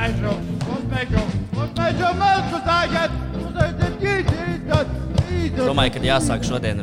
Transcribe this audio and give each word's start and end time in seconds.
Uzmēžu, 0.00 0.30
uzmēžu, 0.64 1.22
uzmēžu 1.60 2.10
melku 2.16 2.58
tagad! 2.64 3.16
Uzaiziet 3.36 4.04
īstenīt! 4.12 5.58
Domāju, 5.58 5.92
ka 5.92 6.00
jāsāk 6.06 6.46
šodien 6.48 6.80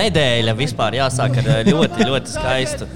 nedēļa 0.00 0.54
vispār 0.58 0.96
jāsāk 0.98 1.38
ar 1.38 1.50
ļoti, 1.68 2.08
ļoti 2.08 2.32
skaistu 2.32 2.88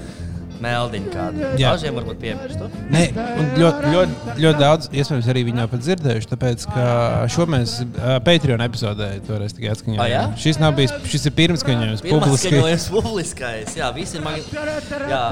meldiņu 0.63 1.13
kādu. 1.13 1.43
Jā. 1.59 1.73
Dažiem 1.73 1.99
varbūt 1.99 2.21
piemirstu. 2.23 2.69
Nē, 2.93 3.03
un 3.13 3.51
ļoti, 3.59 3.93
ļoti, 3.93 4.37
ļoti 4.43 4.61
daudz, 4.61 4.89
iespējams, 4.93 5.29
arī 5.33 5.45
viņi 5.49 5.63
jau 5.63 5.69
pat 5.73 5.85
dzirdējuši. 5.85 6.31
Tāpēc, 6.33 6.67
ka 6.73 6.87
šo 7.33 7.47
mēs 7.51 7.77
uh, 7.83 8.17
Patreon 8.25 8.63
epizodē 8.65 9.09
toreiz 9.27 9.55
tikai 9.57 9.73
atskaņojām. 9.75 10.33
Ah? 10.33 10.37
Šis 10.39 10.61
nav 10.61 10.75
bijis, 10.77 10.95
šis 11.11 11.29
ir 11.29 11.35
pirms 11.37 11.63
skaņojums 11.65 12.03
skaņojums 12.03 12.87
publiskais. 12.93 13.75
Jā, 13.77 13.89
visi 13.95 14.17
ir 14.19 14.23
magi... 14.25 14.43
Jā, 15.09 15.23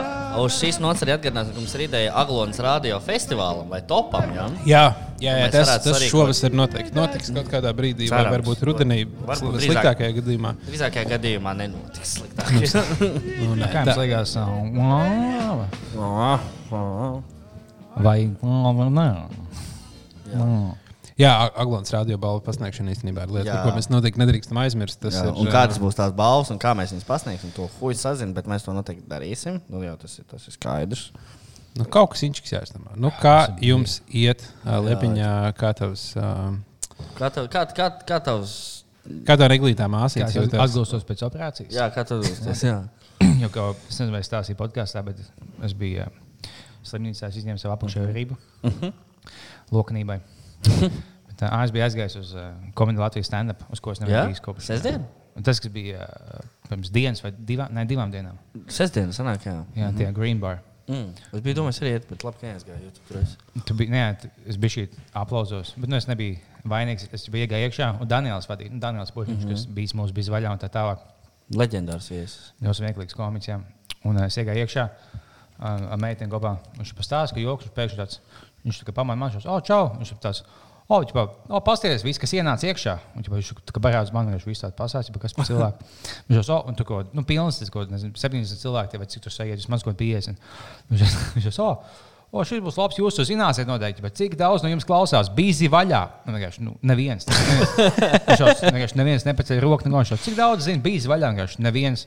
uz 0.41 0.57
šīs 0.59 0.79
nots 0.83 1.03
arī 1.05 1.15
atgādinās, 1.15 1.51
ka 1.51 1.59
mums 1.59 1.73
ir 1.77 1.85
ideja 1.87 2.13
Aglonas 2.21 2.59
radio 2.63 2.99
festivālam 3.03 3.69
vai 3.71 3.81
topam. 3.87 4.27
Jā? 4.35 4.47
Jā, 4.67 4.83
jā, 5.21 5.33
jā 5.43 5.47
tas, 5.53 5.73
tas 5.85 6.05
šovasar 6.11 6.55
noteikti 6.57 6.95
notiks 6.97 7.31
kaut 7.35 7.49
kādā 7.51 7.73
brīdī, 7.77 8.09
vai 8.09 8.23
Cerams. 8.23 8.33
varbūt 8.37 8.59
rudenī, 8.69 8.99
Varbūt 9.27 9.59
sliktākajā 9.65 10.11
gadījumā. 10.19 10.51
Visākajā 10.71 11.05
gadījumā 11.15 11.51
nenotiks 11.61 12.09
sliktāk. 12.17 12.40
Nu, 12.51 13.55
nē, 13.55 13.67
Kā 13.73 13.81
tā- 13.81 13.93
jums 13.93 14.01
liekas? 14.01 14.35
ā, 14.39 14.45
Vai 18.01 18.19
nē? 18.31 19.07
Jā, 21.19 21.31
Aglons 21.59 21.91
radio 21.93 22.15
balvu 22.17 22.41
pasniegšana 22.45 22.93
īstenībā 22.95 23.25
ir 23.27 23.33
lieta, 23.35 23.49
Jā. 23.49 23.57
par 23.59 23.67
ko 23.67 23.77
mēs 23.77 23.89
noteikti 23.91 24.21
nedrīkstam 24.23 24.57
aizmirst. 24.63 24.97
Tas 25.03 25.19
Jā, 25.19 25.25
ir, 25.27 25.35
un 25.37 25.49
kādas 25.53 25.77
būs 25.81 25.97
tās 25.99 26.13
balvas, 26.17 26.49
un 26.53 26.57
kā 26.61 26.71
mēs 26.77 26.93
viņus 26.95 27.05
pasniegsim, 27.05 27.51
to 27.53 27.67
huļu 27.77 27.99
sazinu, 27.99 28.33
bet 28.33 28.47
mēs 28.49 28.65
to 28.65 28.73
noteikti 28.73 29.05
darīsim. 29.11 29.59
Nu, 29.69 29.83
jau 29.85 29.93
tas 30.01 30.17
ir, 30.17 30.25
tas 30.31 30.47
ir 30.49 30.55
skaidrs. 30.55 31.11
Nu, 31.77 31.85
kaut 31.85 32.15
kas 32.15 32.23
inčiks 32.25 32.51
jāizdomā. 32.55 32.95
Nu, 32.99 33.11
kā 33.21 33.51
jums 33.63 33.99
iet 34.09 34.41
ā, 34.65 34.79
Liepiņā, 34.87 35.33
kā 35.59 35.75
tavs, 35.77 36.09
ā, 36.19 36.31
Kā 37.17 37.29
tev, 37.33 37.47
kā, 37.53 37.63
kā, 37.75 37.87
kā 38.07 38.17
tavs, 38.23 38.80
kā 39.27 39.37
tā 39.39 39.47
neglītā 39.51 39.87
māsīca 39.91 40.29
Kā 40.29 40.43
jūtas? 40.43 40.63
atgūstos 40.65 41.05
pēc 41.07 41.23
operācijas? 41.27 41.73
jā, 41.75 41.87
kā 41.93 42.03
tas, 42.07 42.63
jā. 42.63 42.77
Jo, 43.41 43.49
kā 43.53 43.67
es 43.75 43.99
nezinu, 43.99 44.11
vai 44.15 44.21
es 44.23 44.29
stāstīju 44.29 44.57
podkāstā, 44.59 45.03
bet 45.05 45.19
es 45.65 45.73
biju 45.77 46.05
ā, 46.05 46.09
slimnīcā, 46.87 47.29
es 47.29 47.39
izņēmu 47.41 47.61
savu 47.61 47.75
apakšējo 47.75 48.11
rību. 48.13 48.37
Lokanībai. 49.75 50.19
Bet, 50.61 51.43
ā, 51.47 51.63
es 51.65 51.73
biju 51.73 51.85
aizgājis 51.85 52.17
uz 52.19 52.33
uh, 52.37 52.51
komēdiju 52.77 53.01
Latvijas 53.05 53.29
stand-up, 53.29 53.63
uz 53.73 53.81
ko 53.81 53.93
es 53.95 54.01
nevaru 54.01 54.31
bijis 54.31 54.43
kopš. 54.43 54.65
Sestdien? 54.67 55.05
Tas, 55.45 55.61
kas 55.63 55.71
bija 55.71 56.05
uh, 56.05 56.41
pirms 56.67 56.91
dienas 56.93 57.23
vai 57.23 57.31
divām, 57.37 57.71
ne, 57.77 57.85
divām 57.87 58.11
dienām. 58.13 58.37
Sestdien, 58.67 59.13
sanāk, 59.15 59.45
jā. 59.47 59.55
Jā, 59.55 59.63
mm 59.63 59.87
-hmm. 59.87 59.97
tie 59.97 60.11
Green 60.17 60.41
Bar. 60.41 60.59
Mm. 60.89 61.13
Es 61.33 61.41
biju 61.45 61.55
domājis, 61.55 61.81
arī 61.81 61.91
iet, 61.95 62.07
bet 62.09 62.23
labi, 62.23 62.37
ka 62.41 62.47
neaizgāju. 62.47 62.91
tur 63.65 63.75
biji, 63.77 63.91
nē, 63.93 64.29
es 64.47 64.57
biju 64.57 64.69
šī 64.75 64.87
aplausos, 65.13 65.73
bet 65.77 65.89
nu, 65.89 65.95
es 65.95 66.07
nebiju 66.07 66.37
vainīgs. 66.67 67.07
Es 67.13 67.27
biju 67.31 67.47
iegājis 67.47 67.69
iekšā, 67.69 67.89
un 68.01 68.09
Daniels 68.09 68.49
vadīja. 68.49 68.73
Nu, 68.73 68.79
Daniels 68.83 69.11
Puķis, 69.15 69.35
mm 69.35 69.43
-hmm. 69.43 69.51
kas 69.55 69.65
bija 69.65 69.97
mūsu 69.99 70.13
bija 70.13 70.35
vaļā 70.35 70.53
un 70.53 70.61
tā 70.61 70.69
tālāk. 70.69 71.03
Leģendārs 71.55 72.09
viesis. 72.11 72.53
Ļoti 72.61 72.79
smieklīgs 72.79 73.17
komiks. 73.17 73.47
Jā. 73.47 73.59
Un 74.07 74.17
es 74.23 74.37
iegāju 74.37 74.65
iekšā 74.65 74.87
uh, 74.87 75.91
ar 75.91 75.99
meiteni 75.99 76.31
kopā. 76.31 76.57
Viņš 76.77 76.95
pastāstīja, 76.97 77.35
ka 77.35 77.45
joks 77.45 77.65
viņš 77.65 77.75
pēkšņi 77.75 77.97
tāds. 77.97 78.19
Viņš 78.63 78.83
tā 78.85 78.93
pamanīja, 78.93 79.19
man 79.19 79.31
šos, 79.31 79.47
oh, 79.49 79.61
čau! 79.65 79.95
Viņš 79.97 80.11
ir 80.11 80.21
tāds. 80.21 80.43
Oh, 80.91 81.05
ģipā, 81.07 81.23
oh, 81.47 81.61
pasties, 81.63 82.03
viss, 82.03 82.19
kas 82.19 82.33
ienāca 82.35 82.67
iekšā. 82.67 82.97
Un, 83.15 83.23
ģipā, 83.23 83.37
viņš 83.37 83.51
tā 83.63 83.75
kā 83.75 83.81
barās 83.83 84.09
man, 84.11 84.27
viņš 84.33 84.43
visu 84.43 84.65
tādu 84.65 84.75
pasāstīja, 84.81 85.21
kas 85.23 85.35
par 85.37 85.47
cilvēku. 85.47 85.85
Viņš 86.27 86.39
jau, 86.41 86.57
oh, 86.57 86.65
un 86.67 86.75
tu 86.75 86.83
ko, 86.87 86.97
nu, 87.15 87.23
pilns, 87.27 87.61
tas, 87.61 87.71
ko, 87.71 87.85
nezinu, 87.87 88.11
70 88.19 88.59
cilvēki, 88.59 88.99
vai 88.99 89.07
cik 89.07 89.23
tur 89.23 89.31
sajiet, 89.31 89.61
vismaz 89.61 89.85
kaut 89.87 89.95
50. 90.01 90.41
Viņš 90.91 91.15
viņš 91.37 91.47
jau, 91.47 91.69
oh, 91.69 92.01
O, 92.31 92.45
šis 92.47 92.61
būs 92.63 92.77
labs. 92.79 92.95
Jūs 92.95 93.17
to 93.17 93.25
zināsiet, 93.27 93.67
noteikti. 93.67 94.03
Bet 94.05 94.15
cik 94.15 94.37
daudz 94.39 94.63
no 94.63 94.69
jums 94.71 94.85
klausās? 94.87 95.27
Bīzi 95.35 95.67
vaļā. 95.71 95.99
Nu, 96.23 96.35
vienkārši, 96.37 96.63
nu, 96.63 96.77
neviens. 96.87 97.27
Viņš 97.27 98.39
jau 98.39 98.53
vienkārši 98.69 98.99
neviens 99.01 99.27
nepaceļ 99.27 99.59
roku. 99.65 99.89
Negošo. 99.91 100.15
Cik 100.23 100.37
daudz 100.39 100.69
zina 100.69 100.79
bīzi 100.85 101.11
vaļā? 101.11 101.33
Vienkārši 101.33 101.65
neviens. 101.65 102.05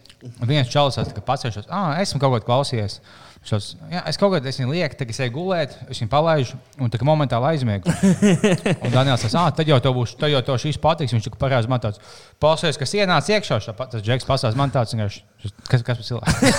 Viens 0.49 0.73
čalis 0.73 1.13
pacēlšos. 1.29 1.69
Ah, 1.69 1.99
esmu 2.01 2.23
kaut 2.23 2.39
ko 2.39 2.41
klausījies. 2.49 3.03
Šos, 3.45 3.75
jā, 3.93 4.01
es 4.09 4.17
kaut 4.17 4.33
kādā 4.33 4.49
veidā 4.49 4.71
lieku, 4.71 4.97
tad 4.97 5.11
es 5.13 5.19
eju 5.21 5.33
gulēt, 5.35 5.75
es 5.93 5.99
viņu 6.01 6.09
palaidu, 6.09 6.57
un 6.81 6.93
tā 6.93 7.01
momentāli 7.05 7.51
aizmiegu. 7.51 7.93
Un 8.85 8.95
Daniels 8.95 9.21
teica, 9.21 9.43
ah, 9.43 9.51
tad 9.53 9.69
jau 9.69 9.77
to 9.85 9.93
būs, 9.93 10.15
tad 10.17 10.33
jau 10.33 10.41
to 10.47 10.57
šīs 10.63 10.79
patiks. 10.81 11.13
Viņš 11.13 11.29
tā 11.29 11.37
parādās 11.37 11.69
man 11.69 11.83
tāds, 11.85 12.01
pasēs, 12.41 12.79
kas 12.81 12.97
ienāca 12.97 13.37
iekšā. 13.37 13.59
šā 13.67 13.75
Tas 13.83 14.01
džeks 14.01 14.25
pasās 14.29 14.57
man 14.57 14.73
tāds, 14.73 14.97
vienkārši, 14.97 15.21
kas, 15.69 15.85
kas 15.85 16.01
par 16.01 16.09
cilvēku? 16.09 16.55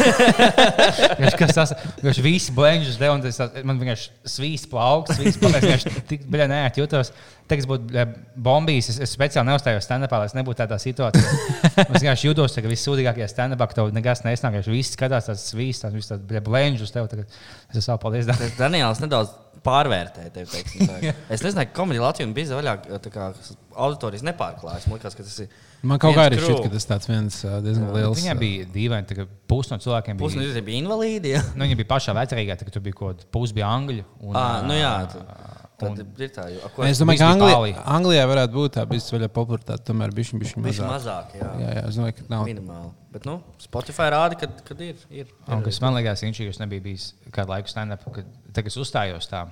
Viņš 1.24 1.38
kas 1.42 1.58
tas 1.58 1.74
viņš 2.04 2.22
visi 2.22 2.54
blēņķis 2.54 3.00
deva, 3.02 3.18
un 3.18 3.26
tas 3.26 3.42
man 3.66 3.82
vienkārši 3.82 4.36
svīst 4.36 4.70
plauks, 4.70 5.18
svīst 5.18 5.42
plauks. 5.42 5.58
Vienkārši 5.66 6.06
tik 6.12 6.30
biļē 6.30 6.50
neēt 6.52 6.78
jūtos. 6.84 7.14
Tagad 7.46 7.68
būtu 7.70 7.86
bļa, 7.92 8.04
bombījis, 8.42 8.88
es, 8.90 9.00
es 9.06 9.12
speciāli 9.14 9.46
neuzstājos 9.52 9.86
stand-upā, 9.86 10.18
lai 10.18 10.30
es 10.32 10.34
nebūtu 10.34 10.64
tādā 10.64 10.80
situācijā. 10.82 11.34
Es 11.86 12.02
vienkārši 12.02 12.30
jūtos, 12.32 12.56
ka 12.58 12.72
vissūdīgākajā 12.72 13.28
stand-upā, 13.30 13.68
ka 13.70 13.78
tev 13.78 13.92
nekas 13.94 14.24
nesnāk, 14.26 14.56
ka 14.58 14.72
visi 14.74 14.96
skatās 14.96 15.28
tās 15.30 15.44
svīst, 15.52 15.84
tās 15.86 15.94
visas 15.94 16.24
blēņķis 16.26 16.86
uz 16.88 16.94
tevi. 16.96 17.12
Tagad 17.12 17.36
es 17.70 17.82
esmu 17.84 17.98
paldies. 18.02 18.26
Tas 18.32 18.56
Daniels 18.58 19.02
nedaudz 19.04 19.36
pārvērtēja 19.66 20.32
tevi. 20.34 20.64
Es 21.34 21.44
nezinu, 21.46 21.68
ka 21.68 21.76
komēdija 21.78 22.04
Latvijā 22.08 22.32
bija 22.34 22.58
vaļā, 22.58 22.74
tā 23.04 23.12
kā 23.14 23.30
auditorijas 23.76 24.26
nepārklājas. 24.26 24.88
Man 24.90 24.98
liekas, 25.00 25.18
ka 25.18 25.26
tas 25.28 25.38
ir. 25.46 25.54
Man 25.86 26.02
kaut 26.02 26.16
kā 26.18 26.26
arī 26.32 26.40
šķiet, 26.42 26.64
ka 26.66 26.72
tas 26.74 26.88
tāds 26.90 27.10
viens 27.12 27.40
diezgan 27.66 27.92
liels. 27.94 28.18
Viņai 28.24 28.36
bija 28.42 28.66
dīvaini, 28.74 29.18
ka 29.20 29.28
pusi 29.52 29.74
no 29.74 29.78
cilvēkiem 29.84 30.18
Pusi 30.22 30.40
no 30.40 30.46
bija. 30.46 30.56
jums 30.56 30.66
bija 30.72 30.82
invalīdi. 30.82 31.36
Jā, 31.36 31.44
Nu, 31.54 31.68
viņi 31.68 31.78
bija 31.84 31.92
pašā 31.94 32.16
vecākajā, 32.18 32.58
tad 32.62 32.74
tur 32.74 32.86
bija 32.86 32.98
kaut 32.98 33.12
kāda 33.20 33.30
pusi 33.38 33.58
bija 33.58 33.70
angļu. 33.70 34.06
Un, 34.26 34.34
à, 34.40 34.46
nu 34.66 34.78
jā 34.80 34.96
tad 35.14 35.65
un- 35.84 35.98
ir 36.24 36.30
tā. 36.30 36.46
Jo, 36.54 36.60
a, 36.66 36.70
ko 36.70 36.84
Es 36.84 37.00
domāju, 37.02 37.20
ka 37.20 37.30
Anglijā, 37.34 37.84
Anglijā 37.86 38.26
varētu 38.32 38.54
būt 38.54 38.76
tā 38.78 38.86
bizvaļa 38.88 39.28
popularitāte, 39.36 39.84
tomēr 39.90 40.14
bija 40.16 40.32
viņa 40.40 40.64
mazāk. 40.64 40.90
mazāk, 40.92 41.36
jā. 41.36 41.50
Jā, 41.60 41.72
jā, 41.76 41.88
es 41.90 41.96
domāju, 42.00 42.16
ka 42.16 42.24
nav. 42.30 42.46
Minimāli. 42.46 42.92
Bet, 43.12 43.26
nu, 43.26 43.42
Spotify 43.60 44.10
rāda, 44.12 44.38
ka, 44.40 44.48
kad 44.64 44.82
ir. 44.82 44.96
ir, 45.10 45.28
Un, 45.48 45.60
ir. 45.60 45.64
kas 45.66 45.82
man 45.82 45.94
liekas, 45.96 46.22
viņš 46.24 46.40
ir 46.46 46.54
nebija 46.60 46.82
bijis 46.82 47.14
kādu 47.32 47.50
laiku 47.56 47.68
stand-up, 47.72 48.04
kad 48.14 48.26
tagad 48.54 48.68
es 48.68 48.78
uzstājos 48.78 49.28
tā 49.32 49.48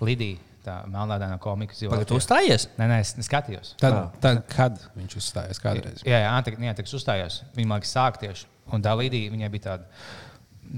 Lidija, 0.00 0.38
tā 0.66 0.80
melnādaina 0.90 1.38
komika. 1.38 1.74
dzīvo 1.74 1.90
Tagad 1.94 2.08
tu 2.10 2.16
uzstājies? 2.18 2.68
Nē, 2.78 2.88
nē, 2.90 3.00
es 3.00 3.14
skatījos. 3.26 3.74
Tad, 3.78 4.12
tad, 4.20 4.42
kad 4.50 4.78
viņš 4.96 5.16
uzstājās 5.20 5.60
kādreiz? 5.62 6.02
Jā, 6.04 6.18
jā, 6.26 6.32
tagad, 6.44 6.58
jā, 6.66 6.74
tagad 6.74 6.90
es 6.90 6.94
uzstājos. 6.98 7.40
Viņa 7.56 7.66
man 7.70 7.80
liekas, 7.80 7.94
sāk 7.94 8.18
tieši. 8.22 8.46
Un 8.74 8.82
tā 8.82 8.96
Lidija, 8.98 9.30
viņai 9.30 9.50
bija 9.54 9.62
tāda. 9.62 9.84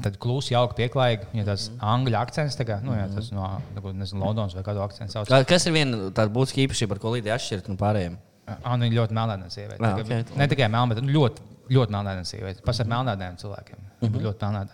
Tad 0.02 0.18
klusi, 0.20 0.52
jauka, 0.54 0.74
pieklājīga. 0.78 1.26
Viņai 1.32 1.44
tāds 1.48 1.70
Mhm. 1.70 1.78
angļu 1.80 2.16
akcents, 2.20 2.56
tā 2.56 2.64
kā, 2.68 2.82
nu, 2.84 2.92
jā, 2.92 3.06
tas 3.14 3.30
no 3.32 3.60
tā 3.74 3.80
kā, 3.82 3.92
nezinu, 3.94 4.20
Londonas 4.24 4.54
vai 4.54 4.62
kādu 4.62 4.82
akcentu 4.84 5.12
sauc. 5.12 5.28
Kas 5.48 5.66
ir 5.66 5.72
viena 5.72 6.10
tāda 6.10 6.28
būtiska 6.30 6.60
īpašība, 6.66 6.92
ar 6.92 6.98
ko 6.98 7.10
Līdija 7.14 7.34
atšķiras 7.38 7.68
no 7.68 7.76
pārējiem? 7.76 8.16
Ah, 8.64 8.76
nu, 8.76 8.84
viņa 8.86 8.96
ļoti 9.00 9.12
melnādaina 9.16 9.50
sieviete. 9.52 9.78
Jā, 9.78 9.96
Tā 9.96 10.04
kā- 10.04 10.20
ok. 10.30 10.36
Ne 10.36 10.46
tikai 10.48 10.68
melnādaina, 10.68 10.94
bet 10.94 11.04
nu, 11.04 11.12
ļoti, 11.12 11.40
ļoti 11.70 11.90
melnādaina 11.90 12.24
sieviete. 12.24 12.62
Pats 12.64 12.80
ar 12.80 12.86
melnādainiem 12.86 13.36
cilvēkiem. 13.40 13.78
Viņa 14.02 14.10
Mhm. 14.10 14.12
bija 14.12 14.24
ļoti 14.32 14.38
melnādaina. 14.38 14.70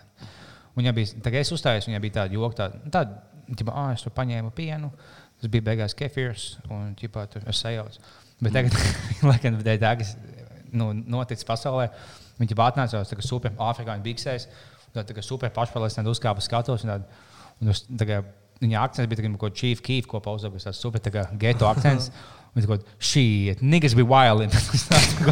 Un 0.77 0.83
Viņa 0.85 0.95
bija, 0.95 1.07
tā 1.23 1.31
kā 1.33 1.41
es 1.41 1.51
uzstājos, 1.53 1.87
viņai 1.87 2.01
bija 2.01 2.13
tāda 2.13 2.33
joka, 2.33 2.55
tāda, 2.57 2.75
nu, 2.85 2.91
tāda 2.91 3.19
ģipa, 3.51 3.73
ah, 3.75 3.93
es 3.93 4.03
tur 4.03 4.11
paņēmu 4.11 4.53
pienu, 4.53 4.91
tas 5.41 5.49
bija 5.51 5.63
beigās 5.63 5.95
kefirs, 5.95 6.57
un 6.71 6.95
ģipā, 6.97 7.29
tur 7.31 7.43
es 7.47 7.63
sajaucu. 7.63 7.99
Bet 8.43 8.53
tagad, 8.53 8.73
laikam, 9.23 9.63
dēļ 9.63 9.79
tā, 9.79 9.99
kas 9.99 10.17
nu, 10.73 10.93
noticis 10.93 11.45
pasaulē, 11.45 11.91
tā 13.09 13.17
kā 13.17 13.23
super 13.23 13.51
biksēs, 14.03 14.47
un 14.47 14.53
tā 14.94 15.27
super 15.27 15.53
pašpārliecināti 15.55 16.12
uzkāpa 16.12 16.44
skatos. 16.44 16.87
Un 16.87 17.05
un 17.62 17.75
uz, 17.75 17.84
tā 17.91 18.09
kā, 18.09 18.22
viņa 18.62 18.81
akcents 18.87 19.10
bija 19.10 19.22
tāds, 19.22 19.37
ko 19.41 19.50
Chief 19.55 19.82
Keef 19.84 20.09
kopā 20.10 20.34
uzaugusi, 20.37 20.69
tas 20.69 20.81
super 20.81 21.03
tā 21.03 21.12
kā 21.15 21.28
geto 21.41 21.69
akcents. 21.71 22.10
Un 22.55 22.62
tā 22.62 22.69
kā 22.71 22.77
šī 23.03 23.25
niggas 23.66 23.97
bija 23.99 24.06
wild. 24.06 24.55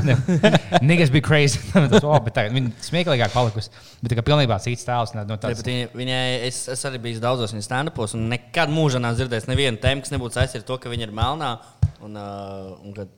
niggas 0.91 1.13
bija 1.15 1.23
crazy. 1.23 1.61
tas, 1.93 2.03
oh, 2.03 2.19
tā, 2.35 2.49
viņa 2.51 2.73
smieklīgāk 2.83 3.35
palikusi. 3.35 3.71
Bet 4.01 4.11
tā 4.11 4.19
kā 4.19 4.25
pilnībā 4.27 4.59
cits 4.65 4.83
tēls. 4.89 5.15
No 5.15 5.39
tāds, 5.39 5.63
viņa, 5.67 5.93
viņai, 5.95 6.25
es, 6.49 6.65
es 6.75 6.83
arī 6.89 6.99
biju 7.07 7.23
daudzos 7.23 7.55
viņas 7.55 7.71
stand-upos, 7.71 8.17
un 8.19 8.27
nekad 8.33 8.75
mūžā 8.75 8.99
nav 9.03 9.15
dzirdējis 9.21 9.47
nevienu 9.53 9.79
tēmu, 9.83 10.03
kas 10.03 10.15
nebūtu 10.17 10.41
saistīta 10.41 10.65
ar 10.65 10.69
to, 10.73 10.81
ka 10.83 10.91
viņa 10.91 11.07
ir 11.07 11.15
melnā. 11.15 11.55
Un, 12.03 12.17
uh, 12.19 12.73
un, 12.83 12.91
kad, 12.97 13.11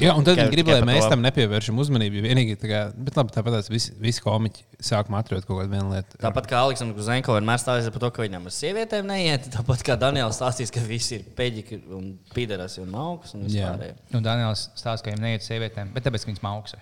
Jā, 0.00 0.14
un 0.16 0.24
tad 0.24 0.38
Tikai- 0.38 0.46
viņi 0.46 0.52
grib, 0.54 0.68
tikai 0.70 0.76
lai 0.80 0.86
mēs 0.88 1.04
tam 1.12 1.20
nepievēršam 1.20 1.76
uzmanību. 1.82 2.22
Vienīgi, 2.24 2.54
tā 2.62 2.70
kā, 2.70 2.78
bet 2.96 3.18
labi, 3.18 3.34
tāpat 3.34 3.58
tās 3.58 3.68
visi, 3.68 3.92
visi 4.00 4.22
komiķi 4.24 4.64
sākumā 4.88 5.20
atrod 5.20 5.44
kaut 5.44 5.60
kādu 5.60 5.74
vienu 5.74 5.90
lietu. 5.92 6.16
tāpat 6.22 6.48
kā 6.48 6.62
Aleksandrs 6.64 7.04
Zenko 7.10 7.36
vienmēr 7.36 7.60
stāstīja 7.60 7.92
par 7.92 8.04
to, 8.06 8.10
ka 8.16 8.24
viņam 8.24 8.48
ar 8.48 8.54
sievietēm 8.56 9.10
neiet, 9.12 9.50
tāpat 9.52 9.84
kā 9.84 9.98
Daniels 10.00 10.40
stāstīs, 10.40 10.72
ka 10.72 10.80
visi 10.88 11.18
ir 11.18 11.26
peģi 11.36 11.82
un 11.92 12.08
pīderas 12.32 12.78
un 12.80 12.96
augs 12.96 13.36
un 13.36 13.44
Jā. 13.52 13.74
vispār. 13.76 14.00
Nu, 14.16 14.22
Daniels 14.24 14.64
stāsta, 14.80 15.04
ka 15.04 15.12
viņam 15.12 15.26
neiet 15.28 15.44
sievietēm, 15.44 15.92
bet 15.92 16.08
tāpēc, 16.08 16.24
ka 16.24 16.32
viņas 16.32 16.44
mauksa. 16.48 16.80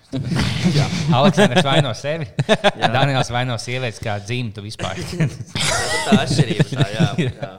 Aleksandrs 1.19 1.67
vaino 1.67 1.91
sevi. 1.99 2.31
Daniels 2.95 3.29
vaino 3.35 3.59
sievietes 3.59 3.99
kā 4.03 4.15
dzimtu 4.23 4.63
vispār. 4.65 4.95
Tā 6.07 6.21
atšķirība. 6.23 6.69
Tā, 6.71 6.87
jā, 6.95 7.07
jā. 7.27 7.53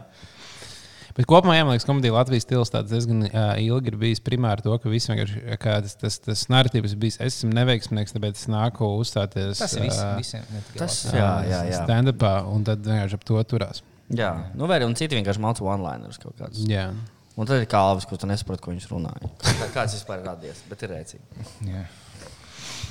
Bet 1.16 1.24
kopumā, 1.30 1.54
man 1.64 1.72
liekas, 1.72 1.86
komēdija 1.88 2.12
Latvijas 2.12 2.44
stils 2.44 2.68
tāds 2.74 2.90
diezgan 2.92 3.22
uh, 3.24 3.54
ilgi 3.62 3.88
ir 3.88 3.96
bijis 4.00 4.20
primāri 4.20 4.60
to, 4.66 4.74
ka 4.82 4.90
visi 4.92 5.08
vienkārši 5.12 5.42
kā 5.62 5.78
tas, 5.86 5.94
tas, 5.96 6.18
tas 6.20 6.42
narratīvs 6.52 6.92
ir 6.92 7.00
bijis. 7.00 7.16
Es 7.24 7.38
esmu 7.40 7.54
neveiksmīgs, 7.56 8.12
tāpēc 8.12 8.36
es 8.42 8.48
nāku 8.52 8.88
uzstāties 9.00 9.62
Tas 9.62 9.76
ir 9.78 9.86
viss. 9.86 10.00
ā, 10.04 10.10
visiem, 10.20 10.44
Tas- 10.76 10.98
Latvijā. 11.06 11.20
Jā, 11.24 11.30
jā, 11.48 11.60
jā. 11.72 11.78
stand-upā, 11.86 12.32
un 12.52 12.66
tad 12.68 12.84
vienkārši 12.84 13.16
ap 13.16 13.24
to 13.32 13.40
turās. 13.54 13.80
Jā, 14.12 14.30
nu, 14.54 14.68
arī 14.70 14.84
un 14.86 14.94
citi 14.94 15.16
vienkārši 15.18 15.40
māca 15.42 15.64
one-liners 15.64 16.20
kaut 16.22 16.36
kādus. 16.38 16.60
Jā. 16.68 16.90
Un 17.36 17.48
tad 17.48 17.58
ir 17.60 17.66
kāvis, 17.68 18.04
kurš 18.08 18.22
tu 18.22 18.28
nesaproti, 18.30 18.62
ko 18.64 18.70
viņš 18.76 18.86
runāja. 18.92 19.32
Kā- 19.44 19.72
Kāds 19.80 19.96
vispār 19.96 20.20
ir 20.20 20.28
radies, 20.30 20.60
bet 20.68 20.84
ir 20.86 20.92
rēcīgi. 20.94 21.48
Jā. 21.72 21.82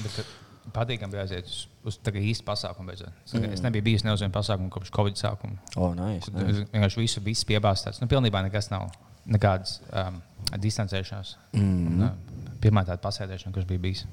Bet 0.02 0.18
uh, 0.22 0.34
patīkami 0.74 1.20
aiziet 1.22 1.50
uz, 1.50 1.66
uz 1.86 1.98
īstu 2.00 2.46
pasākumu. 2.48 2.90
Beidzot. 2.92 3.12
Mm. 3.34 3.52
Es 3.54 3.64
nebiju 3.66 3.86
bijis 3.86 4.06
ne 4.06 4.14
uz 4.16 4.24
vienu 4.24 4.34
pasākumu 4.36 4.72
kopš 4.74 4.94
Covid 4.96 5.20
sākuma. 5.20 5.60
O, 5.76 5.92
nice, 5.98 6.32
nice. 6.34 6.64
Es 6.66 6.72
vienkārši 6.74 7.02
visu, 7.02 7.26
visu 7.26 7.50
piebāztāts. 7.50 8.02
Nu, 8.02 8.10
pilnībā 8.12 8.42
nekas 8.46 8.72
nav. 8.74 8.90
Nekādas 9.26 9.80
um, 9.90 10.22
distancēšanās. 10.62 11.36
Mm. 11.58 11.86
Un, 11.90 12.08
uh, 12.08 12.56
pirmā 12.62 12.86
tāda 12.86 13.02
pasēdēšana, 13.04 13.54
kas 13.56 13.68
bija 13.70 13.82
bijis. 13.88 14.06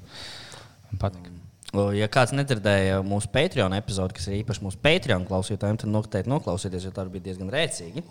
Patika. 1.00 1.32
O, 1.72 1.88
Ja 1.96 2.08
kāds 2.12 2.34
nedzirdēja 2.36 2.98
mūsu 3.06 3.30
Patreon 3.32 3.72
epizodi, 3.78 4.18
kas 4.18 4.28
ir 4.28 4.42
īpaši 4.42 4.64
mūsu 4.64 4.80
Patreon 4.84 5.24
klausītājiem, 5.28 5.78
tad 5.80 5.92
noteikti 5.92 6.28
noklausieties, 6.28 6.84
jo 6.84 6.92
tā 6.92 7.06
bija 7.08 7.30
diezgan 7.30 7.52
rēcīga. 7.52 8.02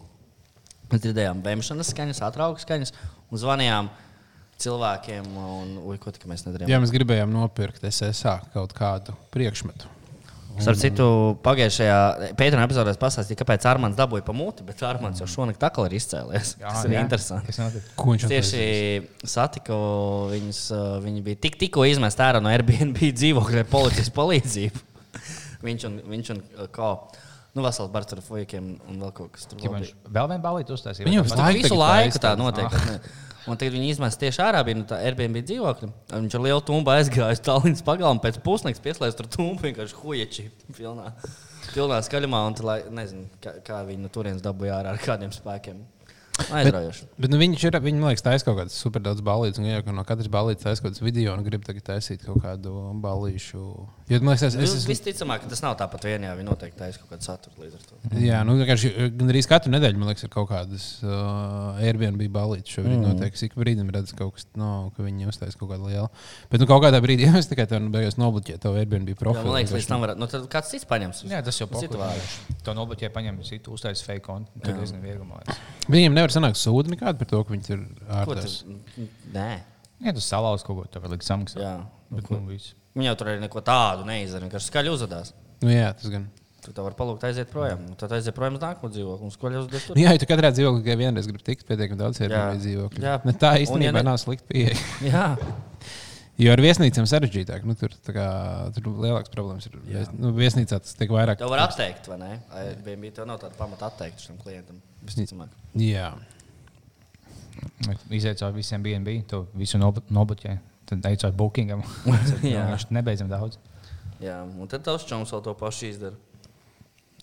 Mēs 0.92 1.04
dzirdējām 1.04 1.44
vēmšanas 1.46 1.92
skaņas, 1.94 2.24
atraugas 2.26 2.66
skaņas 2.66 2.94
un 3.30 3.42
zvanījām 3.42 3.92
cilvēkiem. 4.62 5.32
Un, 5.38 5.74
ui, 5.86 5.98
ko 6.02 6.14
tik 6.14 6.28
mēs 6.30 6.46
nedarījām? 6.48 6.72
Jā, 6.72 6.82
mēs 6.84 6.94
gribējām 6.94 7.34
nopirkt 7.34 7.88
SSA 7.88 8.40
kaut 8.54 8.76
kādu 8.78 9.18
priekšmetu. 9.34 9.98
Starp 10.60 10.78
citu, 10.78 11.06
pagājušajā 11.46 12.34
Pētera 12.38 12.66
epizodē 12.66 12.94
pastāstīja, 13.00 13.40
kāpēc 13.40 13.66
Armāns 13.72 13.98
dabūja 13.98 14.26
pa 14.28 14.34
muti, 14.36 14.66
bet 14.68 14.82
Armāns 14.86 15.22
jau 15.22 15.28
šonakt 15.30 15.64
atkal 15.64 15.88
ir 15.88 15.96
izcēlies. 15.98 16.56
Jā, 16.60 16.68
tas 16.68 16.86
ir 16.86 16.96
jā. 16.98 17.04
interesanti. 17.06 17.50
Kas 17.50 17.62
notika? 17.62 17.94
Ko 17.98 18.12
viņš 18.12 18.28
Tieši 18.32 18.66
satiku 19.32 19.80
viņus, 20.34 20.62
uh, 20.76 20.94
viņi 21.06 21.26
bija 21.26 21.42
tik, 21.48 21.58
tikko 21.62 21.88
izmest 21.90 22.22
ārā 22.24 22.44
no 22.44 22.52
Airbnb 22.52 23.00
dzīvokļa 23.00 23.64
ar 23.64 23.72
policijas 23.72 24.12
palīdzību. 24.20 24.86
viņš 25.66 25.88
un, 25.90 26.00
viņš 26.14 26.34
un 26.36 26.44
uh, 26.44 26.70
ko. 26.76 26.94
Nu, 27.52 27.66
vesels 27.66 27.90
bars 27.92 28.14
ar 28.16 28.22
fujikiem 28.24 28.68
un 28.88 29.02
vēl 29.02 29.10
kaut 29.16 29.34
kas. 29.36 29.50
Ja 29.60 29.72
vēl 29.72 30.30
vienu 30.32 30.44
balīti 30.44 30.72
uztaisīja. 30.72 31.08
Viņam 31.08 31.26
visu 31.28 31.36
tas 31.36 31.74
laiku 31.82 32.16
tā 32.16 32.30
tāds. 32.30 32.40
notiek. 32.40 32.78
ne. 32.88 33.31
Un 33.50 33.58
tagad 33.58 33.74
viņi 33.74 33.88
izmet 33.96 34.18
tieši 34.22 34.44
ārā 34.46 34.60
bija 34.66 34.78
no 34.78 34.84
tā 34.90 35.00
Airbnb 35.02 35.40
dzīvokļa. 35.42 35.88
Viņš 36.12 36.36
ar 36.38 36.44
lielu 36.46 36.62
tumbu 36.66 36.92
aizgāja 36.94 37.34
uz 37.34 37.42
Tallinas 37.42 37.82
pagalmu, 37.86 38.22
pēc 38.22 38.38
pusnakts 38.46 38.84
pieslēdz 38.84 39.18
tur 39.18 39.30
tumbu 39.34 39.66
vienkārši 39.66 39.98
huječi 39.98 40.46
pilnā, 40.78 41.08
pilnā 41.72 41.98
skaļumā. 42.06 42.44
Un, 42.50 42.58
tad, 42.60 42.68
lai, 42.70 42.78
nezinu, 43.02 43.26
kā, 43.42 43.56
kā 43.66 43.82
viņi 43.88 44.06
no 44.06 44.14
turienes 44.14 44.46
dabūja 44.46 44.78
ārā 44.78 44.94
ar 44.94 45.02
kādiem 45.02 45.34
spēkiem. 45.34 45.82
Aizraujoši. 46.60 47.08
Bet 47.22 47.34
nu, 47.34 47.40
viņš 47.42 47.66
ir, 47.70 47.78
viņi, 47.86 48.02
man 48.02 48.12
liekas, 48.12 48.26
taisa 48.26 48.48
kaut 48.48 48.60
kādas 48.64 48.78
super 48.82 49.04
daudz 49.06 49.24
balīdzes. 49.26 49.62
Un, 49.62 49.70
ja 49.70 49.96
no 49.96 50.06
katras 50.08 50.30
balīdzes 50.32 50.66
taisa 50.66 50.84
kaut 50.84 50.94
kādas 50.96 51.06
video, 51.06 51.36
un 51.38 51.46
grib 51.46 51.66
tagad 51.68 51.86
taisīt 51.94 52.26
kaut 52.26 52.42
kādu 52.44 52.74
balīšu. 53.04 53.64
Jo, 54.12 54.20
man 54.20 54.34
liekas, 54.34 54.50
es, 54.50 54.58
es, 54.58 54.72
Es, 54.72 54.84
es, 54.84 54.88
visticamāk, 54.90 55.44
ka 55.44 55.52
tas 55.52 55.62
nav 55.64 55.76
tāpat 55.80 56.06
vien, 56.08 56.26
jā, 56.26 56.34
viņi 56.38 56.48
noteikti 56.48 56.80
taisa 56.80 57.02
kaut 57.02 57.14
kādu 57.14 57.28
saturu 57.28 57.66
līdz 57.66 57.78
ar 57.78 57.86
to. 57.88 58.00
Jā, 58.22 58.42
nu, 58.48 58.56
vienkārši 58.60 58.92
gan 59.18 59.32
arī 59.32 59.44
katru 59.52 59.74
nedēļu, 59.74 60.00
man 60.02 60.12
liekas, 60.12 60.26
ir 60.26 60.32
kaut 60.34 60.50
kādas 60.52 60.88
uh, 61.06 61.80
Airbnb 61.82 62.24
balīdzes. 62.34 62.76
Šobrīd 62.78 62.98
mm. 62.98 63.06
noteikti 63.08 63.48
ik 63.48 63.58
brīdim 63.60 63.92
redz 63.94 64.14
kaut 64.18 64.36
kas, 64.38 64.48
no, 64.60 64.92
ka 64.96 65.06
viņi 65.06 65.30
uztais 65.32 65.58
kaut 65.60 65.72
kādu 65.74 65.90
lielu. 65.92 66.08
Bet 66.52 66.64
nu, 66.64 66.68
kaut 66.70 66.84
kādā 66.86 67.02
brīdī 67.04 67.28
es 67.42 67.50
tikai 67.52 67.68
tādu 67.72 67.92
beigās 67.94 68.20
nobloķēju 68.22 68.62
to 68.64 68.74
Airbnb 68.80 69.12
Jā, 69.12 69.20
profilu. 69.20 69.50
man 69.50 69.60
liekas, 69.60 69.76
līdz 69.78 69.90
tam 69.92 70.06
varētu. 70.06 70.24
Nu, 70.24 70.30
tad 70.32 70.48
kāds 70.52 70.72
cits 70.74 70.88
paņems. 70.90 71.24
Jā, 71.32 71.42
tas 71.46 71.60
jau 71.62 71.68
pārāk. 71.72 72.36
To 72.66 72.76
nobloķēja, 72.78 73.12
paņēma 73.16 73.48
citu, 73.48 73.76
uztaisīja 73.76 74.08
fake 74.12 74.26
kontu. 74.26 74.52
Tad 74.64 74.80
viegli. 74.82 75.26
man 75.26 75.42
liekas. 75.42 75.62
Viņiem 75.92 76.18
nevar 76.18 76.31
sanākt 76.34 76.60
sūdi 76.60 76.94
nekādu 76.96 77.22
par 77.22 77.30
to, 77.32 77.42
ka 77.46 77.54
viņi 77.56 77.74
ir 77.76 77.82
Ko 78.02 78.18
ārpus. 78.22 78.42
tas? 78.42 79.08
Nē. 79.36 79.50
Jā, 80.02 80.14
tas 80.18 80.28
salauzt 80.32 80.66
kaut 80.68 80.80
ko, 80.80 80.86
tā 80.92 81.02
var 81.04 81.14
likt 81.14 81.28
samaksāt. 81.28 81.62
Jā. 81.62 81.76
Bet, 82.12 82.30
nu, 82.34 82.42
viss. 82.50 82.74
Viņi 82.98 83.08
jau 83.12 83.16
tur 83.22 83.30
arī 83.32 83.40
neko 83.44 83.62
tādu 83.64 84.04
neizdara. 84.08 84.48
Vienkārši 84.48 84.72
skaļi 84.72 84.92
uzvedās. 84.92 85.34
Nu, 85.62 85.70
jā, 85.72 85.92
tas 85.96 86.10
gan. 86.12 86.26
Tu 86.62 86.70
tā 86.78 86.84
vari 86.86 86.94
palūgt 86.98 87.24
aiziet 87.26 87.50
projām. 87.50 87.80
Un 87.90 87.96
Tad 87.98 88.12
aiziet 88.14 88.36
projām 88.38 88.58
uz 88.60 88.62
nākamo 88.62 88.90
dzīvokli 88.94 89.26
un 89.26 89.32
skaļi 89.34 89.62
uzvedās 89.64 89.86
tur. 89.88 89.96
Nu, 89.98 90.04
jā, 90.04 90.12
ja 90.14 90.22
tu 90.22 90.28
katrā 90.30 90.52
dzīvoklī 90.54 90.84
tikai 90.84 90.98
vienreiz 91.00 91.30
gribi 91.30 91.42
tikt, 91.48 91.64
pietiekami 91.70 91.98
daudz 92.04 92.20
ir 92.22 92.36
dzīvokļu. 92.36 93.02
Jā. 93.02 93.16
Ne, 93.26 93.34
tā 93.34 93.54
Un, 93.56 93.58
ja 93.58 93.64
īstenībā 93.66 93.98
ne- 93.98 94.08
nav 94.12 94.20
slikta 94.22 94.46
pieeja. 94.52 94.78
Jā. 95.08 95.26
Jo 96.42 96.54
ar 96.56 96.62
viesnīcām 96.64 97.06
sarežģītāk. 97.10 97.66
Nu, 97.70 97.76
tur, 97.78 97.94
tā 98.06 98.14
kā, 98.16 98.26
tur 98.74 98.88
lielāks 99.04 99.30
problēmas 99.34 99.68
ir. 99.70 99.76
Vies, 99.86 100.10
nu, 100.18 100.32
viesnīcā 100.34 100.80
tas 100.82 100.96
tiek 100.98 101.12
vairāk. 101.14 101.38
Tev 101.42 101.52
var 101.54 101.68
atteikt, 101.68 102.10
vai 102.10 102.18
ne? 102.22 102.32
Airbnb 102.64 103.12
tev 103.14 103.28
nav 103.30 103.42
tāda 103.44 103.58
pamata 103.60 103.92
atteikt 103.92 104.24
šim 104.26 104.40
klientam. 104.42 104.80
Visticamāk. 105.06 105.54
Jā. 105.78 106.10
Cauri 107.86 108.56
visiem 108.58 108.82
BNB, 108.82 109.20
to 109.30 109.44
visu 109.58 109.78
nob- 109.82 110.02
nobloķēja. 110.10 110.58
Tad 110.90 111.06
cauri 111.06 111.38
bookingam. 111.38 111.86
Jā. 112.42 112.66
Viņš 112.74 112.90
nebeidzam 112.96 113.30
daudz. 113.32 113.60
Jā, 114.22 114.42
un 114.44 114.70
tad 114.70 114.84
tavs 114.86 115.06
čoms 115.10 115.32
vēl 115.34 115.44
to 115.46 115.54
pašu 115.58 115.88
izdara. 115.92 116.18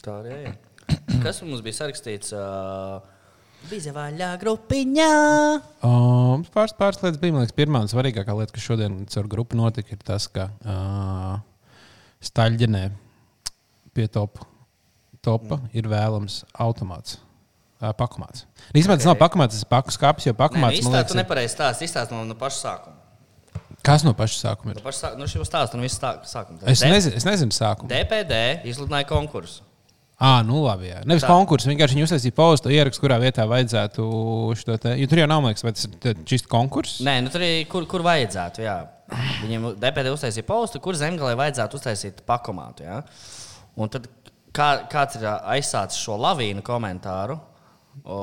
Tā 0.03 0.21
arī 0.23 0.39
ir. 0.47 0.57
Kas 1.25 1.43
mums 1.43 1.63
bija 1.65 1.83
sarakstīts? 1.83 2.33
Uh, 2.35 3.03
Bija 3.69 3.93
vaļā 3.93 4.29
grupiņā. 4.41 5.09
Um, 5.85 6.45
pāris, 6.55 6.73
pāris 6.79 7.01
lietas 7.03 7.19
bija. 7.21 7.35
Man 7.35 7.43
liekas, 7.45 7.57
pirmā 7.59 7.83
un 7.85 7.91
svarīgākā 7.91 8.37
lieta, 8.39 8.55
kas 8.55 8.65
šodien 8.65 9.01
caur 9.11 9.27
grupu 9.29 9.59
notika, 9.59 9.93
ir 9.93 10.05
tas, 10.07 10.29
ka 10.33 10.47
uh, 10.63 11.41
Staļģenē 12.25 12.85
pie 13.95 14.07
topa, 14.15 14.47
topa 15.25 15.59
Mm. 15.59 15.69
ir 15.75 15.89
vēlams 15.91 16.45
automāts. 16.55 17.19
Uh, 17.79 17.93
pakomāts. 17.95 18.47
Īstenībā 18.75 18.97
tas 18.99 19.07
nav 19.07 19.19
pakomāts, 19.21 19.55
tas 19.55 19.63
ir 19.67 19.69
paku 19.71 19.93
skāpis, 19.95 20.25
jo 20.27 20.33
Nē, 20.33 20.39
pakomāts 20.41 20.81
nu, 20.83 20.89
tu 20.89 20.95
liekas, 20.97 21.13
ir- 21.15 21.21
nepareizi 21.21 21.55
stāst. 21.55 21.83
Izstāst 21.87 22.11
no, 22.15 22.25
no 22.27 22.35
paša 22.35 22.59
sākuma. 22.65 22.95
kas 23.87 24.03
no 24.05 24.13
paša 24.19 24.39
sākuma 24.49 24.73
No 24.75 24.81
ir. 24.81 24.83
paša 24.83 24.99
sākuma, 25.05 25.19
no 25.19 25.25
šī 25.31 25.45
stāsta, 25.47 25.75
no 25.79 25.83
visu 25.87 25.99
stā- 26.01 26.19
sākuma. 26.27 26.59
Es 26.67 26.83
nezinu, 26.83 27.15
es 27.21 27.25
nezinu 27.25 27.55
sākumu. 27.55 27.89
DPD 27.93 28.65
izsludināja 28.67 29.07
konkursu. 29.07 29.63
Ah, 30.19 30.41
nu 30.43 30.65
labi. 30.65 30.89
Jā. 30.91 31.03
Nevis 31.07 31.23
konkurss, 31.23 31.69
vienkārši 31.71 31.95
viņi 31.95 32.07
uztaisīja 32.09 32.35
postu, 32.35 32.73
ierakstu, 32.75 33.05
kurā 33.05 33.21
vietā 33.23 33.45
vajadzētu 33.47 34.07
šo 34.59 34.79
te. 34.83 34.97
Jo 34.99 35.07
tur 35.11 35.21
jau 35.23 35.29
nav, 35.31 35.45
liekas, 35.47 35.63
vai 35.63 35.73
tas 35.77 35.87
ir 35.87 36.25
čist 36.27 36.49
konkurss. 36.51 36.99
Nē, 37.07 37.21
nu 37.23 37.31
tur 37.31 37.45
arī 37.47 37.61
kur, 37.71 37.87
kur 37.91 38.03
vajadzētu. 38.07 38.65
Jā. 38.67 38.81
Viņiem 39.45 39.69
DPD 39.79 40.11
uztaisīja 40.11 40.47
postu, 40.49 40.83
kur 40.83 40.99
zemgalē 40.99 41.37
vajadzētu 41.39 41.79
uztaisīt 41.79 42.25
pakomātu. 42.27 42.89
Jā. 42.89 42.99
Un 43.79 43.95
tad 43.95 44.11
kā, 44.59 44.69
kāds 44.91 45.21
ir 45.21 45.29
aizsācis 45.31 46.03
šo 46.03 46.19
lavīnu 46.19 46.67
komentāru, 46.67 47.39
o, 48.03 48.19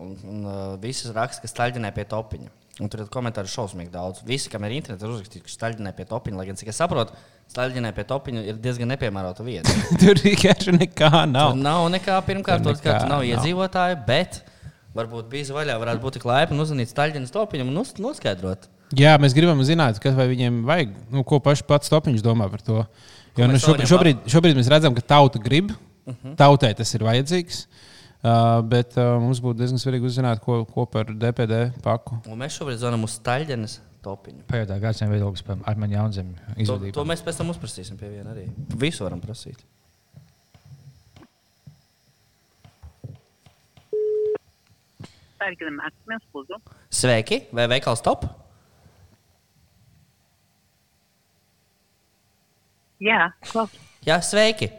un, 0.00 0.16
un 0.30 0.48
ā, 0.48 0.58
visi 0.80 1.12
raksta, 1.12 1.44
ka 1.44 1.52
staļģinē 1.52 1.92
pie 1.96 2.08
topiņa. 2.08 2.52
Un 2.82 2.90
tur 2.90 3.04
ir 3.04 3.10
komentāri 3.12 3.50
šausmīgi 3.50 3.92
daudz. 3.92 4.24
Visi, 4.26 4.48
kam 4.50 4.64
ir 4.66 4.72
internets, 4.74 5.04
ir 5.04 5.12
uzrakstīts, 5.12 5.44
ka 5.46 5.52
staļģinē 5.52 5.92
pie 5.94 6.06
topiņa, 6.10 6.38
lai 6.40 6.46
gan, 6.48 6.56
cik 6.58 6.72
es 6.72 6.80
saprotu, 6.80 7.14
staļģinē 7.52 7.92
pie 7.94 8.04
topiņa 8.10 8.42
ir 8.48 8.58
diezgan 8.64 8.90
nepiemērota 8.90 9.46
vieta. 9.46 9.70
tur 10.02 10.18
vienkārši 10.18 10.74
nekā 10.80 11.10
Tur 11.12 11.30
nav. 11.30 11.54
nav 11.60 11.86
nekā 11.94 12.18
pirmkārt, 12.26 12.66
Tur 12.66 12.74
nekā 12.74 12.96
nav 13.04 13.12
nav. 13.20 13.28
iedzīvotāji, 13.28 14.00
bet 14.08 14.40
varbūt 14.98 15.30
bija 15.30 15.54
vaļā, 15.54 15.78
varētu 15.84 16.02
būt 16.02 16.18
tik 16.18 16.26
laipni 16.26 16.58
uzvanīt 16.66 16.90
staļģinas 16.90 17.34
topiņam 17.36 17.70
un 17.70 17.78
nos- 17.78 17.94
noskaidrot. 18.02 18.66
Jā, 18.98 19.14
mēs 19.22 19.38
gribam 19.38 19.62
zināt, 19.66 20.02
kas 20.02 20.18
vai 20.18 20.26
viņiem 20.34 20.60
vajag, 20.66 20.98
nu, 21.14 21.22
ko 21.26 21.38
paši 21.42 21.66
pats 21.70 21.90
topiņš 21.94 22.26
domā 22.26 22.50
par 22.50 22.62
to. 22.62 22.82
Jo 23.38 23.46
nu, 23.50 23.58
šobrīd, 23.58 23.86
šobrīd, 23.90 24.28
šobrīd 24.30 24.58
mēs 24.58 24.70
redzam, 24.70 24.94
ka 24.98 25.02
tauta 25.14 25.38
grib, 25.42 25.70
uh 25.70 26.10
-huh. 26.14 26.34
tautai 26.38 26.74
tas 26.74 26.90
ir 26.94 27.06
vajadzīgs. 27.06 27.64
Uh, 27.64 27.93
bet 28.24 28.96
uh, 28.96 29.18
mums 29.20 29.40
būtu 29.44 29.58
diezgan 29.60 29.80
svarīgi 29.82 30.08
uzzināt, 30.08 30.40
ko, 30.44 30.62
ko 30.68 30.86
par 30.88 31.10
DPD 31.12 31.66
paku. 31.84 32.22
Un 32.30 32.40
mēs 32.40 32.56
šobrīd 32.56 32.80
zvanām 32.80 33.04
uz 33.04 33.18
staļģinas 33.18 33.78
topiņu. 34.04 34.46
Pēdējā 34.48 34.80
gadsimta 34.80 35.12
viedoklis 35.12 35.44
par 35.44 35.60
Armāņu 35.68 35.98
Jaunzemi 35.98 36.66
To, 36.68 36.78
to 36.96 37.04
mēs 37.08 37.24
pēc 37.24 37.40
tam 37.40 37.52
uzprasīsim 37.52 38.00
pie 38.00 38.10
viena 38.12 38.32
arī. 38.32 38.46
Visu 38.80 39.04
varam 39.04 39.20
prasīt. 39.20 39.60
Sveiki, 46.88 47.42
vai 47.52 47.68
veikals 47.68 48.00
top? 48.04 48.24
Jā, 53.04 53.28
klausos. 53.50 53.80
Jā, 54.06 54.16
sveiki. 54.24 54.70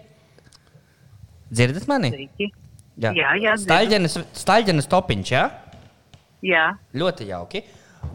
Dzirdat 1.54 1.86
mani? 1.90 2.10
Sveiki. 2.16 2.50
Jā, 2.96 3.12
jā, 3.12 3.56
dzirdu. 3.56 3.66
Staļģenes, 3.66 4.20
staļģenes 4.40 4.92
topiņš, 4.92 5.32
jā? 5.34 5.46
Jā, 6.46 6.68
Ļoti 6.96 7.28
jauki. 7.32 7.64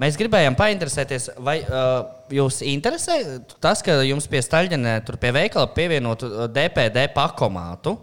Mēs 0.01 0.17
gribējām 0.17 0.55
painteresēties, 0.55 1.33
vai 1.43 1.57
uh, 1.65 2.05
jūs 2.33 2.61
interesē 2.63 3.41
tas, 3.61 3.83
ka 3.83 3.99
jums 4.07 4.29
pie 4.31 4.41
staļģenē, 4.45 4.95
tur 5.05 5.19
pie 5.21 5.33
veikala 5.35 5.67
pievienotu 5.75 6.47
DPD 6.55 7.09
pakomātu? 7.17 7.97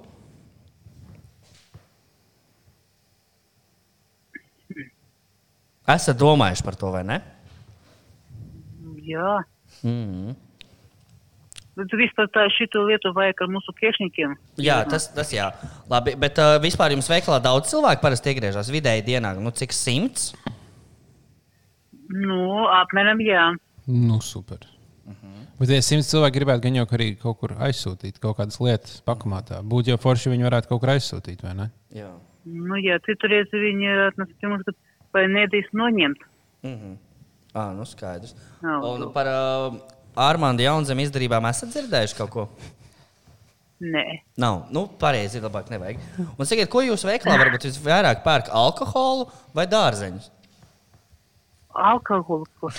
Esat 5.88 6.20
domājuši 6.20 6.68
par 6.68 6.76
to, 6.76 6.92
vai 6.92 7.06
ne? 7.08 7.22
jā. 9.08 9.38
Mm. 9.86 10.36
Bet 10.36 10.47
vispār 11.78 12.30
tā 12.34 12.46
šito 12.54 12.84
lietu 12.88 13.12
vajag 13.16 13.44
ar 13.46 13.52
mūsu 13.54 13.74
priekšniekiem. 13.78 14.38
Jā, 14.64 14.80
tas, 14.90 15.10
tas 15.14 15.34
jā. 15.34 15.50
Labi, 15.92 16.16
bet 16.20 16.40
uh, 16.42 16.56
vispār 16.64 16.96
jums 16.96 17.10
veikalā 17.12 17.42
daudz 17.44 17.70
cilvēku 17.72 18.04
parasti 18.04 18.34
iegriežas 18.34 18.72
vidēji 18.74 19.06
dienā. 19.08 19.36
Nu, 19.38 19.54
cik 19.56 19.76
simts? 19.76 20.32
Nu, 22.08 22.66
apmēram 22.72 23.22
jā. 23.24 23.52
Nu, 23.88 24.20
super. 24.24 24.66
Bet, 25.58 25.72
ja 25.74 25.82
simts 25.82 26.12
cilvēki 26.12 26.38
gribētu 26.38 26.68
gan 26.68 26.76
jau 26.78 26.86
arī 26.94 27.08
kaut 27.18 27.40
kur 27.42 27.56
aizsūtīt 27.66 28.20
kaut 28.22 28.38
kādas 28.38 28.60
lietas, 28.62 29.00
pakamātā, 29.08 29.64
būtu 29.66 29.90
jau 29.94 29.98
forši, 30.04 30.28
ja 30.28 30.34
viņi 30.36 30.46
varētu 30.46 30.70
kaut 30.70 30.84
kur 30.84 30.92
aizsūtīt, 30.94 31.42
vai 31.42 31.56
ne? 31.58 31.66
Jā. 31.98 32.12
Nu, 32.46 32.78
jā, 32.78 33.00
citurreiz 33.08 33.50
viņi 33.52 33.90
atnesa 34.12 34.52
mums, 34.52 34.68
ka 34.68 34.76
vai 35.18 35.26
nedrīkst 35.34 35.74
noņemt. 35.78 36.28
Ah, 37.58 37.72
nu 37.74 37.88
skaidrs. 37.90 38.36
Jā. 38.62 38.76
Un 38.86 39.08
par 39.16 39.30
uh, 39.32 39.80
Armānu 40.18 40.66
Jaunzem 40.66 41.00
izdarībām 41.04 41.46
esat 41.50 41.72
dzirdējuši 41.76 42.18
kaut 42.18 42.34
ko? 42.34 42.48
Nē. 43.78 44.04
Nav. 44.42 44.64
Nu, 44.74 44.88
pareizi, 44.98 45.38
labāk 45.44 45.70
nevajag. 45.70 46.00
Un 46.34 46.50
sakiet, 46.50 46.70
ko 46.74 46.82
jūs 46.82 47.06
veiklā 47.06 47.36
varbūt 47.38 47.68
visvairāk 47.70 48.24
pērk 48.26 48.50
alkoholu 48.50 49.28
vai 49.54 49.68
dārzeņus? 49.70 50.32
Alkoholu. 51.78 52.48
ko? 52.60 52.72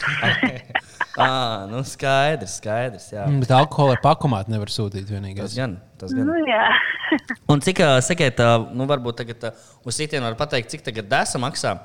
Ah, 1.23 1.69
nu 1.71 1.85
skaidrs, 1.87 2.57
skaidrs. 2.59 3.13
Jā. 3.15 3.29
Mm, 3.31 3.45
Bet 3.45 3.53
alkohola 3.55 3.95
ar 3.95 4.03
pakamātu 4.03 4.51
nevar 4.51 4.73
sūtīt 4.75 5.07
vienīgais. 5.07 5.47
Tas 5.47 5.55
gan. 5.59 5.77
Tas 6.01 6.15
gan. 6.15 6.27
nu, 6.27 6.35
jā. 6.49 6.65
Un 7.55 7.63
cik, 7.63 7.85
sakiet, 8.05 8.43
nu, 8.75 8.89
varbūt 8.91 9.23
tagad 9.23 9.49
uz 9.87 9.95
sitienu 9.95 10.27
var 10.27 10.37
pateikt, 10.41 10.75
cik 10.75 10.83
tagad 10.91 11.07
desa 11.11 11.39
maksā? 11.43 11.77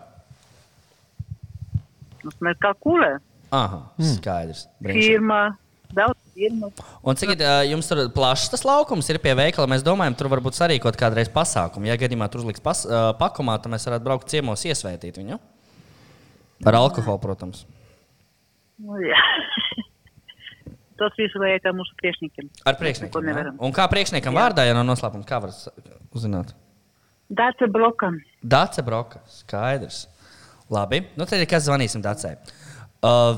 Mums 2.23 2.41
mēs 2.41 2.59
kā 2.63 2.73
kulē. 2.81 3.13
Aha, 3.53 3.83
skaidrs. 4.15 4.65
Brīnišķīgi. 4.81 5.13
Firma. 5.13 5.41
Daudz 5.93 6.17
firmas. 6.33 6.79
Un 7.05 7.17
cik 7.19 7.35
ā, 7.37 7.57
jums 7.69 7.85
tur 7.89 7.99
plašs 8.15 8.49
tas 8.49 8.63
laukums 8.65 9.09
ir 9.13 9.19
pie 9.21 9.35
veikala? 9.37 9.69
Mēs 9.69 9.85
domājam, 9.85 10.15
tur 10.17 10.31
varbūt 10.31 10.57
sarīkot 10.57 10.97
kādreiz 10.97 11.29
pasākumu. 11.33 11.85
Ja 11.89 11.97
gadījumā 12.01 12.29
tur 12.33 12.41
uzliks 12.41 12.63
pas, 12.63 12.81
ā, 12.87 13.03
pakumā, 13.19 13.59
tad 13.61 13.75
mēs 13.75 13.85
varētu 13.89 14.07
braukt 14.07 14.33
ciemos 14.33 14.65
iesvētīt 14.65 15.21
viņu. 15.21 15.37
Ar 16.65 16.79
alkoholu, 16.79 17.21
protams. 17.21 17.67
Nu, 18.81 18.97
jā. 19.05 19.21
Tas 20.99 21.13
viss 21.19 21.37
kā 21.61 21.73
mūsu 21.75 21.93
priekšniekiem. 22.01 22.49
Ar 22.69 22.77
jā? 23.19 23.29
nevaram. 23.29 23.61
Un 23.61 23.73
kā 23.75 23.85
priekšniekam 23.91 24.37
vārdā, 24.37 24.65
ja 24.65 24.73
nav 24.77 24.87
noslēpums, 24.87 25.27
kā 25.29 25.41
var 25.43 25.53
uzzināt? 26.13 26.53
Dāca 27.33 27.69
blokam. 27.69 28.17
Dace 28.41 28.83
Broka. 28.85 29.21
Skaidrs. 29.29 30.03
Labi. 30.73 31.01
Nu, 31.17 31.25
tad 31.25 31.41
ir 31.41 31.49
kas 31.49 31.65
zvanīsim 31.65 32.03
Dacei. 32.05 32.35
Uh, 32.37 32.72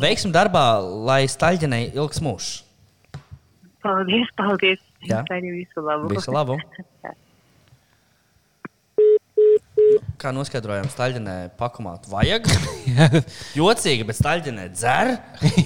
veiksim 0.01 0.33
darbā, 0.35 0.79
lai 1.07 1.25
staļģenei 1.31 1.91
ilgs 1.95 2.21
mūžs. 2.21 2.49
Paldies, 3.85 4.29
paldies. 4.37 4.81
Jā. 5.05 5.21
Tā 5.29 5.37
ir 5.41 5.53
visu 5.53 5.81
labu. 5.85 6.09
Visu 6.13 6.33
labu. 6.33 6.57
Kā 10.15 10.31
noskaidrojām, 10.31 10.85
staļģenē 10.91 11.33
pakumāt 11.59 12.05
vajag. 12.07 12.45
Jocīgi, 13.57 14.05
bet 14.07 14.17
staļģenē 14.17 14.65
dzer. 14.73 15.11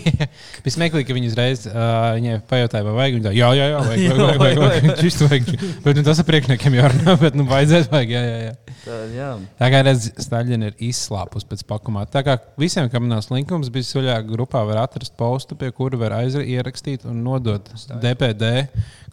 Bija 0.63 0.73
smieklīgi, 0.73 1.05
ka 1.07 1.15
viņi 1.17 1.29
uzreiz 1.29 1.65
uh, 1.69 2.15
viņai 2.17 2.39
pajautāja, 2.49 2.85
vai 2.87 2.95
vajag. 2.97 3.17
Viņa 3.17 3.27
tā, 3.27 3.33
jā, 3.37 3.49
jā, 3.57 3.67
jā, 3.69 3.81
vajag. 3.85 4.05
vajag, 4.05 4.21
vajag, 4.21 4.41
vajag, 4.41 4.61
vajag. 4.63 5.03
Šis 5.03 5.19
vajag. 5.23 5.51
Bet 5.85 5.99
nu, 5.99 6.05
tas 6.07 6.21
ar 6.23 6.27
priekšniekiem 6.29 6.77
jārunā, 6.79 7.15
bet 7.21 7.37
nu, 7.37 7.45
vajadzēs, 7.49 7.89
vajag. 7.91 8.13
Jā, 8.15 8.23
jā, 8.25 8.39
jā. 8.47 8.77
Tā, 8.85 8.99
jā. 9.13 9.29
Tā 9.59 9.69
kā 9.73 9.83
redz, 9.85 10.07
Staļina 10.25 10.71
ir 10.71 10.85
izslāpus 10.89 11.45
pēc 11.49 11.65
pakumā. 11.69 12.05
Tā 12.09 12.23
kā 12.25 12.39
visiem, 12.59 12.89
kam 12.93 13.09
nav 13.11 13.21
slinkums, 13.25 13.71
bija 13.73 13.89
suļā 13.89 14.17
grupā, 14.29 14.63
var 14.69 14.83
atrast 14.85 15.13
postu, 15.19 15.59
pie 15.59 15.69
kura 15.75 15.99
var 16.01 16.17
ierakstīt 16.19 17.05
un 17.09 17.21
nodot 17.25 17.69
DPD 18.01 18.53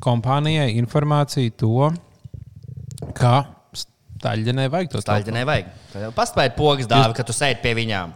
kompānijai 0.02 0.72
informāciju 0.80 1.54
to, 1.60 1.90
ka 3.16 3.36
Staļinai 4.26 4.66
vajag 4.72 4.92
to 4.92 5.02
Staļģenē 5.04 5.44
vajag. 5.46 5.72
Paspējiet 6.16 6.56
pogas 6.58 6.90
dāvi, 6.90 7.14
ka 7.16 7.26
tu 7.26 7.36
sēdi 7.36 7.62
pie 7.62 7.74
viņām. 7.78 8.14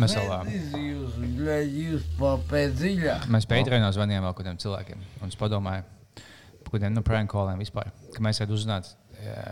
Mēs 0.00 0.14
vēl, 0.18 0.28
ā, 0.28 0.40
Jūs 1.64 2.08
papēc 2.18 2.74
dziļāk. 2.80 3.28
Mēs 3.32 3.48
Patreonā 3.48 3.92
zvanījām 3.96 4.26
vēl 4.26 4.34
kādiem 4.36 4.58
cilvēkiem. 4.60 5.04
Un 5.22 5.32
es 5.32 5.38
padomāju 5.40 5.86
par 6.64 6.74
kādiem 6.74 6.96
nu, 6.96 7.04
prank 7.06 7.32
calliem 7.32 7.62
vispār. 7.62 7.88
Ka 8.12 8.24
mēs 8.24 8.40
varētu 8.42 8.56
uzzināt, 8.58 8.90
ja, 9.22 9.46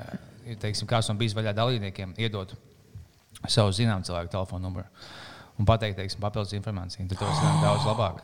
teiksim, 0.60 0.88
kāds 0.90 1.08
no 1.10 1.16
bijis 1.20 1.36
vaļā 1.36 1.54
dalībniekiem, 1.56 2.14
iedot 2.20 2.52
savu 3.48 3.72
zināmu 3.76 4.04
cilvēku 4.08 4.32
telefonu 4.34 4.68
numuru. 4.68 4.88
Un 5.60 5.68
pateikt, 5.68 5.98
teiksim, 6.00 6.20
papildus 6.22 6.56
informāciju. 6.56 7.08
Tad 7.10 7.20
to 7.20 7.32
zināt 7.36 7.64
daudz 7.64 7.88
labāk. 7.88 8.22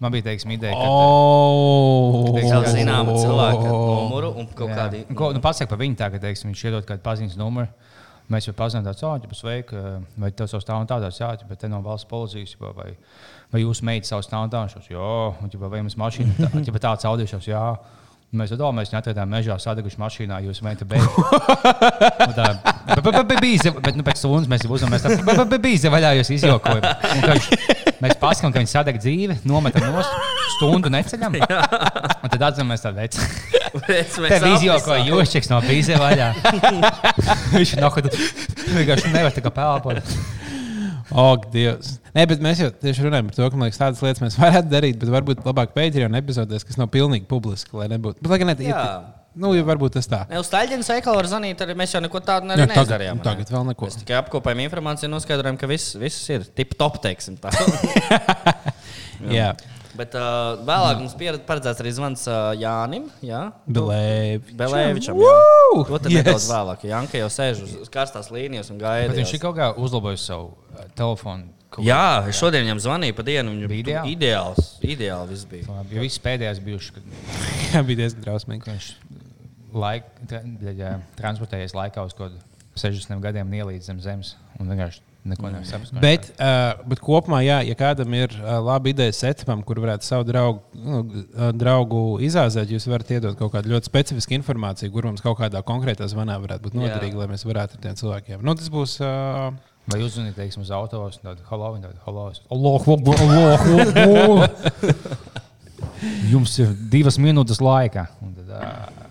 Man 0.00 0.12
bija, 0.12 0.26
teiksim, 0.26 0.52
ideja, 0.52 0.74
ka. 0.76 0.88
Oh, 0.92 2.36
Jau 2.36 2.60
zinām, 2.68 3.08
cilvēka 3.16 3.68
numuru 3.70 4.32
un 4.36 4.48
kaut 4.52 4.68
Jā. 4.68 4.76
kādi. 4.82 5.04
Ko, 5.16 5.30
nu, 5.32 5.40
pasaka 5.44 5.70
par 5.70 5.80
viņu 5.80 5.96
tā, 5.96 6.10
ka 6.12 6.20
teiksim, 6.20 6.50
viņš 6.52 6.64
iedod 6.68 6.88
kādu 6.88 7.04
paziņas 7.06 7.38
numuru. 7.40 7.70
Mēs 8.32 8.48
jau 8.48 8.56
pazīstam 8.58 8.82
tādu 8.82 8.98
cilvēku, 8.98 9.36
sveiki, 9.38 9.80
vai 10.18 10.32
tas 10.34 10.50
jau 10.52 10.58
stāv 10.58 10.82
un 10.82 10.88
tādās 10.90 11.20
jāķi, 11.20 11.46
bet 11.46 11.60
te 11.62 11.70
no 11.70 11.78
valsts 11.84 12.08
policijas, 12.10 12.56
jau, 12.58 12.72
vai, 12.74 12.88
vai 13.54 13.62
jūsu 13.62 13.86
meita 13.86 14.10
savu 14.10 14.26
stāv 14.26 14.48
un 14.48 14.50
tādās, 14.50 14.88
jā, 14.90 15.12
un 15.46 15.52
vai 15.62 15.78
jums 15.78 15.94
mašīna, 16.02 16.48
tā, 16.66 16.80
tāds 16.88 17.06
audīšos, 17.06 17.46
jā. 17.46 17.62
Mēs 18.36 18.50
domājam, 18.58 18.90
viņu 18.90 18.98
atradām 18.98 19.30
mežā, 19.30 19.54
sadeguši 19.62 20.00
mašīnā, 20.02 20.40
jūs 20.48 20.58
meita 20.66 20.84
beigās. 20.88 21.14
Bija, 23.40 23.72
bet 23.78 23.96
nu, 23.96 24.04
pēc 24.06 24.18
stundas 24.18 24.50
mēs 24.50 24.66
jau 24.66 24.72
uzmanām, 24.74 24.96
mēs 24.96 25.06
tā 25.06 25.14
bija 25.62 25.92
vaļā, 25.94 26.16
jūs 26.18 26.32
izjokojat. 26.34 26.88
Ka 27.22 27.38
Mēs 28.02 28.16
paskatām, 28.20 28.52
ka 28.52 28.60
viņi 28.60 28.70
sadeg 28.70 28.98
dzīvi, 29.00 29.38
nometam 29.48 29.86
no 29.88 30.02
stundu 30.56 30.90
neceļam. 30.92 31.38
Un 32.26 32.32
tad 32.32 32.44
atzīmēs 32.50 32.84
tādu 32.84 33.00
veidu. 33.00 33.28
Tev 33.86 34.46
izjaukoja 34.50 35.06
jūšķiks 35.06 35.50
no 35.52 35.60
bīzē 35.64 35.96
vaļā. 36.00 36.28
Viņš 37.56 37.74
kā 37.80 38.10
vienkārši 38.76 39.14
nevar 39.14 39.32
tā 39.36 39.44
kā 39.44 39.52
pelpot. 39.54 40.12
Ak, 41.16 41.46
Dievs. 41.52 41.94
Nē, 42.16 42.26
bet 42.28 42.42
mēs 42.44 42.58
jau 42.60 42.70
tieši 42.76 43.06
runājam 43.06 43.28
par 43.30 43.36
to, 43.38 43.46
ka 43.52 43.60
liekas, 43.62 43.78
tādas 43.80 44.02
lietas 44.04 44.20
mēs 44.24 44.34
varētu 44.42 44.68
darīt, 44.72 44.98
bet 45.00 45.12
varbūt 45.14 45.44
labāk 45.48 45.72
Patreon 45.76 46.18
epizodēs, 46.18 46.64
kas 46.68 46.76
nav 46.80 46.90
pilnīgi 46.92 47.24
publiski, 47.30 47.72
lai 47.78 47.86
nebūtu. 47.94 48.20
Bet, 48.20 48.32
lai 48.34 48.38
gan 48.42 48.50
ne, 48.52 48.56
Jā. 48.68 48.82
nu, 49.40 49.54
ja 49.56 49.64
varbūt 49.68 49.96
tas 49.96 50.08
tā. 50.12 50.22
Ne, 50.28 50.40
uz 50.42 50.50
Staļģenes 50.50 50.90
veikalu 50.92 51.20
var 51.22 51.28
zvanīt, 51.32 51.64
arī 51.64 51.76
mēs 51.80 51.94
jau 51.96 52.02
neko 52.04 52.20
tādu 52.24 52.50
Jā, 52.52 52.58
arī 52.58 52.66
tagad- 52.68 52.82
nedarījām. 52.92 53.22
ne? 53.22 53.26
tagad 53.30 53.54
vēl 53.56 53.64
neko. 53.72 53.88
Mēs 53.88 53.98
tikai 54.02 54.18
apkopējam 54.20 54.60
informāciju 54.66 55.08
un 55.08 55.16
noskaidrojam, 55.16 55.56
ka 55.60 55.70
viss, 55.72 55.96
viss 56.00 56.28
ir 56.36 56.44
tip 56.56 56.76
top, 56.80 57.00
teiksim 57.04 57.38
tā. 57.40 57.52
Jā, 59.38 59.54
Bet 59.96 60.14
uh, 60.18 60.58
vēlāk 60.68 60.98
mums 61.00 61.14
pieredz, 61.18 61.40
paredzēts 61.48 61.80
arī 61.82 61.92
zvans 61.96 62.22
uh, 62.28 62.52
Jānim. 62.60 63.06
Jā, 63.24 63.42
Belēvi. 63.66 64.54
Belēvičam. 64.60 65.16
Woo! 65.16 65.82
Jā. 65.82 65.84
To 65.88 65.98
tad 65.98 66.12
Yes. 66.12 66.20
nedaudz 66.24 66.46
vēlāk. 66.50 66.84
Janka 66.90 67.20
jau 67.22 67.28
sēž 67.32 67.62
uz 67.66 67.90
karstās 67.92 68.28
līnijas 68.34 68.70
un 68.74 68.78
gaida. 68.82 69.08
Bet 69.12 69.22
viņš 69.22 69.34
ir 69.38 69.42
kaut 69.42 69.56
kā 69.58 69.70
uzlabojis 69.76 70.24
savu 70.28 70.52
uh, 70.52 70.84
telefonu. 70.98 71.48
Kaut 71.72 71.82
Jā, 71.84 72.22
es 72.30 72.38
šodien 72.38 72.62
viņam 72.64 72.78
zvanīju 72.84 73.16
pa 73.18 73.24
dienu. 73.26 73.50
Viņam 73.56 73.68
Bija 73.72 73.82
ideāli? 73.82 74.12
ideāls. 74.16 74.68
Ideāli 74.86 75.28
viss 75.34 75.48
bija. 75.50 75.64
kā- 75.66 75.84
Jo 75.96 76.04
viss 76.06 76.20
pēdējais 76.22 76.60
bijuši, 76.62 76.92
kad 76.94 77.02
Jā, 77.74 77.82
bija 77.88 78.02
diezgan 78.04 78.22
drausmīgi. 78.28 78.70
viņš 78.70 78.90
laik, 79.76 80.06
tra, 80.30 80.40
transportējies 81.18 81.74
laikā 81.76 82.04
uz 82.06 82.14
kaut 82.16 82.30
kādiem 82.30 82.44
60 82.76 83.20
gadiem 83.24 83.48
un 83.50 83.58
ielīdz 83.58 83.88
zem 83.90 84.00
zemes. 84.04 84.34
Un 84.60 84.70
vienkārši 84.70 85.02
neko 85.30 85.50
nevar 85.50 85.66
saprast. 85.68 85.94
viņš 85.94 86.02
Bet, 86.02 86.28
uh, 86.36 86.82
bet 86.90 87.02
kopumā, 87.04 87.40
jā, 87.46 87.58
ja 87.66 87.76
kādam 87.78 88.14
ir 88.16 88.32
uh, 88.38 88.56
laba 88.64 88.90
ideja 88.90 89.14
setupam, 89.16 89.62
kur 89.66 89.80
varētu 89.82 90.06
savu 90.06 90.26
draugu, 90.28 90.62
nu, 90.78 91.02
uh, 91.02 91.50
draugu 91.56 92.02
izāzēt, 92.26 92.72
jūs 92.72 92.88
varat 92.90 93.14
iedot 93.16 93.38
kaut 93.38 93.54
kādu 93.54 93.72
ļoti 93.74 93.90
specifisku 93.90 94.36
informāciju, 94.38 94.92
kur 94.94 95.08
mums 95.10 95.24
kaut 95.24 95.38
kādā 95.40 95.62
konkrētā 95.66 96.08
zvanā 96.12 96.38
varētu 96.42 96.68
būt 96.68 96.78
noderīga, 96.80 97.22
lai 97.22 97.30
mēs 97.34 97.46
varētu 97.48 97.78
ar 97.78 97.86
tiem 97.86 97.98
cilvēkiem. 98.02 98.44
Nu, 98.46 98.56
tas 98.58 98.70
būs. 98.72 98.98
Uh, 99.04 99.54
Vai 99.86 100.00
jūs 100.00 100.16
zināt, 100.16 100.34
teiksim, 100.34 100.64
uz 100.66 100.70
autos, 100.74 101.20
tad 101.22 101.38
Halloween, 101.46 101.84
tad 101.84 102.00
Allah, 102.10 102.34
Allah. 102.50 102.82
Jums 106.32 106.56
ir 106.58 106.72
divas 106.90 107.20
minūtes 107.22 107.62
laika. 107.62 108.08
Un 108.24 108.34
tad, 108.34 108.50
Jā, 108.50 109.05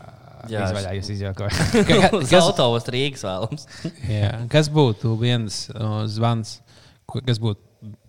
Jā, 0.52 0.66
izvaļā, 0.70 0.94
jūs 1.00 1.10
izjākojat. 1.16 1.56
Uz 2.22 2.34
autobus 2.40 2.88
Rīgas 2.94 3.26
vēlams. 3.28 3.68
jā, 4.20 4.32
kas 4.52 4.70
būtu 4.74 5.16
viens 5.22 5.66
uh, 5.74 6.04
zvans, 6.12 6.60
kas 7.26 7.42
būtu 7.42 7.62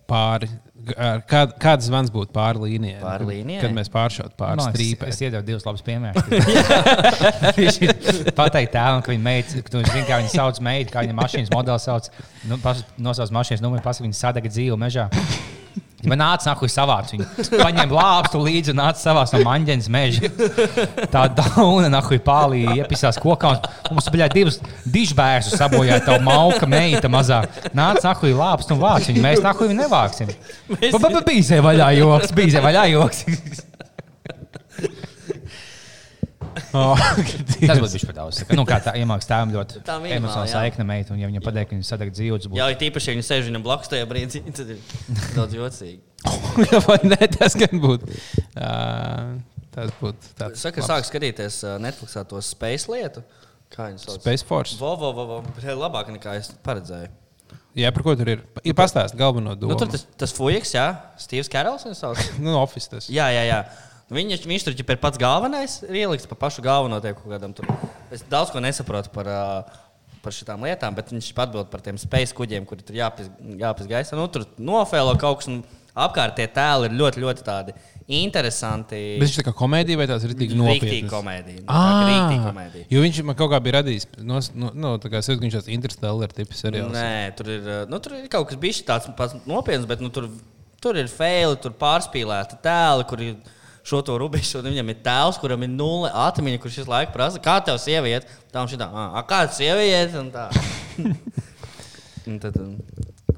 pāri? 0.07 0.47
Kād, 1.27 1.57
kāds 1.59 1.89
zvans 1.89 2.07
būtu 2.13 2.31
pāri 2.31 2.61
līnijai? 2.63 2.99
Pāri 3.01 3.25
Kad- 3.25 3.31
līnijai? 3.33 3.61
Kad 3.65 3.73
mēs 3.75 3.89
pāršautu 3.91 4.37
pāri 4.39 4.61
Man, 4.61 4.69
es, 4.69 4.77
strīpēm. 4.77 5.09
es 5.11 5.19
iedevu 5.25 5.43
divus 5.49 5.65
labus 5.67 5.83
piemērus. 5.83 6.29
Viņš 7.57 7.79
ir 7.83 8.31
pateicis 8.37 8.71
tēvam, 8.71 9.01
ka 9.03 9.11
viņa 9.11 9.23
meita, 9.25 9.63
ka 9.65 9.73
tu 9.73 9.81
zini, 9.83 10.05
kā 10.07 10.21
viņa 10.21 10.31
sauc 10.31 10.61
meitu, 10.63 10.93
kā 10.93 11.03
viņa 11.03 11.17
mašīnas 11.17 11.51
modelis 11.51 11.87
sauc. 11.89 12.07
Nu, 12.47 12.55
pas- 12.63 12.85
Nosauc 13.03 13.33
mašīnas 13.35 13.63
numuru, 13.65 13.83
pasaka, 13.83 14.05
viņa 14.07 14.19
sadega 14.21 14.53
dzīvu 14.53 14.79
mežā. 14.79 15.09
Man 16.07 16.21
nāca 16.21 16.51
nākuši 16.51 16.71
savāc 16.71 17.09
viņu. 17.13 17.25
Paņēma 17.57 17.95
lāpstu 17.97 18.39
līdzi 18.43 18.71
un 18.73 18.79
nāca 18.79 19.01
savās 19.01 19.33
no 19.33 19.41
maņģenes 19.43 19.87
meža. 19.91 20.29
Tā 21.13 21.23
dauna 21.39 21.89
nākuši 21.91 22.21
pālī 22.25 22.63
iepisās 22.77 23.17
kokā. 23.21 23.55
Mums 23.89 24.09
bija 24.13 24.29
divas 24.31 24.59
dižbērsus 24.85 25.57
sabojāja 25.59 26.03
tā 26.05 26.19
mauka 26.23 26.69
meita 26.69 27.09
mazā. 27.11 27.41
Nāca 27.73 28.11
nākuši 28.11 28.37
lāpstu 28.37 28.77
un 28.77 28.83
vāc 28.85 29.09
viņu. 29.09 29.25
Mēs 29.25 29.41
viņu 29.43 29.79
nevāksim. 29.81 30.35
Bija 31.27 31.63
vaļā 31.65 31.93
joks, 31.97 32.35
bija 32.37 32.63
vaļā 32.67 32.91
joks. 32.93 33.25
Oh, 36.77 36.99
Tas 37.67 37.79
būtu 37.81 37.91
bijis 37.93 38.05
par 38.07 38.17
daudz. 38.17 38.41
Nu, 38.55 38.65
kā 38.67 38.79
tā 38.83 38.93
iemācās 38.99 39.27
tēvam 39.29 39.53
ļoti 39.55 39.81
emocionāli 39.83 40.49
jā. 40.49 40.53
saikne 40.53 40.85
meita, 40.87 41.13
un 41.15 41.21
ja 41.21 41.29
viņa 41.31 41.43
pateiks, 41.45 41.69
ka 41.69 41.77
viņa 41.77 41.87
sadeg 41.89 42.13
dzīves, 42.15 42.47
būtu 42.49 42.59
Jā, 42.59 42.69
ja 42.73 42.79
tīpaši, 42.79 43.09
ja 43.09 43.15
viņi 43.17 43.27
sēž 43.27 43.49
viņam 43.49 43.65
blakus 43.65 43.91
tajā 43.91 44.07
brīdī, 44.09 44.41
tad 44.57 44.73
ir 44.75 44.81
daudz 45.35 45.57
jocīgi. 45.57 46.01
Vai 46.87 46.97
ne? 47.05 47.19
Tas 47.37 47.57
gan 47.59 47.83
būtu. 47.83 48.09
Uh, 48.57 49.37
tas 49.75 49.93
būtu 50.01 50.33
tāds. 50.39 50.63
Saka, 50.63 50.85
sāk 50.85 51.07
skatīties 51.07 51.61
Netflixā 51.83 52.25
to 52.27 52.41
space 52.45 52.89
lietu. 52.91 53.23
Kā 53.73 53.89
viņi 53.91 54.03
sauc? 54.03 54.19
Space 54.21 54.47
Force. 54.47 54.77
Vo, 54.79 54.95
vo, 54.99 55.13
vo, 55.15 55.25
vo. 55.29 55.39
Labāk 55.77 56.11
nekā 56.15 56.37
es 56.39 56.53
paredzēju. 56.65 57.11
Jā, 57.77 57.91
par 57.93 58.01
ko 58.01 58.15
tur 58.17 58.31
ir? 58.31 58.39
Ir 58.65 58.73
pastāstīt 58.77 59.19
galveno 59.19 59.53
domu. 59.53 59.75
Nu, 59.75 59.77
tur 59.77 59.91
tas, 59.91 60.07
tas 60.17 60.31
fujiks, 60.33 60.71
jā, 60.73 60.87
Steve's 61.21 61.49
Karls. 61.51 61.85
viņš 61.85 61.99
sauc. 61.99 62.23
nu, 62.45 62.55
office 62.57 62.89
tas. 62.89 63.09
Jā, 63.13 63.27
jā, 63.35 63.43
jā. 63.45 63.59
Viņš, 64.07 64.45
viņš 64.47 64.63
tur 64.69 64.77
ir 64.77 64.99
pats 65.03 65.19
galvenais, 65.19 65.81
ir 65.83 65.97
ielikts 66.05 66.29
pa 66.29 66.37
pašu 66.39 66.63
galveno 66.63 67.01
tie 67.03 67.11
kaut 67.17 67.27
kādam 67.27 67.51
tur. 67.55 67.67
Es 68.13 68.23
daudz 68.31 68.53
ko 68.53 68.61
nesaprotu 68.63 69.11
par, 69.11 69.27
par 70.23 70.35
šitām 70.35 70.63
lietām, 70.63 70.95
bet 70.95 71.11
viņš 71.11 71.33
atbild 71.35 71.67
par 71.73 71.83
tiem 71.83 71.99
space 71.99 72.31
kuģiem, 72.37 72.63
kuri 72.69 72.85
tur 72.87 72.95
jāpis, 72.95 73.27
jāpis 73.59 73.89
gaisā. 73.91 74.15
Nu, 74.15 74.29
tur 74.31 74.45
nofēlo 74.63 75.17
kaut 75.19 75.41
kas, 75.41 75.49
un 75.51 75.59
apkārt 75.97 76.37
tie 76.39 76.47
tēli 76.47 76.87
ir 76.87 76.95
ļoti, 77.01 77.19
ļoti 77.25 77.43
tādi 77.43 77.75
interesanti. 78.21 78.95
Bet 79.19 79.25
viņš 79.27 79.37
ir 79.41 79.45
kā 79.49 79.53
komēdija 79.59 79.99
vai 79.99 80.07
tās 80.07 80.23
ir 80.23 80.33
tik 80.39 80.53
nopietnas? 80.55 81.11
komēdija. 81.11 81.63
Kā 81.67 81.81
Rīktīgi 82.07 82.39
Ah, 82.39 82.45
komēdija. 82.47 82.85
jo 82.93 83.01
viņš 83.03 83.21
man 83.27 83.37
kaut 83.39 83.51
kā 83.51 83.59
bija 83.65 83.81
radījis, 83.81 84.07
no, 84.23 84.39
no, 84.55 84.71
no, 84.85 84.93
tā 85.03 85.11
kā 85.11 85.19
es 85.19 85.27
jūtu, 85.27 85.41
ka 85.41 85.47
viņš 85.49 85.57
tāds 85.59 85.71
interstellar 85.75 86.31
tips 86.37 86.63
seriāls. 86.63 86.95
Nē, 86.95 87.35
tur 87.35 87.51
ir, 87.51 87.67
nu, 87.91 87.99
tur 87.99 88.15
ir 88.21 88.29
kaut 88.31 88.47
kas 88.53 88.61
bijis 88.61 88.79
tāds 88.87 89.11
pats 89.19 89.35
nopietns, 89.49 89.89
bet 89.89 89.99
nu, 89.99 90.07
tur, 90.13 90.29
tur 90.79 90.95
ir 91.01 91.11
faili, 91.11 91.59
tur 91.59 91.75
pārspīlēti 91.75 92.61
tēli, 92.63 93.07
kur 93.11 93.25
ir 93.27 93.35
šo 93.87 94.01
to 94.03 94.17
rubišu. 94.19 94.59
un 94.59 94.67
Viņam 94.71 94.89
ir 94.91 94.97
tēls, 95.05 95.39
kuram 95.39 95.63
ir 95.63 95.71
nulle 95.71 96.09
atmiņa, 96.11 96.59
kurš 96.63 96.81
visu 96.83 96.91
laiku 96.91 97.13
prasa, 97.15 97.39
kā 97.43 97.57
tev 97.63 97.79
sieviete. 97.79 98.27
Tā 98.51 98.63
viņš 98.65 98.75
ir 98.75 98.81
tā, 98.83 98.87
ah, 98.91 99.21
kāda 99.29 99.55
sieviete? 99.55 100.19
Un 100.19 100.31
tā. 100.35 100.49
Un 102.27 102.39
tad, 102.43 102.57
um, 102.59 102.73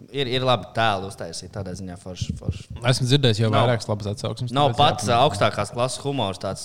ir, 0.10 0.26
ir 0.34 0.42
labi 0.46 0.66
tēli 0.74 1.10
uztaisīt, 1.12 1.52
tādā 1.54 1.76
ziņā 1.78 1.98
forši. 2.02 2.34
forši. 2.40 2.64
Esmu 2.90 3.06
dzirdējis 3.12 3.44
jau 3.44 3.52
Nav. 3.54 3.68
vairākas 3.68 3.90
labas 3.92 4.10
atsauksmes. 4.16 4.54
Nav 4.56 4.72
pats 4.74 5.06
jāpamēģina. 5.06 5.20
augstākās 5.28 5.74
klases 5.76 6.02
humors, 6.02 6.40
tāds 6.42 6.64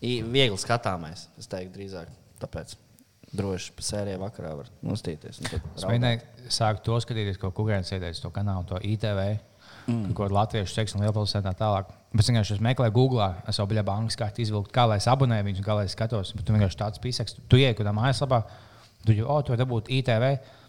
i- 0.00 0.20
viegli 0.22 0.58
skatāmais. 0.62 1.26
Es 1.42 1.50
teiktu, 1.50 1.74
drīzāk. 1.80 2.12
Tāpēc 2.38 2.76
droši 3.36 3.72
pa 3.74 3.82
sērijai 3.82 4.20
vakarā 4.22 4.52
var 4.60 4.70
nostīties. 4.86 5.40
un 5.42 5.50
tad 5.50 5.60
Es 5.74 5.82
mēģināju 5.88 6.22
sākt 6.54 6.84
to 6.86 6.94
skatīties, 7.02 7.40
ko 7.42 7.50
Kungrēns 7.50 7.90
ieteica 7.90 8.22
to 8.22 8.30
kanālu, 8.30 8.66
to 8.70 8.78
ITV. 8.78 9.40
Mm. 9.86 10.14
Ko 10.18 10.26
latviešu 10.32 10.74
seksu 10.74 10.98
un 10.98 11.04
lielpilsētā 11.04 11.52
tā 11.52 11.58
tālāk. 11.60 11.90
Bet 12.16 12.26
vienkārši 12.26 12.56
es 12.56 12.62
meklēju 12.64 12.94
Google, 12.96 13.28
es 13.46 13.60
jau 13.60 13.66
biju 13.70 13.84
bankas 13.86 14.18
kārtī 14.18 14.42
izvilkt, 14.42 14.72
kā 14.74 14.86
lai 14.88 14.96
es 14.98 15.06
abonēju 15.10 15.46
viņus, 15.46 15.62
kā 15.62 15.76
lai 15.78 15.84
es 15.86 15.94
skatos. 15.94 16.32
Bet 16.34 16.46
tu 16.46 16.54
vienkārši 16.56 16.80
tāds 16.80 17.02
pīsaks, 17.02 17.36
tu 17.46 17.60
ienāc 17.60 17.78
kādā 17.78 17.92
mājaslapā, 17.94 18.40
tu 19.06 19.14
jau, 19.14 19.28
oh, 19.30 19.42
tu 19.44 19.54
vari 19.54 19.62
dabūt 19.62 19.90
ITV. 19.98 20.26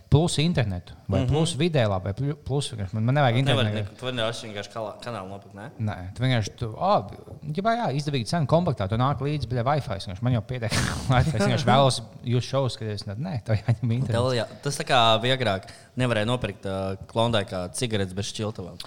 Plus 0.09 0.37
internetu, 0.39 0.93
vai 1.05 1.19
mm 1.19 1.25
-hmm. 1.25 1.29
plus 1.29 1.53
video, 1.55 1.99
vai 1.99 2.13
plu- 2.13 2.35
plus. 2.35 2.71
vienkārši 2.71 2.93
Man, 2.93 3.03
man 3.03 3.15
nevajag 3.15 3.43
Nevar, 3.43 3.65
internetu. 3.65 3.91
ne, 3.91 3.97
tu 3.99 4.11
nevari 4.15 4.35
vienkārši 4.43 4.69
kanālu 5.03 5.29
nopirkt. 5.29 5.55
Ne? 5.55 5.71
Nē, 5.79 6.13
tu 6.13 6.23
vienkārši 6.23 6.53
tur, 6.55 6.75
oh, 6.77 7.11
jā, 7.43 7.73
jā, 7.75 7.87
izdevīgi 7.91 8.25
cena 8.25 8.45
kompaktā. 8.45 8.87
Tu 8.87 8.95
nāk 8.95 9.19
līdzi, 9.19 9.47
bija 9.47 9.63
Wi-Fi. 9.63 10.15
Man 10.21 10.33
jau 10.33 10.41
pietiek, 10.41 10.71
Wi-Fi. 11.11 11.35
Es 11.35 11.43
vienkārši 11.43 11.65
vēlos 11.65 12.01
jūs 12.23 12.43
šovus 12.47 12.77
skatīties. 12.77 13.05
Nē, 13.17 13.41
tā 13.43 13.59
jāņem 13.59 13.91
internetu. 13.91 14.11
Tev, 14.11 14.33
jā, 14.33 14.45
tas 14.63 14.77
tā 14.77 14.85
kā 14.87 15.21
vieglāk. 15.21 15.67
Nevarēja 15.97 16.25
nopirkt 16.25 16.65
uh, 16.65 16.95
klondai 17.07 17.43
kā 17.45 17.67
cigaretes 17.73 18.13
bez 18.13 18.31
šķiltavām. 18.31 18.77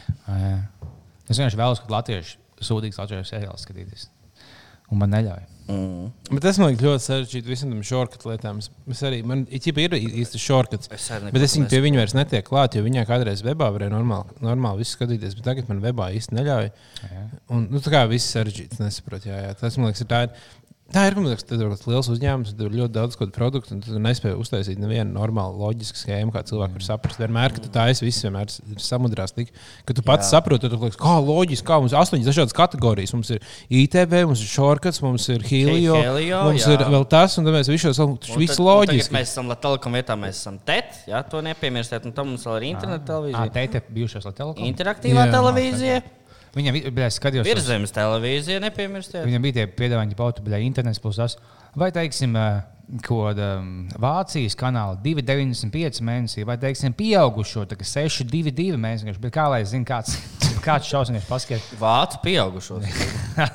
Es 1.29 1.37
vienkārši 1.37 1.57
vēlos, 1.57 1.81
ka 1.81 1.93
latvieši 1.95 2.39
sūdīgs 2.61 2.99
latviešu 2.99 3.29
seriāls 3.29 3.65
skatīties. 3.67 4.09
Un 4.91 4.99
man 4.99 5.13
neļauj. 5.15 5.45
Mm. 5.71 6.09
Bet 6.33 6.43
tas 6.45 6.59
man 6.59 6.73
liekas 6.73 6.87
ļoti 6.87 7.05
sarežģīti 7.05 7.51
visam 7.51 7.73
tam 7.73 7.83
shortcut 7.87 8.27
lietām. 8.27 8.59
Es, 8.61 9.03
arī, 9.07 9.21
man 9.27 9.45
ir 9.51 9.63
ir 10.01 10.17
īsti 10.25 10.41
shortcuts. 10.43 10.91
Es 10.95 11.07
arī 11.15 11.31
Bet 11.35 11.45
es 11.47 11.55
viņu 11.57 11.69
pie 11.71 11.83
viņa 11.85 12.01
vairs 12.03 12.17
netiek 12.19 12.47
klāt, 12.47 12.75
jo 12.75 12.83
viņai 12.87 13.07
kādreiz 13.09 13.45
webā 13.47 13.71
varēja 13.75 13.95
normāli, 13.95 14.35
normāli 14.45 14.83
visu 14.83 14.97
skatīties. 14.97 15.37
Bet 15.39 15.47
tagad 15.47 15.71
man 15.71 15.83
webā 15.85 16.11
īsti 16.19 16.39
neļauj. 16.39 16.71
Jā. 17.07 17.27
Un, 17.55 17.69
nu, 17.71 17.83
tā 17.85 17.95
kā 17.95 18.03
viss 18.11 18.35
sarežģīts, 18.35 18.83
nesaprotu. 18.83 19.31
Jā, 19.31 19.45
jā. 19.47 19.55
Tas 19.61 19.79
man 19.79 19.93
liekas, 19.93 20.03
ir 20.05 20.11
tā. 20.11 20.25
Ir, 20.27 20.51
Tā 20.91 21.05
ir 21.07 21.15
monēta, 21.15 21.45
ka 21.45 21.53
tas 21.53 21.61
ir 21.61 21.93
liels 21.93 22.09
uzņēmums, 22.11 22.55
tur 22.59 22.67
ir 22.67 22.81
ļoti 22.81 22.95
daudz 22.97 23.15
ko 23.19 23.29
produktu, 23.31 23.77
un 23.77 23.83
tu 23.85 23.95
nespēji 24.03 24.35
uztaisīt 24.43 24.81
nevienu 24.83 25.13
normālu 25.15 25.61
loģisku 25.63 26.01
schēmu, 26.01 26.35
kā 26.35 26.43
cilvēki 26.49 26.75
var 26.81 26.87
saprast. 26.87 27.21
Vienmēr, 27.23 27.55
kad 27.55 27.63
tu 27.63 27.71
tā 27.71 27.85
esi, 27.93 28.03
viss 28.09 28.25
vienmēr 28.27 28.51
ir 28.51 28.83
samudrās 28.83 29.37
tik, 29.37 29.53
ka 29.87 29.95
tu 29.95 30.03
pats 30.07 30.27
Jā. 30.27 30.41
saproti, 30.41 30.67
tu 30.67 30.81
liekas, 30.83 30.99
kā 30.99 31.15
loģiski, 31.23 31.67
kā 31.71 31.79
mums 31.79 31.95
ir 31.95 32.01
astoņas 32.01 32.31
dažādas 32.33 32.57
kategorijas. 32.59 33.15
Mums 33.15 33.31
ir 33.37 33.47
ITV, 33.71 34.19
mums 34.33 34.43
ir 34.43 34.51
shortcuts, 34.51 34.99
mums 35.07 35.31
ir 35.31 35.47
Helio, 35.47 35.95
Helio, 35.95 36.43
mums 36.51 36.67
jā. 36.67 36.75
ir 36.75 36.87
vēl 36.97 37.07
tas, 37.15 37.39
un 37.39 37.51
mēs 37.55 37.71
visu 37.71 37.95
Un 38.11 38.43
visu 38.43 38.67
loģiski. 38.67 39.15
Mēs 39.15 39.31
esam 39.37 39.51
Latvijas 39.51 39.95
vietā, 39.95 40.19
mēs 40.19 40.43
esam 40.43 40.59
TET. 40.67 41.05
Jā, 41.11 41.23
to 41.31 41.43
nepiemirstiet. 41.47 42.07
Un 42.11 42.19
tam 42.19 42.33
mums 42.35 42.47
vēl 42.51 42.59
ir 42.65 42.73
interneta 42.75 43.05
Tā 43.07 43.13
televīzija. 43.15 43.51
teica, 43.55 43.85
bijušās 43.95 44.27
Latvijas 44.27 44.73
Interaktīvā 44.75 45.29
Jā. 45.29 45.35
televīzija. 45.39 46.03
Viņam 46.57 46.77
bija 46.97 47.09
skatījums. 47.15 47.47
Virszemes 47.47 47.95
televīzija, 47.95 48.59
nepiemirstiet. 48.65 49.23
Viņam 49.27 49.45
bija 49.45 49.61
tie 49.61 49.67
piedāvājumi, 49.71 50.17
ka 50.17 50.29
būtu 50.41 50.61
internets 50.67 51.03
plus 51.03 51.21
tas. 51.21 51.37
Vai, 51.79 51.93
teiksim, 51.95 52.35
eh, 52.35 52.63
ko 53.07 53.21
um, 53.31 53.69
Vācijas 54.03 54.57
kanāla 54.59 54.99
2,95 55.05 56.03
mēnesī, 56.03 56.43
vai, 56.47 56.57
teiksim, 56.59 56.97
pieaugušo 56.99 57.63
6,22 57.71 58.81
mēnesī. 58.81 59.15
Bet 59.23 59.37
kā 59.37 59.47
lai 59.53 59.63
zinu, 59.69 59.87
kāds, 59.87 60.17
kāds 60.67 60.91
viņš 60.91 61.29
paskatās? 61.31 61.71
Vācu 61.79 62.23
pieaugušos. 62.27 62.91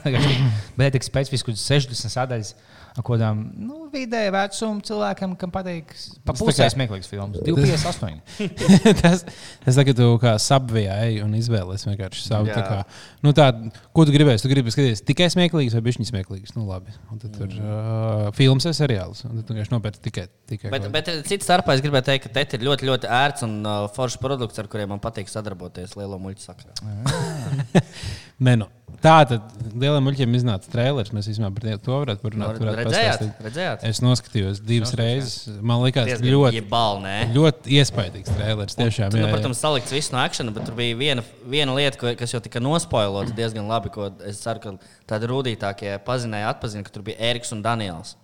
Bet 0.79 0.95
tik 0.95 1.03
specifiski 1.03 1.57
60 1.59 2.15
sadaļas. 2.15 2.55
Ar 2.95 3.03
Kodām 3.03 3.41
nu, 3.59 3.85
vidēji 3.91 4.31
vecuma 4.31 4.83
cilvēkam, 4.87 5.33
kam 5.39 5.51
patīk, 5.51 5.89
pa 6.23 6.31
Tas 6.31 6.39
tā 6.41 6.45
pusē 6.47 6.63
kā- 6.63 6.71
smieklīgs 6.73 7.09
filmas. 7.11 7.41
2,58. 7.43 8.21
tas 9.01 9.25
tas 9.65 9.79
ka 9.87 9.93
tu 9.97 10.07
kā 10.21 10.35
subvijā 10.39 10.95
ej 11.09 11.19
un 11.25 11.33
izvēlies 11.35 11.83
vienkārši 11.89 12.23
savu. 12.23 12.47
Tā 12.55 12.63
Kā, 12.65 12.77
nu, 13.25 13.33
tā, 13.35 13.49
ko 13.95 14.05
tu 14.07 14.15
gribēsi? 14.15 14.45
Tu 14.45 14.51
gribi 14.53 14.71
skatīties 14.73 15.03
tikai 15.05 15.27
smieklīgus 15.33 15.75
vai 15.75 15.83
bišķiņas 15.89 16.11
smieklīgus? 16.13 16.55
Nu, 16.55 16.63
labi. 16.69 16.95
Un 17.11 17.19
tad 17.21 17.35
tur 17.35 17.51
uh, 17.59 18.31
filmas 18.37 18.65
ir 18.69 18.77
seriāls. 18.77 19.25
Un 19.27 19.35
tad 19.41 19.45
tu 19.49 19.53
vienkārši 19.57 19.75
nopērci 19.75 20.01
tikai. 20.07 20.25
tikai 20.49 20.71
Bet, 20.73 20.87
kaut- 20.87 20.95
bet 20.95 21.11
cits 21.27 21.45
starpā 21.49 21.75
es 21.75 21.83
gribēju 21.83 22.07
teikt, 22.09 22.29
ka 22.29 22.33
te 22.39 22.57
ir 22.57 22.63
ļoti, 22.65 22.87
ļoti 22.89 23.11
ērts 23.11 23.45
un 23.47 23.57
uh, 23.67 23.85
foršs 23.95 24.17
produkts, 24.23 24.59
ar 24.63 24.71
kuriem 24.71 24.93
man 24.95 25.03
patīk 25.03 25.27
sadarboties 25.31 25.97
lielo 25.99 26.17
muļķu 26.23 26.47
sakarā. 26.47 26.73
Nē, 28.35 28.57
nu, 28.59 28.65
tā 28.99 29.13
tad 29.29 29.45
lieliem 29.71 30.03
muļķiem 30.03 30.33
iznāca 30.35 30.67
trēlers. 30.71 31.11
Mēs 31.15 31.29
vismaz 31.29 31.53
par 31.55 31.77
to 31.85 31.99
varētu 32.01 32.23
parunāt. 32.23 32.57
Nu, 32.57 32.65
varētu 32.65 32.81
redzējāt? 32.81 33.21
pastāstīt. 33.21 33.45
Redzējāt? 33.45 33.85
Es 33.87 34.01
noskatījos 34.03 34.59
divas 34.65 34.91
reizes. 34.99 35.37
Man 35.63 35.83
liekas, 35.85 36.09
Diezgan 36.09 36.33
ļoti, 36.33 36.59
jebal, 36.59 36.99
nē. 37.05 37.15
ļoti 37.35 37.79
iespaidīgs 37.79 38.33
trēlers. 38.35 38.75
Tiešām, 38.79 39.15
jā, 39.15 39.23
nu, 39.23 39.29
jā. 39.29 39.31
protams, 39.37 39.61
salikts 39.63 39.95
viss 39.95 40.11
no 40.11 40.19
akcijas, 40.23 40.51
bet 40.57 40.67
tur 40.67 40.75
bija 40.79 40.99
viena, 40.99 41.23
viena 41.47 41.77
lieta, 41.77 42.15
kas 42.19 42.35
jau 42.35 42.43
tika 42.43 42.59
nospoilota 42.63 43.35
diezgan 43.37 43.71
labi. 43.71 43.93
Es 44.27 44.43
ceru, 44.43 44.63
ka 44.63 44.75
tādi 45.13 45.31
rūtītākie 45.31 45.95
pazinēja, 46.07 46.51
atpazina, 46.51 46.83
ka 46.83 46.91
tur 46.91 47.07
bija 47.07 47.31
Eriks 47.31 47.55
un 47.55 47.63
Daniels. 47.63 48.17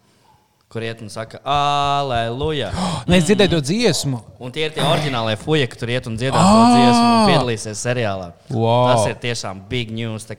Kur 0.72 0.86
iet 0.88 1.02
un 1.04 1.10
saka, 1.12 1.42
aleluja. 1.44 2.70
Nē, 3.10 3.18
es 3.20 3.26
dzirdēju 3.28 3.52
to 3.58 3.60
dziesmu. 3.68 4.22
Un 4.40 4.54
tie 4.56 4.70
ir 4.70 4.72
tie 4.72 4.86
oriģinālie 4.88 5.36
fuji, 5.42 5.68
kur 5.74 5.92
iet 5.92 6.06
un 6.08 6.16
dziedās 6.16 6.48
to 6.48 6.62
dziesmu 6.72 7.02
un 7.10 7.28
piedalīsies 7.28 7.82
seriālā. 7.90 8.30
Wow. 8.56 8.86
Tas 8.94 9.10
ir 9.12 9.18
tiešām 9.20 9.66
big 9.68 9.92
news. 9.92 10.30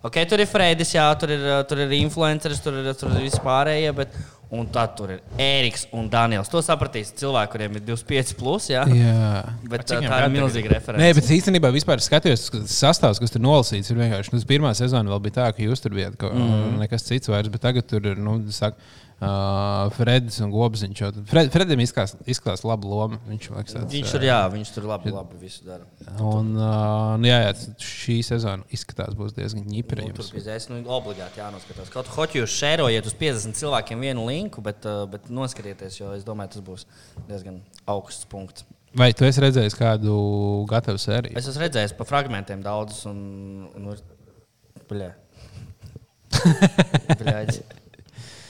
okay, 0.00 0.24
tur 0.24 0.40
ir 0.40 0.48
Freidis, 0.48 0.94
jā, 0.96 1.04
tur 1.20 1.34
ir, 1.36 1.44
tur 1.68 1.84
ir 1.84 1.92
influenceris, 2.00 2.64
tur 2.64 2.80
ir, 2.80 2.88
tur 2.96 3.12
ir 3.12 3.26
vispārējie. 3.26 3.92
Bet, 3.98 4.16
un 4.52 4.66
tad 4.72 4.96
tur 4.96 5.12
ir 5.14 5.20
Eriks 5.40 5.86
un 5.96 6.08
Daniels. 6.12 6.48
To 6.52 6.60
sapratīs 6.64 7.12
cilvēki, 7.20 7.52
kuriem 7.54 7.76
ir 7.76 7.84
25, 7.92 8.34
plus, 8.40 8.68
jā. 8.72 8.82
Jā. 8.88 9.44
Bet 9.68 9.86
tā, 9.88 10.00
tā 10.04 10.18
ir 10.26 10.32
milzīga 10.32 10.74
reference. 10.74 11.00
Nē, 11.00 11.12
bet 11.16 11.30
īstenībā 11.36 11.70
vispār 11.72 12.00
skatījos, 12.04 12.48
ka 12.52 12.60
tas 12.64 12.80
sastāvs, 12.84 13.20
kas 13.20 13.32
tur 13.32 13.44
nolasīts, 13.44 13.92
ir 13.92 14.00
vienkārši. 14.00 14.34
Nu, 14.34 14.42
pirmā 14.48 14.74
sezona 14.76 15.12
vēl 15.12 15.22
bija 15.28 15.38
tā, 15.42 15.46
ka 15.56 15.64
jūs 15.64 15.84
tur 15.84 15.96
bijat, 15.96 16.18
ka 16.20 16.32
mm. 16.32 16.76
nekas 16.82 17.08
cits 17.08 17.32
vairs, 17.32 17.48
bet 17.52 17.64
tagad 17.64 17.88
tur 17.88 18.12
ir, 18.12 18.20
nu, 18.20 18.40
saka, 18.52 18.80
uh, 19.22 19.92
Fredis 19.94 20.38
un 20.42 20.50
Gobziņš. 20.52 21.02
Fred, 21.30 21.50
Fredim 21.54 21.82
izskatās, 21.84 22.16
izskatās 22.28 22.64
labu 22.66 22.90
lomu. 22.90 23.20
Viņš, 23.30 23.48
liekas, 23.54 23.76
tāds, 23.76 23.94
Viņš 23.94 24.14
tur, 24.16 24.26
jā, 24.26 24.40
viņš 24.52 24.72
tur 24.74 24.88
labi, 24.90 25.14
labi 25.14 25.40
visu 25.40 25.66
dara. 25.66 25.86
Un, 26.18 26.52
uh, 26.58 27.14
nu, 27.22 27.30
jā, 27.30 27.38
jā, 27.46 27.54
šī 27.86 28.18
sezona 28.26 28.66
izskatās 28.74 29.16
būs 29.18 29.36
diezgan 29.38 29.64
ņipra. 29.70 30.04
Nu, 30.08 30.18
tur 30.18 30.52
es 30.56 30.68
nu, 30.72 30.82
obligāti 30.98 31.42
jānoskatās. 31.42 31.92
Kaut 31.94 32.10
kā 32.12 32.28
jūs 32.42 32.58
šērojiet 32.58 33.08
uz 33.08 33.16
50 33.20 33.58
cilvēkiem 33.62 34.06
vienu 34.08 34.26
linku, 34.28 34.64
bet, 34.64 34.84
uh, 34.88 35.04
bet 35.10 35.30
noskatieties, 35.32 36.00
jo 36.02 36.12
es 36.16 36.26
domāju, 36.26 36.56
tas 36.56 36.66
būs 36.68 36.86
diezgan 37.30 37.62
augsts 37.90 38.28
punkts. 38.30 38.66
Vai 38.98 39.08
tu 39.16 39.24
esi 39.24 39.40
redzējis 39.40 39.76
kādu 39.78 40.14
gatavu 40.68 41.00
sēriju? 41.00 41.38
Es 41.40 41.46
esmu 41.48 41.64
redzējis 41.64 41.94
pa 41.96 42.04
fragmentiem 42.08 42.60
daudzus, 42.64 43.06
un, 43.08 43.70
un 43.72 43.92
ir. 43.94 44.02
Bļē. 44.90 45.12
Bļaģi. 47.22 47.62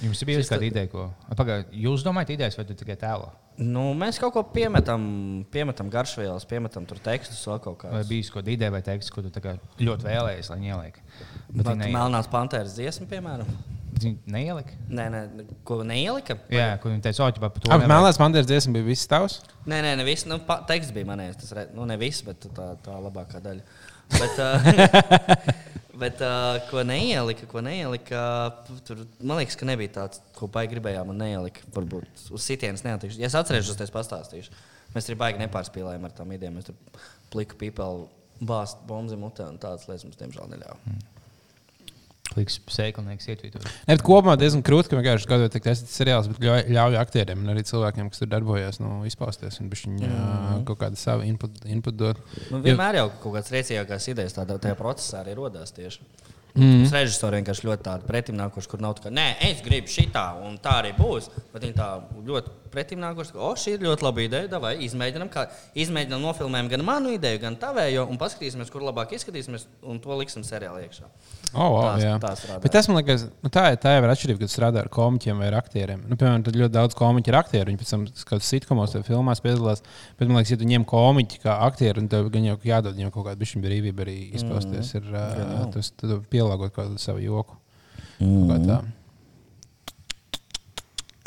Jums 0.03 0.23
ir 0.23 0.29
bijusi 0.33 0.51
kāda 0.51 0.67
ideja, 0.67 0.89
ko. 0.91 1.07
Pagaidiet, 1.39 1.73
jūs 1.85 2.03
domājat, 2.07 2.33
idejas 2.35 2.57
vai 2.59 2.65
tu 2.69 2.75
tikai 2.79 2.97
tēlo? 2.99 3.29
Nu, 3.63 3.91
mēs 3.99 4.17
kaut 4.19 4.33
ko 4.35 4.43
piemetam, 4.49 5.03
piemetam 5.53 5.91
garšvielas, 5.93 6.47
piemetam 6.49 6.87
tur 6.89 6.99
tekstus, 7.05 7.43
vēl 7.47 7.61
kaut 7.63 7.85
Vai 7.85 8.01
kādā. 8.01 8.09
bijis 8.09 8.31
kāda 8.33 8.51
ideja 8.51 8.73
vai 8.73 8.81
teksts, 8.83 9.13
ko 9.13 9.23
tu 9.23 9.31
tā 9.35 9.59
ļoti 9.79 10.09
vēlējies, 10.09 10.49
lai 10.51 10.59
ieliek? 10.71 10.97
Bet 11.53 11.67
viņi 11.67 11.77
neielika. 11.85 11.99
Melnās 11.99 12.31
pantēras 12.33 12.75
dziesma, 12.79 13.07
piemēram. 13.13 13.53
Neielika. 14.03 14.75
Nē, 14.89 15.05
nē, 15.13 15.21
ko 15.69 15.77
neielika. 15.87 16.35
Jā, 16.51 16.73
kur 16.83 16.91
viņi 16.91 17.05
teica, 17.05 17.27
oķi, 17.29 17.43
par 17.45 17.53
to. 17.55 17.69
Nevajag." 17.69 17.91
melnās 17.93 18.19
mandēļas 18.19 18.49
dziesmas 18.49 18.75
bija 18.75 18.89
viss 18.89 19.07
tavs. 19.07 19.37
Nē, 19.69 19.79
nē, 19.85 19.93
ne 20.01 20.07
viss. 20.09 20.25
Nu, 20.27 20.41
pa- 20.49 20.63
teksts 20.67 20.91
bija 20.97 21.07
manējais. 21.13 21.37
Tas 21.45 21.53
re- 21.55 21.69
nu, 21.77 21.85
ne 21.87 21.99
viss, 22.01 22.25
bet 22.27 22.49
tā, 22.57 22.73
tā 22.83 22.97
labākā 22.99 23.39
daļa. 23.45 23.63
Bet, 24.13 24.41
uh, 24.43 25.53
bet 26.03 26.23
uh, 26.27 26.59
ko 26.69 26.83
neielika, 26.87 27.47
ko 27.51 27.63
neielika, 27.65 28.23
tur 28.87 29.05
man 29.21 29.41
liekas, 29.41 29.57
ka 29.59 29.69
nebija 29.69 29.95
tāds, 30.01 30.23
ko 30.37 30.49
baigi 30.53 30.75
gribējām 30.77 31.15
un 31.15 31.23
neielika. 31.23 31.65
Varbūt 31.77 32.27
uz 32.35 32.47
sitienas 32.47 32.85
neatīšu. 32.87 33.21
Ja 33.23 33.31
es 33.31 33.39
atcerēšos, 33.39 33.79
tad 33.79 33.89
es 33.89 33.95
pastāstīšu. 33.95 34.59
Mēs 34.93 35.09
arī 35.09 35.19
baigi 35.23 35.41
nepārspīlējām 35.45 36.05
ar 36.09 36.17
tām 36.19 36.35
idejām. 36.37 36.59
Mēs 36.59 36.69
tur 36.69 37.01
pliku 37.33 37.57
pīpeli 37.63 38.07
bāzt 38.43 38.83
bombu 38.89 39.17
mutē 39.23 39.47
un 39.49 39.61
tādas 39.63 39.89
lietas 39.89 40.05
mums 40.09 40.21
diemžēl 40.21 40.51
neļāva. 40.53 40.99
Kliks, 42.33 42.59
sēklinieks, 42.73 43.29
ietvītot. 43.29 43.67
Bet 43.89 44.05
kopumā 44.07 44.39
diezgan 44.41 44.65
krūti, 44.67 44.91
ka 44.91 44.99
vienkārši 44.99 45.27
skatot, 45.27 45.57
ka 45.57 45.69
tas 45.69 45.83
ir 45.85 45.91
seriāls, 45.93 46.31
bet 46.33 46.41
ļauj, 46.47 46.63
ļauj 46.77 46.99
aktieriem 47.03 47.45
un 47.45 47.53
arī 47.53 47.65
cilvēkiem, 47.69 48.09
kas 48.13 48.23
tur 48.23 48.31
darbojas, 48.33 48.81
nu, 48.83 49.03
izpausties 49.09 49.61
un 49.63 49.71
viņi 49.73 50.09
mm. 50.09 50.65
kaut 50.69 50.81
kādu 50.81 51.01
savu 51.01 51.27
input, 51.29 51.61
input 51.69 51.99
dot. 52.01 52.23
Nu, 52.51 52.63
vienmēr 52.65 53.03
jau 53.03 53.09
kaut 53.19 53.37
kādas 53.37 53.53
rēcīgākās 53.55 54.11
idejas 54.15 54.39
tādā 54.39 54.59
tajā 54.63 54.79
procesā 54.81 55.23
arī 55.23 55.37
radās 55.39 55.77
tieši. 55.77 56.05
Mm. 56.53 56.83
Tas 56.85 56.93
režisors 56.93 57.33
vienkārši 57.33 57.65
ļoti 57.65 57.85
tādu 57.87 58.05
pretimnākošu, 58.09 58.69
kur 58.69 58.83
nav 58.85 58.99
tā, 58.99 59.07
ka, 59.07 59.11
nē, 59.15 59.29
es 59.49 59.63
gribu 59.65 59.89
šitā, 59.89 60.27
un 60.45 60.59
tā 60.61 60.83
arī 60.83 60.91
būs. 60.99 61.31
Bet 61.53 61.65
viņi 61.65 61.77
tā 61.79 61.87
ļoti 62.29 62.53
pretimnākoši, 62.73 63.33
ka, 63.33 63.41
oh, 63.41 63.55
šī 63.57 63.75
ir 63.79 63.87
ļoti 63.87 64.05
laba 64.05 64.21
ideja, 64.25 64.61
vai 64.61 64.75
izmēģinām, 64.85 65.31
kā 65.33 65.47
izmēģinām 65.81 66.21
nofilmējam 66.25 66.69
gan 66.73 66.85
manu 66.85 67.13
ideju, 67.17 67.41
gan 67.43 67.57
tavējo, 67.61 68.05
un 68.13 68.21
paskatīsimies, 68.21 68.71
kur 68.73 68.85
labāk 68.85 69.15
izskatīsimies, 69.17 69.65
un 69.89 70.01
to 70.05 70.17
liksim 70.21 70.45
seriālā 70.45 70.85
iekšā. 70.87 71.09
Oh, 71.53 71.69
wow, 71.75 71.97
Tās- 72.21 72.45
tās. 72.45 72.61
Bet 72.65 72.73
tas 72.73 72.89
man 72.89 73.01
liekas, 73.01 73.27
nu, 73.45 73.51
tā, 73.53 73.67
ir- 73.73 73.81
tā 73.81 73.93
jau 73.97 74.05
ir 74.05 74.13
atšķirība, 74.13 74.41
kad 74.45 74.53
strādā 74.53 74.81
ar 74.85 74.89
komiķiem 74.93 75.41
vai 75.41 75.49
ar 75.51 75.59
aktieriem. 75.61 76.05
Nu, 76.09 76.17
piemēram, 76.17 76.45
tad 76.45 76.57
ļoti 76.57 76.73
daudz 76.73 76.97
komiķu 76.97 77.29
ir 77.29 77.37
aktieri. 77.37 77.69
Viņi 77.73 77.81
pēc 77.83 77.91
tam 77.93 78.07
skatos 78.09 78.49
sitkomos 78.49 78.95
vai 78.97 79.03
filmās 79.05 79.41
piedalās. 79.45 79.83
Bet 80.19 80.29
man 80.29 80.41
liekas, 80.41 80.55
ja 80.55 80.57
tu 80.57 80.65
ņem 80.65 80.87
komiķi 80.89 81.43
kā 81.45 81.59
aktieri, 81.69 82.09
tad 82.09 82.31
gan 82.33 82.45
jau 82.49 82.57
jādod 82.57 82.97
viņam 82.97 83.13
kaut 83.13 83.27
kāda 83.29 83.51
brīvība 83.63 84.07
arī 84.07 84.17
izpausties. 84.33 84.95
Ir, 84.97 85.13
uh, 85.13 85.69
tas 85.73 85.93
tad 85.93 86.25
pielāgot 86.43 86.73
kaut 86.75 86.85
kādu 86.85 86.99
savu 86.99 87.23
joku. 87.23 87.57
Mm. 88.21 88.51
Kā 88.51 88.59
tā. 88.67 88.83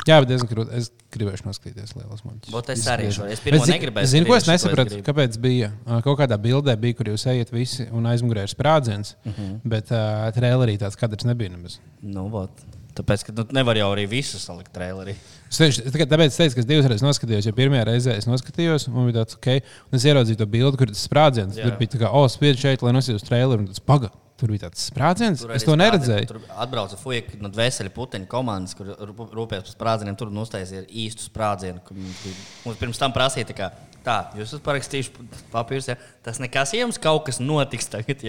Jā, 0.06 0.20
bet 0.22 0.28
diezgan 0.30 0.46
grūti. 0.52 0.70
Es 0.78 0.92
gribēju 1.10 1.42
noskatīties 1.48 1.96
lielas 1.96 2.20
muļķus. 2.22 2.52
Būt 2.54 2.68
es 2.76 2.84
arī 2.92 3.08
šo- 3.10 3.24
es 3.26 3.40
Bet 3.40 3.48
pirmo 3.48 3.64
zi- 3.66 3.72
negribēju 3.72 4.06
Zini, 4.06 4.26
ko 4.28 4.36
es 4.36 4.44
nesapratu? 4.46 4.90
gribu. 4.92 5.02
Kāpēc 5.08 5.38
bija 5.42 5.72
kaut 6.04 6.18
kādā 6.20 6.38
bildē, 6.38 6.76
bija, 6.78 6.94
kur 6.96 7.06
jūs 7.10 7.26
ejat 7.26 7.50
visi 7.50 7.88
un 7.90 8.04
aizmugurē 8.06 8.44
ir 8.46 8.52
sprādziens, 8.54 9.14
Mhm. 9.24 9.32
-huh. 9.34 9.60
bet 9.64 9.90
uh, 9.90 10.30
trailerī 10.30 10.78
tāds 10.78 10.94
kadrs 10.96 11.24
nebija 11.24 11.50
nemaz. 11.50 11.78
Nu, 12.02 12.28
vot. 12.28 12.50
Tāpēc, 12.94 13.24
ka 13.26 13.32
nu, 13.32 13.44
nevar 13.50 13.74
jau 13.76 13.90
arī 13.96 14.06
visu 14.08 14.38
salikt 14.38 14.72
trailerī. 14.72 15.16
Tāpēc 15.50 16.26
es 16.26 16.36
teicu, 16.36 16.54
ka 16.54 16.60
es 16.60 16.66
divas 16.66 16.86
reizes 16.86 17.02
noskatījos, 17.02 17.44
jo 17.46 17.52
pirmajā 17.52 17.84
reizē 17.84 18.16
es 18.16 18.26
noskatījos, 18.26 18.86
un 18.88 18.94
man 18.94 19.12
bija 19.12 19.24
tāds, 19.24 19.34
ok, 19.34 19.46
un 19.92 19.96
es 19.96 20.04
ieraudzīju 20.04 20.36
to 20.38 20.46
bildi, 20.46 20.76
kur 20.78 20.86
tas 20.86 21.08
sprādziens. 21.08 21.54
Tur 21.60 21.72
bija 21.76 21.88
tā 21.90 21.98
kā, 21.98 22.08
oh, 22.12 22.28
spied 22.28 22.56
šeit, 22.56 22.80
lai 22.82 22.92
nosītu 22.92 23.16
uz 23.16 23.22
traileru, 23.22 23.58
un 23.58 23.66
tas 23.66 23.80
paga. 23.80 24.10
Tur 24.36 24.50
bija 24.52 24.66
tāds 24.66 24.82
sprādziens, 24.90 25.40
Tur 25.40 25.54
es 25.56 25.64
to 25.64 25.72
neredzēju. 25.80 26.26
Tur 26.28 26.40
atbrauca 26.60 26.98
fueka 27.00 27.38
no 27.40 27.48
dvēseli 27.48 27.88
puteņu 27.94 28.26
komandas, 28.28 28.74
kur 28.76 28.90
rūp- 28.92 29.30
rūpējas 29.32 29.70
par 29.70 29.72
sprādzieniem. 29.72 30.16
Tur 30.20 30.28
uztaisīja 30.28 30.82
īstu 30.92 31.24
sprādzienu. 31.30 31.80
Mums, 31.90 32.18
bija- 32.24 32.42
mums 32.66 32.80
pirms 32.82 33.00
tam 33.00 33.14
prasīja, 33.16 33.48
tā, 33.48 33.56
kā, 33.56 33.70
tā 34.04 34.16
jūs 34.36 34.50
esat 34.52 34.64
parakstījuši 34.66 35.24
papīrus. 35.54 35.88
Ja? 35.88 35.96
Tas 36.26 36.36
nekas, 36.42 36.74
ja 36.76 36.82
jums 36.84 37.00
kaut 37.00 37.24
kas 37.30 37.40
notiks 37.40 37.88
tagad. 37.88 38.20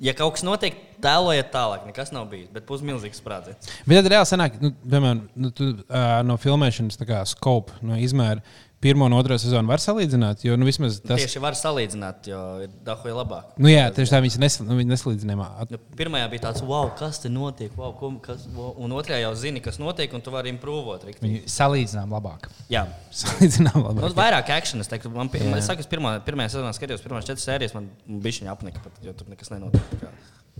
Ja 0.00 0.14
kaut 0.16 0.36
kas 0.38 0.44
notiek, 0.46 0.76
tēlojiet 1.02 1.50
tālāk. 1.52 1.84
Nekas 1.88 2.12
nav 2.14 2.28
bijis. 2.30 2.48
Bet 2.54 2.64
būs 2.68 2.80
milzīgs 2.86 3.18
sprādziens. 3.20 3.68
Bet 3.84 3.98
tad 4.00 4.08
reāli 4.12 4.28
sanāk, 4.30 4.56
nu, 4.62 4.70
piemēram, 4.86 5.24
nu, 5.34 5.50
tu, 5.52 5.72
uh, 5.82 6.20
no 6.24 6.36
filmēšanas 6.40 6.96
skopu, 7.34 7.74
no 7.82 7.98
izmēra, 7.98 8.40
pirmo 8.80 9.04
un 9.04 9.12
otro 9.12 9.36
sezonu 9.38 9.68
var 9.68 9.82
salīdzināt, 9.82 10.40
jo 10.46 10.56
nu, 10.56 10.64
vismaz 10.68 10.98
tas. 11.04 11.20
Tieši 11.20 11.42
var 11.42 11.56
salīdzināt, 11.58 12.30
jo 12.32 12.40
ir 12.64 12.72
dahoja 12.86 13.18
labāk. 13.18 13.50
Nu, 13.60 13.68
jā, 13.68 13.84
tieši 13.94 14.14
tā 14.14 14.20
viņas 14.24 14.38
nesl, 14.40 14.64
nu, 14.68 14.78
nesalīdzinājumā. 14.88 15.48
Nu, 15.74 15.80
pirmajā 15.98 16.30
bija 16.32 16.44
tāds, 16.46 16.64
wow, 16.64 16.88
kas 16.96 17.20
te 17.20 17.28
notiek, 17.32 17.74
wow, 17.76 17.92
ko, 17.98 18.12
kas, 18.24 18.46
wow. 18.56 18.72
un 18.80 18.96
otrajā 18.96 19.20
jau 19.26 19.34
zini, 19.42 19.60
kas 19.64 19.76
notiek, 19.82 20.12
un 20.16 20.24
tu 20.24 20.32
vari 20.32 20.52
improvot. 20.54 21.04
Viņi 21.20 21.42
salīdzinām 21.50 22.16
labāk. 22.16 22.48
Jā, 22.72 22.86
Salīdzinām 23.22 23.76
nu, 23.82 23.86
labāk. 23.90 24.16
vairāk 24.16 24.54
akcijas. 24.56 24.86
Es 24.86 24.92
teiktu, 24.92 25.12
man, 25.12 25.28
pir- 25.32 25.44
man, 25.44 25.60
es 25.60 25.90
pirmā, 25.90 26.16
pirmajā 26.24 26.56
sezonā 26.56 26.72
skatījos, 26.76 27.04
pirmās 27.04 27.28
četras 27.28 27.44
sērijas, 27.50 27.76
man 27.76 27.92
bija 28.08 28.40
viņa 28.40 28.54
apnika, 28.54 28.80
pat, 28.84 29.00
jo 29.04 29.12
tur 29.16 29.28
nekas 29.28 29.52
nenotiek. 29.52 30.08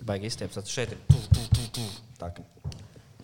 Baigi 0.04 0.28
izstiept, 0.28 0.56
tad 0.56 0.68
šeit 0.68 0.92
ir. 0.94 1.00
Tu, 1.09 1.20
tu, 1.33 1.44
tu, 1.56 1.66
tu. 1.76 1.88
Tā, 2.20 2.30
ka, 2.37 2.44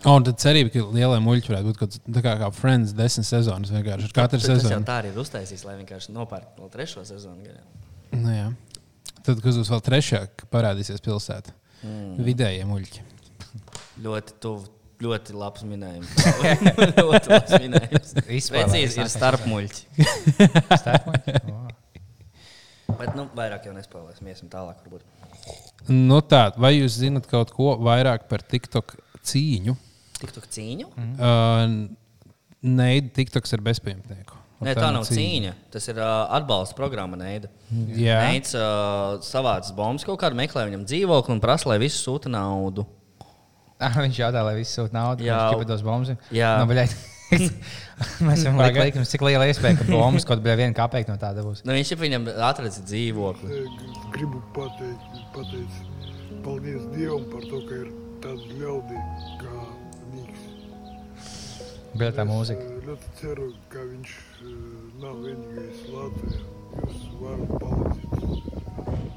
O, 0.05 0.13
un 0.13 0.27
tad 0.27 0.39
cerība, 0.43 0.71
ka 0.75 0.85
lielie 0.95 1.19
muļķi 1.25 1.53
varētu 1.53 1.71
būt 1.71 1.81
kaut 1.81 1.99
kā, 2.25 2.37
kā 2.43 2.51
Friends 2.55 2.95
desmit 2.97 3.29
sezonas 3.29 3.73
vienkārši 3.75 4.11
ar 4.11 4.15
katru 4.19 4.41
tas 4.41 4.49
jau 4.51 4.59
sezonu. 4.61 4.87
tā 4.87 5.01
arī 5.01 5.13
ir 5.13 5.21
uztaisījis, 5.23 5.65
lai 5.67 5.77
vienkārši 5.81 6.15
nopērk 6.15 6.61
vēl 6.61 6.73
trešo 6.75 7.05
sezonu. 7.09 7.57
Nu, 8.13 8.31
jā. 8.35 8.49
tad, 9.23 9.41
kas 9.45 9.59
būs 9.59 9.73
vēl 9.73 9.85
trešā, 9.89 10.23
ka 10.37 10.49
parādīsies 10.53 11.03
pilsētā, 11.05 11.55
mm. 11.83 12.17
vidējie 12.29 12.67
muļķi. 12.69 13.07
Ļoti 14.05 14.41
tuvu. 14.43 14.73
Ļoti 14.97 15.35
labs 15.37 15.65
minējums. 15.69 16.13
ļoti 17.03 17.29
labs 17.29 17.59
minējums. 17.61 18.15
Precīzi 18.25 19.03
ir 19.03 19.11
starpmuļķi. 19.13 20.07
Starpmoņi? 20.81 21.35
Wow. 21.51 21.67
Bet 23.01 23.13
nu, 23.19 23.27
vairāk 23.37 23.67
jau 23.69 23.75
nespēlēsim. 23.77 24.31
Iesim 24.33 24.49
tālāk. 24.49 24.81
Varbūt. 24.87 25.05
Nu, 25.93 26.23
tā, 26.25 26.47
vai 26.57 26.73
jūs 26.79 26.97
zinat 27.03 27.29
kaut 27.29 27.53
ko 27.55 27.75
vairāk 27.83 28.25
par 28.31 28.45
TikTok 28.47 28.97
cīņu? 29.27 29.77
Tiktu 30.23 30.43
cīņu? 30.57 30.91
Mm. 30.97 31.15
Uh, 31.21 31.95
Nē, 32.67 32.91
TikToks 33.15 33.53
ir 33.55 33.63
bezpajumtnieku. 33.63 34.39
Nē, 34.65 34.73
tā 34.75 34.89
nav 34.95 35.05
cīņa. 35.07 35.53
Tas 35.71 35.85
ir 35.93 35.99
uh, 36.01 36.25
atbalsta 36.39 36.75
programma 36.79 37.19
Neida. 37.21 37.51
Jā. 37.93 38.23
Neids 38.25 38.55
uh, 38.57 39.19
savāc 39.23 39.69
bombas 39.77 40.07
kaut 40.09 40.19
kādu 40.23 40.39
meklē 40.39 40.65
viņam 40.71 40.87
dzīvokli 40.89 41.37
un 41.37 41.43
prasa, 41.45 41.69
lai 41.71 41.77
visi 41.83 42.01
sūta 42.01 42.33
naudu. 42.33 42.87
Ah, 43.77 43.93
Viņš 44.01 44.23
jautā, 44.23 44.41
lai 44.41 44.55
viss 44.57 44.73
sūta 44.73 44.97
naudu, 44.97 45.27
Jā. 45.27 45.37
jau 45.53 45.61
tādos 45.61 45.83
bombas. 45.85 46.15
Jā. 46.33 46.55
Nu, 46.63 46.71
bļaļ, 46.71 46.95
Mēs 48.25 48.41
esam 48.41 48.57
liekam, 48.61 49.05
cik 49.09 49.25
liela 49.27 49.49
iespēja, 49.51 49.81
ka 49.81 49.87
bombas 49.91 50.25
kaut 50.25 50.41
kādā 50.41 50.55
viena 50.63 50.77
kāpēka 50.77 51.13
no 51.13 51.21
tāda 51.21 51.45
būs. 51.45 51.61
Nu, 51.67 51.75
viņš 51.77 51.93
jau 51.93 51.99
viņam 52.01 52.29
atrada 52.33 52.73
dzīvokli. 52.87 53.61
Gribu 54.15 54.41
pateikt, 54.57 55.21
pateikt 55.35 56.41
paldies 56.47 56.85
Dievam 56.95 57.27
par 57.33 57.43
to, 57.51 57.61
ka 57.67 57.81
ir 57.83 57.89
tādi 58.23 58.61
ļaudi 58.63 59.01
kā. 59.43 59.66
Bija 61.97 62.13
tā 62.13 62.25
Es, 62.25 62.29
mūzika. 62.29 62.65
eh, 62.67 62.81
ļoti 62.87 63.11
ceru, 63.21 63.47
ka 63.73 63.81
viņš 63.89 64.11
eh, 64.13 64.47
nav 65.03 65.15
vienīgais 65.25 65.81
Latvijā. 65.95 66.43
Jūs 66.77 67.01
varat 67.21 67.51
palīdzēt. 67.63 69.17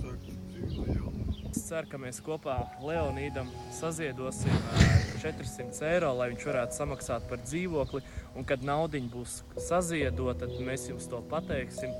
Sākt 0.00 0.28
dzīvi 0.30 0.70
no 0.78 0.84
jauna. 0.88 1.26
Es 1.50 1.60
ceru, 1.68 1.88
ka 1.92 2.00
mēs 2.00 2.20
kopā 2.24 2.56
Leonīdam 2.82 3.50
saziedosim 3.76 4.54
ā, 4.54 4.88
400 5.22 5.84
eiro, 5.92 6.12
lai 6.16 6.30
viņš 6.32 6.46
varētu 6.50 6.78
samaksāt 6.80 7.28
par 7.28 7.38
dzīvokli. 7.44 8.00
Un, 8.34 8.44
kad 8.48 8.64
naudiņa 8.66 9.12
būs 9.12 9.38
saziedota, 9.68 10.46
tad 10.48 10.56
mēs 10.64 10.88
jums 10.90 11.06
to 11.10 11.20
pateiksim. 11.30 11.92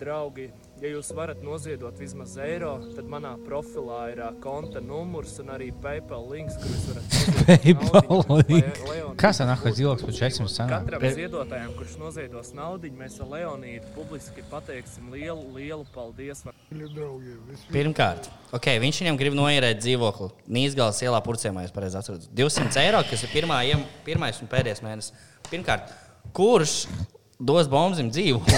Draugi, 0.00 0.46
ja 0.80 0.90
jūs 0.94 1.10
varat 1.16 1.42
noziedot 1.44 1.96
vismaz 2.00 2.36
eiro, 2.40 2.72
tad 2.94 3.08
manā 3.10 3.34
profilā 3.44 4.00
ir 4.14 4.22
ā, 4.24 4.30
konta 4.42 4.80
numurs 4.84 5.34
un 5.42 5.52
arī 5.54 5.68
PayPal 5.82 6.24
links, 6.30 6.56
kur 6.60 6.72
jūs 6.72 6.86
varat 6.90 7.06
noziedot 8.30 9.16
Kas 9.20 9.40
tā 9.40 9.46
nākamais 9.48 9.76
dzīvoklis 9.76 10.06
par 10.06 10.16
400 10.16 10.52
sanāk? 10.54 10.86
Katram 10.88 11.04
ziedotājam, 11.18 11.74
kurš 11.76 11.96
noziedos 12.00 12.52
naudu, 12.56 12.90
mēs 12.96 13.18
ar 13.20 13.28
Leonīdu 13.34 13.92
publiski 13.96 14.44
pateiksim 14.50 15.12
lielu, 15.12 15.44
lielu 15.56 15.84
paldies. 15.94 16.40
Pirmkārt, 17.70 18.30
okay, 18.56 18.80
viņš 18.82 19.02
viņam 19.04 19.20
grib 19.20 19.36
noierēt 19.36 19.82
dzīvokli. 19.84 20.30
Nīsgalas 20.56 21.02
ielā 21.04 21.20
purcēmā, 21.26 21.66
ja 21.66 21.74
pareizi 21.74 22.00
atceros. 22.00 22.30
200 22.32 22.80
eiro, 22.86 23.04
kas 23.10 23.26
ir 23.26 23.34
pirmā, 23.34 23.60
iem- 23.68 23.84
pirmais 24.08 24.40
un 24.40 24.48
pēdējais 24.50 24.80
mēnesis. 24.86 25.12
Pirmkārt, 25.50 25.92
kurš 26.36 26.86
dos 27.40 27.68
bombzim 27.72 28.08
dzīvokli? 28.12 28.56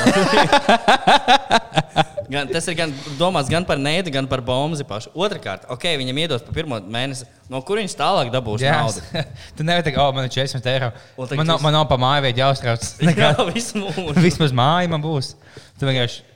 gan, 2.30 2.48
tas 2.52 2.66
ir 2.70 2.76
gan 2.78 2.92
domāts 3.18 3.50
gan 3.52 3.64
par 3.68 3.80
nēdi, 3.80 4.12
gan 4.14 4.28
par 4.30 4.42
bombu 4.44 4.82
pašu. 4.88 5.12
Otrakārt, 5.14 5.64
okay, 5.72 5.96
viņam 6.00 6.20
iedos 6.24 6.44
par 6.46 6.54
pirmo 6.56 6.78
mēnesi, 6.80 7.26
no 7.50 7.60
kur 7.66 7.80
viņš 7.82 7.96
tālāk 7.98 8.32
dabūs 8.34 8.62
Jā, 8.64 8.78
naudu. 8.82 9.02
tu 9.58 9.66
nevari 9.66 9.86
teikt, 9.88 10.00
oh, 10.02 10.10
man 10.16 10.28
ir 10.28 10.34
400 10.34 10.74
eiro. 10.74 10.90
Man 11.32 11.54
jūs- 11.54 11.64
man 11.64 11.76
nav 11.78 11.86
pa 11.90 11.98
māju 12.00 12.26
vietu 12.28 12.42
jāuztrauc. 12.44 12.90
Jā, 13.22 13.32
visu. 13.52 13.86
Vismaz 14.18 14.54
māja 14.54 14.90
man 14.92 15.02
būs. 15.04 15.34
Tu 15.80 15.88
vienkārši 15.88 16.28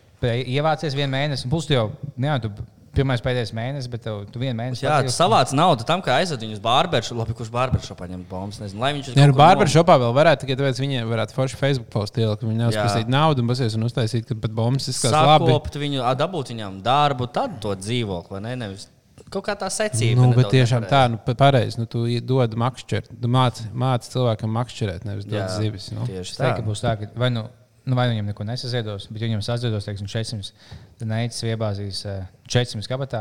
ievācies 0.57 0.97
vienu 0.97 1.13
mēnesi, 1.13 1.47
un 1.47 1.53
būs 1.53 1.69
jau, 1.71 1.91
nu 2.17 2.27
jā, 2.31 2.39
tu 2.43 2.51
pirmais 2.97 3.23
pēdējais 3.25 3.53
mēnesis, 3.57 3.89
bet 3.93 4.03
tev, 4.07 4.23
tu 4.33 4.41
vienu 4.43 4.57
mēnesi. 4.59 4.83
Jā, 4.87 4.97
dzīvo- 5.05 5.15
savāc 5.15 5.53
naudu 5.57 5.85
tam, 5.87 6.03
ka 6.03 6.17
aizved 6.17 6.41
viņu 6.43 6.57
uz 6.59 6.63
barberšu. 6.65 7.17
Labi, 7.19 7.37
kurš 7.37 7.53
barberšopā 7.55 8.09
ņem 8.11 8.25
bombas. 8.31 8.59
Nezinu, 8.63 8.81
lai 8.81 8.93
viņš 8.97 9.13
kaut 9.13 9.17
nu, 9.21 9.27
kur 9.33 9.41
barbershopā 9.43 9.97
vēl 10.03 10.15
varētu, 10.17 10.43
tikai 10.47 10.57
tāpēc 10.63 10.81
viņi 10.83 11.05
varētu 11.13 11.37
forši 11.37 11.61
Facebook 11.61 11.91
postu 11.93 12.25
ielikt, 12.25 12.41
ka 12.41 12.47
viņi 12.51 12.59
Jā. 12.59 12.65
neuzprasīt 12.67 13.09
naudu 13.13 13.45
un 13.45 13.49
pasies 13.53 13.77
un 13.79 13.87
uztaisīt, 13.87 14.27
ka 14.27 14.35
pat 14.35 14.51
bombas 14.57 14.89
izskatās 14.89 15.13
labi. 15.31 15.47
Sakopt 15.53 15.79
viņu, 15.85 16.03
dabūt 16.17 16.53
viņam 16.57 16.83
darbu, 16.83 17.31
tad 17.33 17.61
to 17.61 17.77
dzīvokli, 17.77 18.31
vai 18.31 18.41
ne? 18.41 18.57
Nevis 18.57 18.89
kaut 19.31 19.45
kā 19.45 19.57
tā 19.59 19.67
secība. 19.73 20.23
Nu, 20.23 20.33
bet 20.37 20.51
tiešām 20.53 20.87
tā, 20.89 21.11
nu, 21.11 21.19
pa- 21.19 21.35
pareizi. 21.35 21.79
Nu, 21.79 21.87
tu 21.87 22.05
dod 22.21 22.55
makšķert, 22.55 23.09
tu 23.21 23.29
māci, 23.29 23.67
māci 23.75 24.13
cilvēkam 24.15 24.51
makšķerēt, 24.55 25.05
nevis 25.05 25.25
dod 25.25 25.41
Jā, 25.41 25.49
zivis. 25.59 25.91
Nu. 25.93 26.07
Tieši 26.07 26.37
tā. 26.37 26.57
ka 26.57 26.63
būs 26.63 26.81
tā, 26.85 26.97
ka 27.01 27.09
vai 27.19 27.31
nu 27.31 27.49
nu, 27.87 27.95
vai 27.99 28.09
viņam 28.11 28.27
neko 28.33 28.45
nesaziedos, 28.49 29.07
bet 29.15 29.23
ja 29.23 29.29
viņam 29.31 29.43
saziedos, 29.47 29.87
teiksim, 29.87 30.09
400 30.11 31.07
neicis 31.07 31.45
iebāzīs 31.47 32.01
eh, 32.11 32.25
400 32.51 32.91
kabatā. 32.91 33.21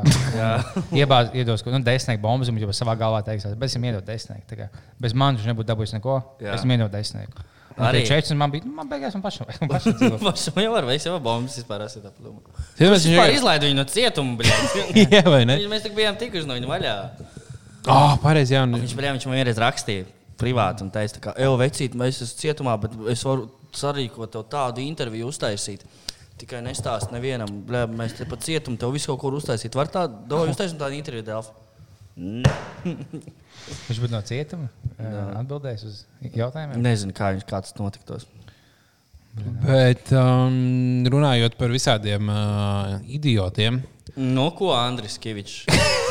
Iebāz, 1.01 1.31
iedos, 1.37 1.61
ko- 1.65 1.73
nu, 1.73 1.81
desmitnieku 1.85 2.23
bombas, 2.25 2.49
viņš 2.49 2.65
jau 2.65 2.75
savā 2.83 2.95
galvā 2.99 3.21
teiks, 3.27 3.45
bet 3.53 3.69
es 3.69 3.77
viņam 3.77 3.91
iedodu 3.91 4.09
desmitnieku. 4.09 4.69
Bez 5.01 5.13
manis 5.17 5.41
viņš 5.43 5.51
nebūtu 5.53 5.69
dabūjis 5.71 5.93
neko. 5.99 6.17
Jā. 6.41 6.55
Es 6.57 6.65
viņam 6.65 6.79
iedodu 6.79 6.97
desmitnieku. 6.97 7.45
Arī. 7.75 8.05
400 8.07 8.37
man 8.39 8.51
bija, 8.53 8.63
nu, 8.63 8.71
man 8.77 8.87
beigās 8.87 9.13
man 9.17 9.23
pašam. 9.25 9.49
Man 9.61 9.69
pašam. 9.73 9.95
Pašam 10.23 10.59
jau 10.63 10.75
es 10.93 11.03
jau 11.05 11.17
bombas 11.19 11.57
vispār 11.59 11.83
apdomā. 11.83 12.39
Tāpēc 12.79 12.93
Viņš 13.03 13.07
vienkārši- 13.11 13.39
izlaiž 13.41 13.65
viņu 13.67 13.75
no 13.81 13.85
cietuma. 13.91 14.51
Jā, 14.95 15.23
vai 15.27 15.41
ne? 15.49 15.57
Mēs 15.67 15.83
tik 15.83 15.97
bijām 15.97 16.15
tikuši 16.21 16.47
no 16.47 16.55
viņa 16.55 16.69
vaļā. 16.71 16.93
Oh, 17.91 18.15
pareizi, 18.23 18.55
jā. 18.55 18.63
un- 18.63 18.79
Viņš, 18.79 18.95
bļaļ, 18.97 19.17
viņš 19.19 19.27
man 19.27 19.35
vienreiz 19.41 19.59
rakstīja 19.61 20.07
privāti 20.39 20.85
un 20.85 20.91
teica, 20.93 21.21
ka, 21.23 21.33
ej, 21.39 21.51
vecīt, 21.61 21.95
mēs 21.99 22.21
esam 22.23 22.41
cietumā, 22.41 22.75
bet 22.81 22.95
es 23.13 23.23
varu 23.27 23.47
sarīkot 23.75 24.33
tev 24.33 24.45
tādu 24.51 24.83
interviju 24.83 25.29
uztaisīt. 25.31 25.85
Tikai 26.39 26.59
nestāst 26.65 27.13
nevienam, 27.15 27.51
bļaļ, 27.67 27.93
mēs 27.95 28.17
te 28.17 28.27
pa 28.27 28.39
cietumu 28.43 28.79
tev 28.79 28.91
visu 28.95 29.11
kaut 29.13 29.21
kur 29.21 29.37
uztaisīt. 29.37 29.75
Var 29.77 29.91
tā, 29.91 30.03
domāju, 30.07 30.51
uztaisīt 30.55 30.79
tādu 30.81 30.97
interviju, 30.97 31.27
Delfa. 31.29 31.55
Viņš 33.87 33.99
būtu 33.99 34.11
no 34.13 34.21
cietuma 34.27 34.69
atbildējis 35.39 35.83
uz 35.87 36.01
jautājumiem. 36.35 36.83
Nezinu, 36.83 37.15
kā 37.15 37.33
viņš 37.35 37.47
kāds 37.49 37.75
notiktos. 37.79 38.27
Bet 39.65 40.13
um, 40.15 41.03
runājot 41.11 41.57
par 41.59 41.73
visādiem 41.75 42.29
uh, 42.31 42.93
idiotiem, 43.11 43.81
No 44.15 44.51
ko 44.55 44.71
Andris 44.71 45.17
Kavičs? 45.19 45.65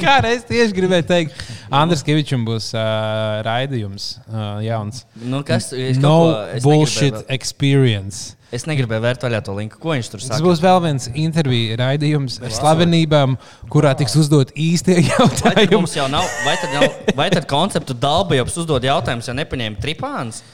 kā 0.00 0.14
es 0.30 0.44
tieši 0.48 0.74
gribēju 0.76 1.06
teikt, 1.08 1.42
Andris 1.74 2.02
Kavičam 2.06 2.44
būs 2.46 2.70
uh, 2.76 3.42
raidījums 3.46 4.06
uh, 4.28 4.58
jauns. 4.64 5.04
Nu, 5.22 5.42
kas, 5.46 5.70
es 5.76 6.00
No 6.02 6.14
ko- 6.22 6.64
bullshit 6.64 7.12
negribēju 7.12 7.36
experience. 7.38 8.34
Es 8.54 8.68
negribēju 8.70 9.02
vērt 9.02 9.24
vaļā 9.26 9.40
to 9.42 9.54
linku. 9.56 9.80
Ko 9.82 9.90
viņš 9.96 10.08
tur 10.12 10.20
Tas 10.22 10.28
saka? 10.36 10.44
būs 10.46 10.60
vēl 10.62 10.78
viens 10.84 11.08
interviju 11.10 11.74
raidījums 11.80 12.36
ar 12.46 12.52
slavenībām, 12.54 13.34
kurā 13.72 13.96
tiks 13.98 14.14
uzdot 14.20 14.52
īstie 14.54 15.00
Vai 15.00 15.08
tad 15.08 15.16
jautājumi. 15.18 15.72
mums 15.74 15.96
jau 15.98 16.06
nav, 16.12 16.28
vai 16.46 16.54
tad, 16.60 16.70
nav, 16.76 17.00
vai 17.18 17.26
tad 17.34 17.48
konceptu 17.50 17.96
dalbījums 17.98 18.54
uzdod 18.62 18.86
jautājumus, 18.86 19.26
ja 19.26 19.34
nepaņēma 19.40 19.82
tripāns? 19.82 20.44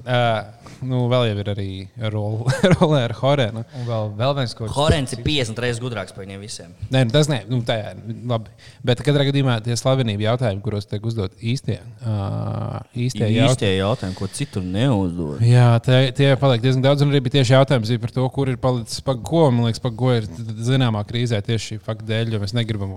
Uh, 0.00 0.46
nu, 0.86 1.02
vēl 1.10 1.26
jau 1.30 1.36
ir 1.42 1.50
arī 1.52 1.68
rol- 2.12 2.44
rolē 2.76 3.02
ar 3.08 3.14
Horēnu. 3.18 3.62
Un 3.80 3.86
vēl, 3.88 4.10
vēl 4.20 4.34
viens, 4.40 4.54
ko 4.58 4.68
Horens 4.74 5.14
ir 5.16 5.22
50 5.26 5.62
reizes 5.64 5.80
gudrāks 5.82 6.14
par 6.16 6.24
viņiem 6.24 6.42
visiem. 6.44 6.74
Nē, 6.92 7.04
nu, 7.08 7.14
tas 7.14 7.30
nē, 7.30 7.40
nu, 7.50 7.60
tā 7.66 7.76
ir 7.80 8.00
labi. 8.30 8.52
Bet 8.86 9.02
katrā 9.06 9.26
gadījumā 9.28 9.58
tie 9.66 9.76
slavenību 9.78 10.26
jautājumi, 10.26 10.62
kuros 10.64 10.88
tiek 10.90 11.04
uzdot 11.06 11.34
īstie, 11.40 11.78
uh, 12.04 12.80
īstie 12.94 13.26
jautājumi. 13.28 13.50
Īstie 13.50 13.72
jautājumi, 13.76 14.18
ko 14.18 14.30
citur 14.40 14.64
neuzdod. 14.66 15.44
Jā, 15.44 15.68
tie, 15.84 16.00
tie 16.16 16.32
paliek 16.40 16.64
diezgan 16.64 16.84
daudz. 16.88 17.04
Un 17.04 17.12
arī 17.12 17.22
bija 17.26 17.38
tieši 17.38 17.56
jautājums 17.56 17.92
par 18.00 18.14
to, 18.16 18.26
kur 18.34 18.50
ir 18.52 18.58
palicis 18.62 19.02
pago. 19.04 19.46
Man 19.52 19.68
liekas, 19.68 19.82
pago 19.84 20.12
ir 20.16 20.26
zināmā 20.64 21.02
krīzē 21.08 21.40
tieši 21.46 21.74
šī 21.74 21.80
fakta 21.84 22.08
dēļ, 22.10 22.34
jo 22.34 22.42
mēs 22.42 22.54
negribam 22.56 22.96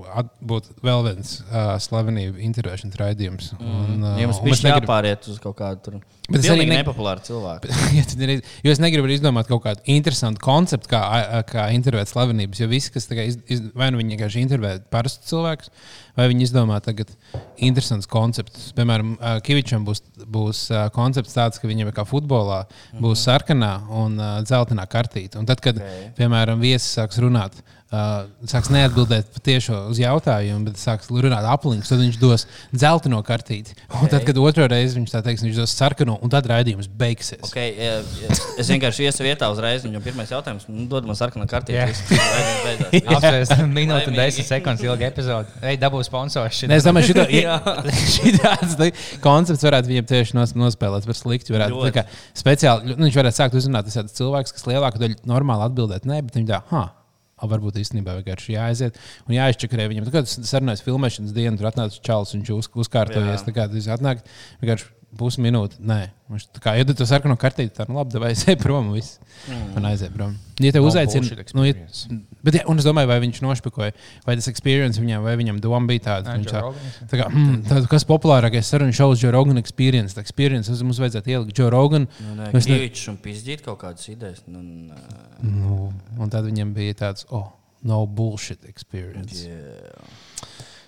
būt 0.54 0.72
vēl 0.86 1.06
viens 1.10 1.36
uh, 1.44 1.76
slavenību 1.84 2.42
intervēšanas 2.50 3.00
raidījums. 3.02 3.52
Un, 3.60 4.04
uh, 4.04 4.20
Jums 4.22 4.40
un 4.42 4.50
mēs 4.50 4.64
bija 4.64 4.78
jāpāriet 4.80 5.30
uz 5.32 5.40
kaut 5.44 5.58
kādu 5.60 5.84
tur. 5.86 6.00
Bet 6.30 6.40
es 6.40 6.48
arī 6.54 6.64
nepopulāru 6.70 7.20
cilvēku. 7.26 7.73
Ja 7.98 8.04
ir 8.26 8.32
jo 8.66 8.74
es 8.74 8.80
negribu 8.82 9.10
izdomāt 9.14 9.50
kaut 9.50 9.64
kādu 9.66 9.84
interesantu 9.94 10.42
konceptu, 10.44 10.90
kā, 10.94 11.02
kā 11.50 11.68
intervēt 11.76 12.10
slavenības. 12.10 12.62
Jo 12.64 12.70
visi, 12.72 12.92
kas 12.94 13.06
iz, 13.12 13.38
iz, 13.52 13.62
vai 13.78 13.92
nu 13.94 14.00
viņi 14.02 14.16
vienkārši 14.16 14.42
intervē 14.42 14.72
parastus 14.94 15.30
cilvēkus, 15.30 15.70
vai 16.18 16.28
viņi 16.32 16.48
izdomā 16.48 16.80
tagad 16.86 17.14
interesantus 17.58 18.10
konceptus. 18.10 18.72
Piemēram, 18.78 19.16
Kavičam 19.46 19.86
būs, 19.88 20.04
būs 20.26 20.66
koncepts 20.96 21.38
tāds, 21.38 21.62
ka 21.62 21.70
viņam 21.70 21.92
ir 21.92 21.98
kā 21.98 22.08
futbolā, 22.10 22.64
būs 23.04 23.28
sarkanā 23.28 23.76
un 24.04 24.18
dzeltenā 24.48 24.88
kartīte. 24.90 25.40
Un 25.42 25.50
tad, 25.50 25.62
kad, 25.64 25.82
piemēram, 26.18 26.62
viesis 26.64 26.98
sāks 26.98 27.22
runāt. 27.24 27.62
Uh, 27.94 28.24
sāks 28.50 28.72
neatbildēt 28.74 29.28
patiešo 29.36 29.84
uz 29.92 30.00
jautājumu, 30.02 30.64
bet 30.66 30.80
sāks 30.82 31.12
runāt 31.14 31.46
apliņķis. 31.46 31.92
Tad 31.92 32.00
viņš 32.02 32.16
dos 32.18 32.46
dzelteno 32.74 33.20
kartīti. 33.28 33.76
Un 34.00 34.10
tad, 34.10 34.24
kad 34.26 34.40
otru 34.42 34.66
reizi 34.72 34.98
viņš 34.98 35.14
tā 35.14 35.22
teiks, 35.28 35.44
viņš 35.46 35.60
dos 35.62 35.76
sarkano, 35.78 36.16
un 36.26 36.32
tad 36.34 36.50
raidījums 36.50 36.90
beigsies. 36.90 37.44
Okay, 37.46 37.76
ja, 37.78 38.00
ja, 38.24 38.38
es 38.58 38.72
vienkārši 38.74 39.06
iesu 39.06 39.28
vietā 39.28 39.52
uzreiz. 39.54 39.86
Viņam 39.86 40.06
pirmais 40.08 40.34
jautājums, 40.34 40.66
nu, 40.72 40.88
dod 40.90 41.06
man 41.06 41.20
sarkanu 41.20 41.46
kartīti. 41.52 41.78
Jā. 41.78 43.04
apspriest 43.14 43.62
minūti 43.62 44.10
un. 44.10 44.18
10 44.18 44.50
sekundes 44.50 44.88
ilgu 44.88 45.08
epizodu. 45.12 45.54
Ej, 45.62 45.78
dabū 45.84 46.02
sponsors. 46.08 46.64
Ne, 46.66 46.82
es 46.82 46.88
domāju, 46.88 47.12
šito, 47.12 47.28
Jā. 47.44 47.60
šitāds 48.16 49.06
koncepts 49.24 49.70
varētu 49.70 49.94
viņam 49.94 50.10
tieši 50.10 50.40
nos, 50.40 50.56
nospēlēt 50.58 51.06
par 51.10 51.20
sliktu. 51.20 51.54
Varētu, 51.54 51.94
kā, 51.94 52.08
speciāli, 52.42 52.96
nu, 52.96 53.06
viņš 53.06 53.22
varētu 53.22 53.42
sākt 53.44 53.62
uzrunāt 53.62 53.90
tas 53.90 54.18
cilvēks, 54.18 54.58
kas 54.58 54.68
lielāku 54.70 55.06
daļu 55.06 55.22
normāli 55.30 55.70
atbildēt, 55.70 56.10
nē, 56.10 56.24
bet 56.26 56.42
viņi 56.42 56.50
tā, 56.50 56.64
ha. 56.74 56.84
a, 56.90 57.03
Varbūt 57.52 57.80
īstenībā 57.82 58.18
vienkārši 58.20 58.56
jāaiziet 58.56 59.00
un 59.28 59.36
jāizčakarē 59.38 59.90
viņam. 59.92 60.08
Tad, 60.08 60.16
kad 60.16 60.30
tas 60.30 60.52
sarunājas 60.52 60.84
filmēšanas 60.86 61.36
dienu, 61.36 61.60
tur 61.60 61.70
atnāca 61.70 62.04
čalis, 62.06 62.36
viņš 62.38 62.52
uz, 62.56 62.70
uzkārtojies. 62.86 63.46
Tā 63.48 63.56
kā 63.56 63.68
tas 63.72 63.90
atnāk 63.98 64.24
vienkārši 64.62 64.92
pusminūte. 65.18 65.78
Nē, 65.80 66.00
viņš 66.32 66.46
tā 66.56 66.62
kā 66.64 66.74
iedod 66.80 66.98
to 66.98 67.06
sarkano 67.10 67.36
kartīti, 67.40 67.72
tā 67.78 67.86
nu 67.90 67.96
labi, 68.00 68.18
vai 68.22 68.32
aiziet 68.34 68.60
prom. 68.62 68.92
Viss. 68.96 69.20
Mm. 69.48 69.76
Un 69.78 69.86
aiziet 69.90 70.14
prom. 70.16 70.34
Ja 70.62 70.72
te 70.76 70.80
No 70.82 70.88
uzaicina, 70.88 71.26
nu, 71.58 71.64
ja, 71.66 71.74
experience. 71.74 72.08
bet, 72.46 72.58
ja, 72.60 72.64
un 72.70 72.78
es 72.82 72.86
domāju, 72.86 73.10
vai 73.10 73.18
viņš 73.24 73.40
nošpikoja, 73.46 73.94
vai 74.28 74.36
tas 74.38 74.48
experience 74.52 75.02
viņam, 75.02 75.24
vai 75.26 75.34
viņam 75.40 75.60
doma 75.64 75.88
bija 75.90 76.04
tāda, 76.10 76.36
Nē, 76.38 76.46
tā, 76.50 76.62
tā 77.10 77.20
kā, 77.22 77.28
mm, 77.32 77.64
tā, 77.70 77.82
kas 77.90 78.06
populārākais 78.10 78.70
sarunu 78.70 78.94
šovs, 78.94 79.22
Joe 79.24 79.32
Rogan 79.34 79.58
experience. 79.62 80.14
Tā 80.14 80.22
experience 80.22 80.70
mums- 80.70 80.84
mums 80.84 81.00
vajadzētu 81.00 81.34
ielikt 81.34 81.58
Joe 81.58 81.70
Rogan. 81.74 82.08
Nu, 82.22 82.36
nē, 82.42 82.52
Mēs 82.54 82.70
ne- 82.70 83.12
un 83.14 83.18
pizdīt 83.18 83.62
kaut 83.66 83.80
kādas 83.82 84.06
idejas. 84.10 84.42
Nu, 84.48 84.60
nē. 84.60 84.98
Nu, 85.42 85.94
un 86.20 86.30
tad 86.30 86.46
viņam 86.46 86.74
bija 86.74 86.94
tāds, 86.94 87.26
oh, 87.32 87.52
no 87.84 88.06
bullshit 88.08 88.64
experience. 88.70 89.46
Jā. 89.48 89.92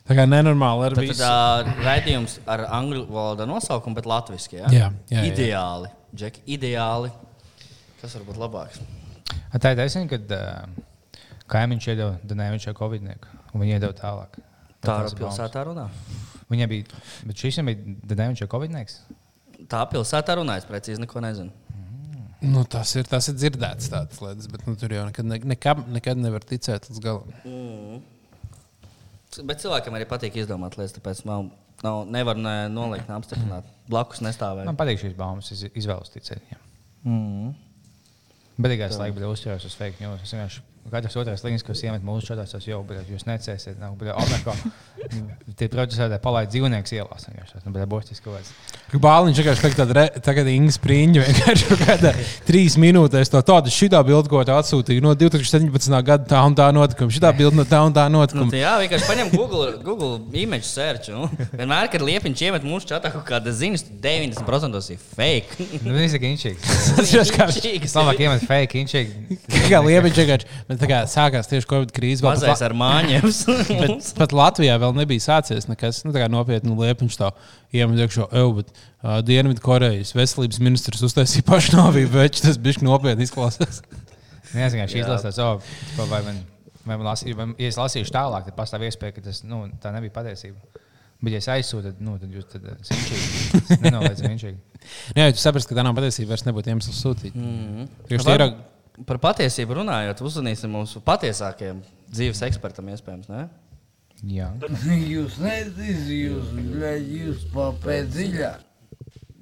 Tā 0.06 0.14
kā 0.14 0.26
nenormāli 0.30 0.86
ar 0.86 0.96
visu. 1.00 1.16
tad 1.18 1.66
uh, 1.66 1.80
raidījums 1.82 2.38
ar 2.46 2.68
angļu 2.78 3.08
valodā 3.10 3.48
nosaukumu, 3.50 3.98
bet 3.98 4.06
latviešu. 4.10 4.52
Ja? 4.60 4.68
Jā, 4.70 4.90
jā, 5.10 5.18
jā. 5.18 5.24
ideāli. 5.32 5.90
Džek, 6.14 6.38
ideāli. 6.46 7.10
Kas 8.02 8.14
var 8.20 8.28
būt 8.28 8.38
labāks? 8.44 8.84
A, 9.50 9.58
Tā 9.58 9.74
ir 9.74 9.82
taisnība, 9.82 10.20
kad 10.20 10.36
uh, 10.38 11.26
kaimiņš 11.52 11.90
iedeva 11.90 12.20
Danēvičai 12.22 12.76
Covid-19, 12.78 13.34
un 13.52 13.64
viņi 13.66 13.78
iedeva 13.80 13.98
tālāk. 13.98 14.38
Tā 14.86 15.02
ir 15.08 15.18
pilsētā 15.18 15.66
runā. 15.72 15.90
Viņai 16.54 16.70
bija, 16.70 17.04
bet 17.26 17.42
šis 17.42 17.58
viņam 17.58 17.72
bija 17.72 18.00
Danēvičai 18.14 18.50
Covid-19. 18.52 19.22
Tā 19.72 19.82
pilsētā 19.90 20.38
runā, 20.38 20.60
es 20.62 20.70
precīzi 20.70 21.02
neko 21.02 21.24
nezinu. 21.26 21.66
Nu, 22.46 22.62
tas, 22.70 22.92
ir, 23.00 23.08
tas 23.10 23.26
ir 23.32 23.40
dzirdēts 23.40 23.90
tādas 23.90 24.20
lietas, 24.22 24.46
bet 24.52 24.68
nu, 24.70 24.76
tur 24.78 24.92
jau 24.94 25.08
nekad, 25.08 25.26
ne, 25.26 25.40
nekad, 25.50 25.88
nekad 25.90 26.20
nevar 26.22 26.46
ticēt 26.46 26.92
līdz 26.92 27.02
galam. 27.02 27.32
Bet 29.44 29.64
cilvēkam 29.64 29.98
arī 29.98 30.08
patīk 30.10 30.38
izdomāt 30.40 30.78
lietas, 30.80 30.96
tāpēc 30.96 31.24
man 31.28 31.50
nav, 31.84 32.04
nevar 32.12 32.40
ne, 32.40 32.56
nolikt, 32.72 33.10
ne 33.10 33.18
apstiprināt. 33.18 33.68
Blakus 33.92 34.22
nestāvēt. 34.26 34.68
Man 34.70 34.80
patīk 34.80 35.02
šīs 35.02 35.18
baumas, 35.18 35.52
izvēlos 35.52 36.14
ticēt. 36.14 36.46
viņam. 36.48 36.64
Bet 38.56 38.72
tikai 38.72 38.88
es 38.88 39.00
laikam 39.02 39.20
biju 39.20 39.34
uzķēries 39.36 39.68
uz 39.68 39.76
fake 39.76 40.00
news. 40.00 40.24
Es 40.24 40.32
vienkārši 40.32 40.64
katrs 40.92 41.16
otrais 41.18 41.42
līnijas, 41.46 41.64
kas 41.66 41.82
iemet 41.84 42.04
mūsu 42.06 42.28
čatās, 42.30 42.52
tas 42.54 42.66
jau, 42.68 42.82
bet 42.88 43.08
jūs 43.10 43.26
necēsiet. 43.28 43.80
Nav, 43.82 43.96
bet, 44.00 44.12
apmēram, 44.14 44.44
kā 44.46 45.54
tie 45.60 45.68
producētāji 45.72 46.22
palaid 46.24 46.50
dzīvnieks 46.54 46.94
ielās. 46.96 47.26
vienkārši. 47.30 47.62
Nu, 47.66 47.74
bet 47.76 47.88
būs 47.90 48.10
tas 48.10 48.22
kaut 48.24 48.38
kāds. 48.38 48.52
Bāliņš 49.02 49.40
vienkārši 49.42 49.64
tagad, 49.76 49.92
re- 49.98 50.22
tagad 50.24 50.48
Inga 50.52 50.72
Spriņģa 50.76 51.24
vienkārši 51.26 51.78
kādā 51.82 52.12
trīs 52.48 52.78
minūtēs 52.80 53.32
to 53.34 53.42
tādu 53.46 53.74
šitā 53.74 54.00
bildi, 54.08 54.30
ko 54.32 54.44
tā 54.48 54.56
atsūtīja 54.62 55.04
no 55.04 55.12
2017. 55.18 55.98
gada 56.06 56.24
tā 56.30 56.42
un 56.48 56.56
tā 56.58 56.70
notikuma. 56.76 57.12
Šitā 57.12 57.32
bildi 57.36 57.60
no 57.60 57.66
tā 57.68 57.82
un 57.86 57.94
tā 57.96 58.06
Nu, 58.10 58.22
notikuma. 58.22 58.52
tā 58.54 58.62
jā, 58.62 58.76
vienkārši 58.86 59.10
paņem 59.10 59.32
Google, 59.36 59.72
Google 59.84 60.20
image 60.38 60.68
search. 60.70 61.10
Nu. 61.12 61.28
Vienmēr, 61.58 61.90
kad 61.92 62.06
liepiņš 62.06 62.46
iemet 62.48 62.64
mūsu 62.68 62.88
čatā 62.94 63.12
kaut 63.14 63.26
kāda 63.28 63.52
ziņas, 63.56 63.84
90% 64.06 64.92
ir 64.94 65.02
fake. 65.18 65.68
Nu, 65.84 65.94
viņš 65.98 66.16
ir 66.20 66.28
inčīgs. 66.32 66.72
Tas 66.96 67.32
kā- 67.36 67.50
Inčīgs. 67.52 67.94
Labāk 67.98 68.22
iemet 68.26 68.46
fake 68.48 68.80
inčīgi. 68.86 69.40
Kā 69.70 69.82
liepiņš 69.86 70.22
vienkārši, 70.22 70.50
tā 70.82 70.90
kā 70.90 71.02
sākās 71.10 71.50
tieši 71.52 71.70
Covid 71.70 71.92
krīze. 71.96 72.24
vēl 72.24 72.34
pat 72.34 72.42
Mazais 72.42 72.62
La- 72.62 72.70
ar 72.70 72.76
māņiem. 72.80 73.28
Bet 73.82 74.10
pat 74.18 74.36
Latvijā 74.36 74.78
vēl 74.82 74.96
nebija 74.98 75.24
sācies 75.24 75.70
nekas 75.70 76.04
nu, 76.06 76.14
nopietni. 76.34 76.76
Liepiņš 76.76 77.20
tā 77.20 77.32
iemet 77.76 78.02
iekšā, 78.06 78.28
ej, 78.36 78.50
bet 78.60 78.72
uh, 78.72 79.20
Dienvidkorejas 79.26 80.16
veselības 80.16 80.62
ministrs 80.64 81.04
uztaisīja 81.08 81.48
pašnāvību, 81.50 82.12
bet 82.16 82.42
tas 82.44 82.60
bija 82.62 82.84
nopietni 82.86 83.28
izklausās. 83.28 83.82
Nezinu, 84.56 84.82
kā 84.84 84.88
šī 84.92 85.02
Jā. 85.02 85.06
izlasās, 85.08 85.40
oh, 85.44 86.08
vai 86.10 86.22
man, 86.24 86.40
vai 86.86 86.96
man 86.96 87.10
lasīju, 87.10 87.38
vai, 87.40 87.50
ja 87.60 87.72
es 87.72 87.80
lasīšu 87.80 88.14
tālāk, 88.16 88.48
tad 88.48 88.58
pastāv 88.58 88.86
iespēja, 88.88 89.18
ka 89.18 89.26
tas 89.26 89.44
nu, 89.48 89.66
tā 89.84 89.92
nebija 89.96 90.14
patiesība. 90.16 90.84
Bet, 91.24 91.34
ja 91.34 91.40
es 91.42 91.48
aizsūtu, 91.50 91.90
tad, 91.90 92.02
nu, 92.04 92.18
tad 92.22 92.32
jūs 92.36 92.92
inčīgi. 92.94 93.80
Nenoliedzami 93.82 94.36
inčīgi. 94.36 94.58
Jā, 95.18 95.32
tu 95.34 95.42
saprati, 95.42 95.70
ka 95.72 95.78
tā 95.78 95.86
nav 95.88 95.96
patiesība, 95.98 96.34
vairs 96.34 96.44
nebūtu 96.46 96.74
iemesls 96.74 97.00
sūtīt. 97.02 97.38
Mm. 97.40 97.88
Tieši 98.10 98.28
tie 98.28 98.36
ir. 98.36 98.44
Par 99.04 99.20
patiesību 99.20 99.82
runājot, 99.82 100.22
uzmanīsim 100.24 100.72
mūsu 100.72 101.02
patiesākajam 101.04 101.82
dzīves 102.08 102.40
ekspertam, 102.48 102.88
iespējams. 102.94 103.28
Ne? 103.28 103.48
Jā, 104.24 104.54
jūs 105.16 105.36
nezināt, 105.44 106.08
jūs, 106.16 106.54
jūs 107.10 107.44
papēdiet 107.52 108.14
dziļāk. 108.14 108.64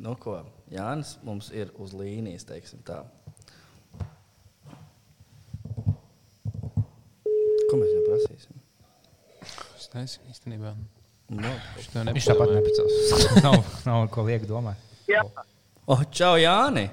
Nu, 0.03 0.15
ko 0.19 0.39
Jānis 0.73 1.13
mums 1.23 1.51
ir 1.53 1.69
uz 1.79 1.93
līnijas, 1.95 2.47
teiksim 2.49 2.81
tā. 2.87 3.03
Ko 7.69 7.77
mēs 7.77 7.93
viņam 7.93 8.09
prasīsim? 8.09 8.57
Es 9.77 9.87
nezinu 9.93 10.33
īstenībā. 10.33 10.73
Nu, 11.33 11.45
no, 11.45 11.53
viņš 12.09 12.31
tāpat 12.31 12.55
nepacels. 12.57 13.13
nav, 13.45 13.61
nav 13.85 14.09
ko 14.13 14.25
liekt 14.25 14.49
domāt. 14.49 14.81
Jā. 15.09 15.21
O, 15.85 15.99
čau, 16.09 16.35
Jāni! 16.41 16.87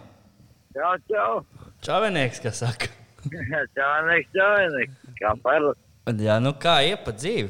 Jā, 0.76 0.94
čau! 1.08 1.40
Čavenieks, 1.80 2.40
kas 2.44 2.60
saka. 2.60 2.90
Čānieks, 3.76 4.28
čānieks. 4.36 4.96
Kā 5.16 5.32
parasti. 5.40 5.80
Jā, 6.24 6.36
nu 6.42 6.52
kā 6.60 6.80
iet 6.84 7.04
pa 7.06 7.14
dzīvi? 7.16 7.48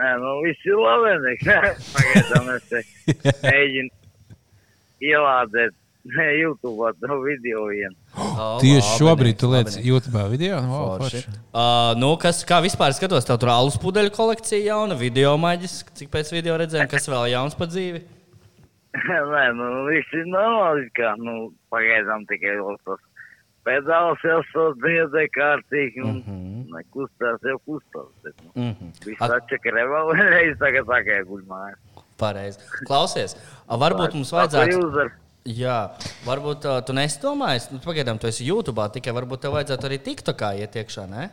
Nē, 0.00 0.10
nu 0.20 0.32
viss 0.44 0.64
ir 0.68 0.80
labi. 0.80 1.34
Pagaidām 1.94 2.50
es 2.56 2.66
te 2.68 2.82
mēģinu 3.46 3.90
ielādēt 5.10 5.76
YouTube 6.10 6.92
to 7.00 7.18
video 7.24 7.66
vienu. 7.68 7.96
O, 8.40 8.56
Tieši 8.60 8.80
labenieks, 8.80 9.00
šobrīd 9.00 9.36
tu 9.40 9.48
lietas 9.52 9.74
labenieks. 9.76 9.88
YouTube 9.88 10.22
video. 10.32 10.60
Wow, 10.64 10.86
Forši. 11.00 11.20
forši. 11.26 11.40
Uh, 11.52 11.90
nu, 12.00 12.14
kas, 12.20 12.40
kā 12.48 12.60
vispār 12.64 12.94
skatos, 12.96 13.26
tev 13.28 13.36
tur 13.40 13.52
alus 13.52 13.76
pudeļu 13.80 14.12
kolekcija 14.16 14.62
jauna, 14.64 14.96
video 14.96 15.34
maģis, 15.40 15.82
cik 15.98 16.08
pēc 16.12 16.32
video 16.32 16.56
redzējām, 16.60 16.88
kas 16.88 17.08
vēl 17.12 17.28
jauns 17.34 17.56
pa 17.58 17.68
dzīvi? 17.68 18.00
Nē, 18.96 19.44
nu 19.58 19.68
viss 19.90 20.16
ir 20.16 20.24
normāli. 20.32 20.88
Kā, 20.96 21.12
nu, 21.20 21.50
pagaidām 21.72 22.24
tikai 22.32 22.56
vēl 22.58 22.80
tas 22.88 23.04
pedāls 23.66 24.22
jau 24.24 24.40
sasniedzē 24.50 25.26
kārtīgi 25.36 26.04
un 26.04 26.14
mm 26.18 26.22
-hmm. 26.26 26.60
nekustās 26.76 27.48
jau 27.48 27.58
kustās. 27.66 28.12
Bet, 28.24 28.34
nu, 28.44 28.50
Mm 28.54 28.74
-hmm. 28.74 28.92
viss 29.06 29.20
atčakar 29.20 29.80
vēl 29.94 30.12
reiz 30.34 30.58
tagad 30.58 30.86
tā 30.86 31.24
guļ 31.28 31.42
mājās. 31.48 32.04
Pareizi. 32.18 32.58
Klausies, 32.86 33.36
a, 33.66 33.76
varbūt 33.76 34.14
mums 34.14 34.32
vajadzētu. 34.32 35.10
Jā, 35.48 35.96
varbūt 36.26 36.66
uh, 36.68 36.82
tu 36.84 36.92
nedomāji, 36.92 37.72
nu, 37.72 37.78
pagaidām, 37.80 38.18
tu 38.20 38.28
esi 38.28 38.44
YouTube, 38.44 38.84
tikai 38.92 39.12
varbūt 39.16 39.40
tev 39.40 39.54
vajadzētu 39.56 39.86
arī 39.88 39.98
TikTokā 40.04 40.50
iet 40.60 40.76
iekšā, 40.76 41.06
ne? 41.08 41.30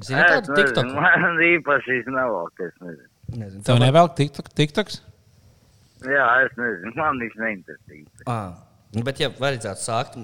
Zini, 0.00 0.22
tādu 0.24 0.56
TikToku? 0.56 0.94
Man 0.96 1.36
īpaši 1.44 2.00
nevelk, 2.08 2.62
es 2.64 2.72
nezinu. 2.80 3.08
Nezinu, 3.36 3.62
Tev 3.62 3.78
nevelk 3.78 4.16
TikTok, 4.16 4.48
TikToks? 4.56 5.02
Jā, 6.08 6.26
es 6.46 6.56
nezinu, 6.56 6.94
man 6.96 7.20
viņš 7.20 7.36
neinteresē. 7.42 8.00
Ah, 8.24 8.56
bet, 9.04 9.20
ja 9.20 9.28
vajadzētu 9.36 9.84
sākt, 9.84 10.16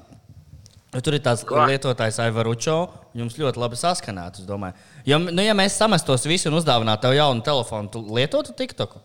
tur 1.05 1.17
ir 1.19 1.23
tāds 1.25 1.43
Ko? 1.49 1.59
lietotājs 1.67 2.21
Aivaručo, 2.23 2.77
jums 3.19 3.37
ļoti 3.41 3.59
labi 3.63 3.77
saskanētu, 3.81 4.45
es 4.45 4.49
domāju. 4.49 4.75
Jo, 5.09 5.19
nu, 5.25 5.43
ja 5.43 5.55
mēs 5.59 5.77
samestos 5.81 6.25
visu 6.31 6.49
un 6.53 6.61
uzdāvinātu 6.61 7.07
tev 7.09 7.17
jaunu 7.19 7.43
telefonu, 7.47 7.91
tu 7.93 8.05
lietotu 8.15 8.55
TikToku? 8.57 9.03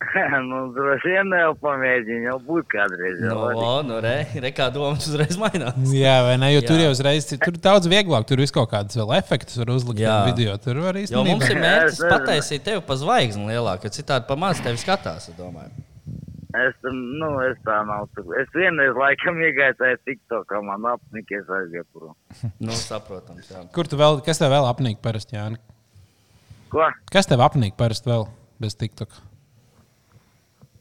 nu, 0.48 0.60
droši 0.72 1.10
vien 1.12 1.28
jau 1.36 1.50
pamēģinu, 1.60 2.22
jau 2.30 2.36
būt 2.46 2.68
kādreiz. 2.72 3.18
Jau, 3.20 3.34
No, 3.36 3.50
o, 3.60 3.74
nu, 3.84 3.98
re, 4.00 4.14
re, 4.40 4.50
kā 4.56 4.70
domas 4.72 5.04
uzreiz 5.10 5.36
mainās. 5.40 5.76
Jā, 6.04 6.14
vai 6.24 6.38
ne? 6.40 6.48
Jo 6.54 6.62
tur 6.64 6.78
Jā. 6.80 6.86
jau 6.88 6.94
uzreiz 6.96 7.28
tur 7.28 7.52
ir 7.52 7.58
daudz 7.62 7.90
vieglāk. 7.90 8.24
Tur 8.30 8.40
viss 8.40 8.54
kaut 8.54 8.70
kādas 8.72 8.96
vēl 8.96 9.12
efektus 9.18 9.60
var 9.60 9.74
uzlikt 9.74 10.00
Jā. 10.00 10.16
video. 10.30 10.56
Tur 10.62 10.80
var 10.86 10.96
Jo 11.02 11.20
mums 11.20 11.44
īstenībā. 11.44 11.52
ir 11.52 11.62
mērķis 11.66 12.00
pataisīt 12.14 12.64
tevi 12.66 12.82
pa 12.88 12.96
zvaigzni 12.96 13.50
lielāku, 13.52 13.86
jo 13.90 13.96
citādi 14.00 14.26
pa 14.30 14.38
maz 14.40 14.62
tevi 14.64 14.80
skatās, 14.80 15.28
es 15.30 15.36
domāju. 15.38 15.70
Es, 16.56 16.74
nu, 16.82 17.28
es 17.46 17.58
tā 17.66 17.76
nav. 17.86 18.08
Es 18.40 18.48
vienreiz 18.56 18.96
laikam 18.98 19.38
iegāju 19.38 19.76
tajā 19.78 19.98
TikTokā, 20.08 20.60
man 20.66 20.86
apnika, 20.90 21.38
es 21.38 21.50
aizgāju 21.56 21.86
prom. 21.94 22.14
Nu, 22.64 22.74
saprotams, 22.74 23.50
jā. 23.52 23.62
Kur 23.74 23.90
tu 23.90 23.98
vēl, 24.00 24.18
kas 24.26 24.40
tev 24.42 24.50
vēl 24.54 24.66
apnīk 24.66 24.98
parasti, 25.04 25.38
Jāni? 25.38 25.60
Ko? 26.72 26.86
Kas 27.12 27.30
tev 27.30 27.42
apnīk 27.44 27.76
parasti 27.78 28.10
vēl 28.10 28.26
bez 28.62 28.76
TikTok? 28.80 29.14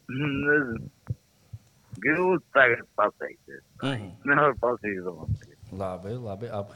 Nezinu. 0.09 0.89
Grūti 1.99 2.45
tagad 2.55 2.85
pateikt. 2.97 3.57
Mhm. 3.83 4.11
Nevar 4.29 4.55
pasīdot. 4.61 5.49
Labi, 5.75 6.15
labi. 6.17 6.49
Ap, 6.55 6.71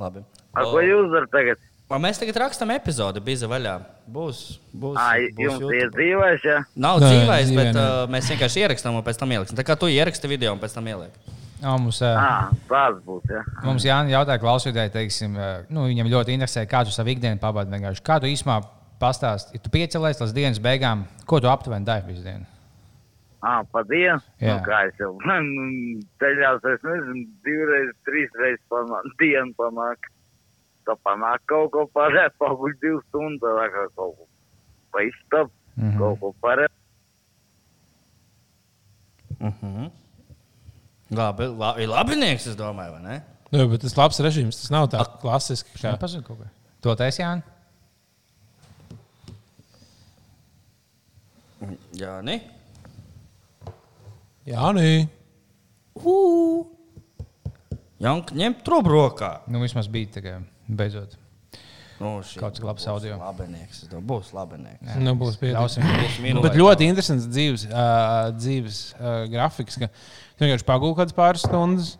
labi. 0.00 0.22
Ar 0.56 0.70
ko 0.72 0.80
jūs 0.84 1.10
darat 1.12 1.32
tagad? 1.34 1.67
O, 1.88 1.96
mēs 1.96 2.18
tagad 2.20 2.36
rakstām 2.42 2.68
epizodi, 2.74 3.20
bija 3.24 3.48
vaļā. 3.48 3.74
Būs. 4.12 4.42
būs, 4.76 4.98
Ā, 5.00 5.22
būs 5.32 5.40
jums 5.40 5.70
ir 5.72 5.92
dzīvēs, 5.94 6.42
jā? 6.44 6.58
Nav 6.76 6.98
Nē, 7.00 7.08
dzīvais, 7.08 7.48
dzīvē 7.48 7.62
bet 7.62 7.70
nē. 7.78 7.84
uh, 7.84 8.10
mēs 8.12 8.28
vienkārši 8.28 8.64
ierakstām 8.66 8.98
un 8.98 9.04
pēc 9.06 9.20
tam 9.22 9.32
ieliksim. 9.32 9.56
Tā 9.56 9.64
kā 9.64 9.76
tu 9.80 9.88
ieraksti 9.88 10.28
video 10.28 10.52
un 10.52 10.60
pēc 10.60 10.76
tam 10.76 10.90
ieliek. 10.92 11.16
Jā, 11.62 11.72
mums, 11.80 12.02
tāds 12.68 13.00
būs, 13.06 13.24
jā. 13.32 13.40
mums 13.64 13.86
Jānis 13.88 14.12
jautāja, 14.14 14.38
klausītāji, 14.42 14.92
teiksim, 14.94 15.32
nu, 15.72 15.86
viņam 15.88 16.12
ļoti 16.12 16.36
interesē, 16.36 16.62
kā 16.70 16.84
tu 16.86 16.92
savu 16.94 17.10
ikdienu 17.14 17.40
pavadi. 17.42 17.80
Kā 18.04 18.20
tu 18.22 18.28
īsumā 18.30 18.60
pastāstīji, 19.00 19.58
ja 19.58 19.64
tu 19.64 19.72
piecelies 19.72 20.22
līdz 20.22 20.36
dienas 20.36 20.60
beigām, 20.62 21.02
ko 21.26 21.40
tu 21.42 21.50
aptuveni 21.50 21.88
dari 21.88 22.06
visu 22.06 22.22
dienu? 22.22 22.46
Ā, 23.42 23.62
pa 23.72 23.82
dienu? 23.86 24.20
Jā. 24.42 24.58
Nu, 24.58 24.62
kā 24.66 24.84
es 24.90 25.00
jau 25.00 25.12
ceļās, 26.22 26.62
es 26.74 26.86
nezinu, 26.86 27.26
divreiz, 27.46 27.90
trīsreiz 28.06 28.62
panāk, 28.70 29.10
dienu 29.22 29.56
panāk. 29.58 30.10
Tā 30.88 30.94
panāk 31.04 31.42
kaut 31.50 31.68
ko 31.74 31.84
parēt, 31.92 32.32
paguļ 32.40 32.74
divas 32.80 33.04
stundas, 33.10 33.56
tā 33.60 33.66
kā 33.74 33.82
kaut 33.98 34.14
ko 34.16 34.28
pa 34.94 35.04
istabu, 35.04 35.50
mm 35.76 35.82
Mhm. 35.84 35.90
-hmm. 35.90 35.98
kaut 35.98 36.20
ko 36.20 36.34
parēt. 36.42 36.72
Uh 39.40 39.52
-huh. 39.62 39.90
Labi, 41.10 41.44
labi, 41.46 41.86
labinieks, 41.86 42.46
es 42.46 42.56
domāju, 42.56 42.92
vai 42.92 43.02
ne? 43.02 43.22
Nu, 43.50 43.68
bet 43.68 43.80
tas 43.80 43.96
labs 43.96 44.20
režīms, 44.20 44.60
tas 44.60 44.70
nav 44.70 44.88
tāds 44.88 45.20
klasisks. 45.20 45.82
Kā... 45.82 45.96
pazinu 46.00 46.22
kaut 46.22 46.38
ko. 46.38 46.44
To 46.80 46.94
taisīja 46.94 47.28
Jānis. 47.28 47.44
Jā, 51.92 52.22
ne? 52.22 52.40
Jā, 54.46 54.72
nē. 54.72 55.08
Janka, 57.98 58.34
ņem 58.34 58.54
trubu 58.64 58.88
rokā. 58.90 59.40
Nu, 59.50 59.60
vismaz 59.60 59.88
bija 59.88 60.06
tā, 60.06 60.22
kā 60.22 60.36
beidzot. 60.68 61.16
Nu, 61.98 62.20
šī 62.22 62.38
Kaut 62.38 62.54
cik 62.54 62.62
labs 62.68 62.84
audio. 62.86 63.16
Labinieks, 63.18 63.80
es 63.82 63.88
domāju, 63.90 64.06
būs 64.06 64.28
labinieks. 64.36 64.98
Nu, 65.02 65.16
būs 65.18 65.38
pietiekami. 65.40 66.34
Bet 66.44 66.54
ļoti 66.54 66.86
interesants 66.86 67.26
dzīves, 67.26 67.64
uh, 67.72 68.28
dzīves 68.38 68.76
uh, 69.00 69.24
grafiks, 69.32 69.80
ka 69.82 69.88
tu 69.90 70.44
vienkārši 70.46 70.66
pagūli 70.68 70.94
kādas 71.00 71.16
pāris 71.16 71.42
stundas, 71.42 71.96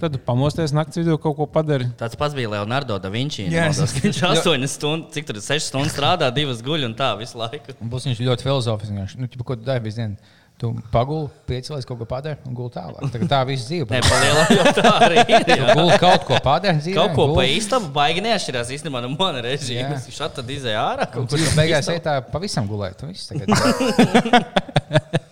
tad 0.00 0.16
pamosties 0.24 0.72
naktas 0.72 1.02
vidū 1.02 1.18
kaut 1.20 1.36
ko 1.36 1.44
padari. 1.52 1.84
Tāds 2.00 2.16
pats 2.16 2.32
bija 2.38 2.48
Leonardo 2.54 2.96
da 2.98 3.10
Vinci. 3.12 3.44
Jā, 3.52 3.66
es- 3.68 3.82
Yes. 3.82 3.98
Viņš 4.00 4.22
8 4.40 4.64
stundas, 4.72 5.12
cik 5.18 5.28
tur 5.28 5.36
ir 5.36 5.44
6 5.44 5.68
stundas 5.68 5.92
strādā, 5.92 6.32
2 6.32 6.56
guļ 6.64 6.88
un 6.88 6.96
tā 6.96 7.12
visu 7.20 7.36
laiku. 7.42 7.76
Un 7.84 7.92
Būs 7.92 8.08
viņš 8.08 8.24
ļoti 8.24 8.48
filozofisks. 8.48 9.18
Nu, 9.20 9.28
ko 9.44 9.58
tu 9.60 9.68
dari 9.68 9.84
visu 9.84 10.00
dienu? 10.00 10.16
Tu 10.62 10.68
paguli, 10.92 11.26
piecelies 11.50 11.86
kaut 11.88 11.98
ko 11.98 12.06
padari 12.06 12.38
un 12.46 12.54
guli 12.54 12.70
tālāk. 12.70 13.02
Tā, 13.10 13.18
tā 13.32 13.40
viss 13.48 13.66
dzīve. 13.66 13.88
Nē, 13.90 13.98
pa 14.06 14.20
lielam 14.22 14.52
jau 14.54 14.74
tā 14.78 14.92
arī 15.08 15.24
ir. 15.26 15.64
Guli 15.74 15.96
kaut 15.98 16.22
ko 16.28 16.38
padari 16.44 16.78
dzīvē. 16.78 16.94
Kaut 17.00 17.16
ko 17.18 17.26
pa 17.34 17.46
īstam 17.50 17.88
baigi 17.96 18.22
neatšķirās 18.28 18.70
īstenībā 18.78 19.02
no 19.02 19.10
mana 19.16 19.42
režīma. 19.42 19.96
Viņš 19.96 20.20
šādi 20.20 20.38
tad 20.38 20.54
izēja 20.54 20.84
ārā. 20.84 21.08
Kaut 21.10 21.34
kur 21.34 21.42
beigās 21.58 21.90
ej 21.90 21.98
tā 22.06 22.20
pavisam 22.30 22.70
gulēt. 22.70 22.94
Tu 23.02 23.10
viss 23.10 23.32
tagad. 23.32 23.50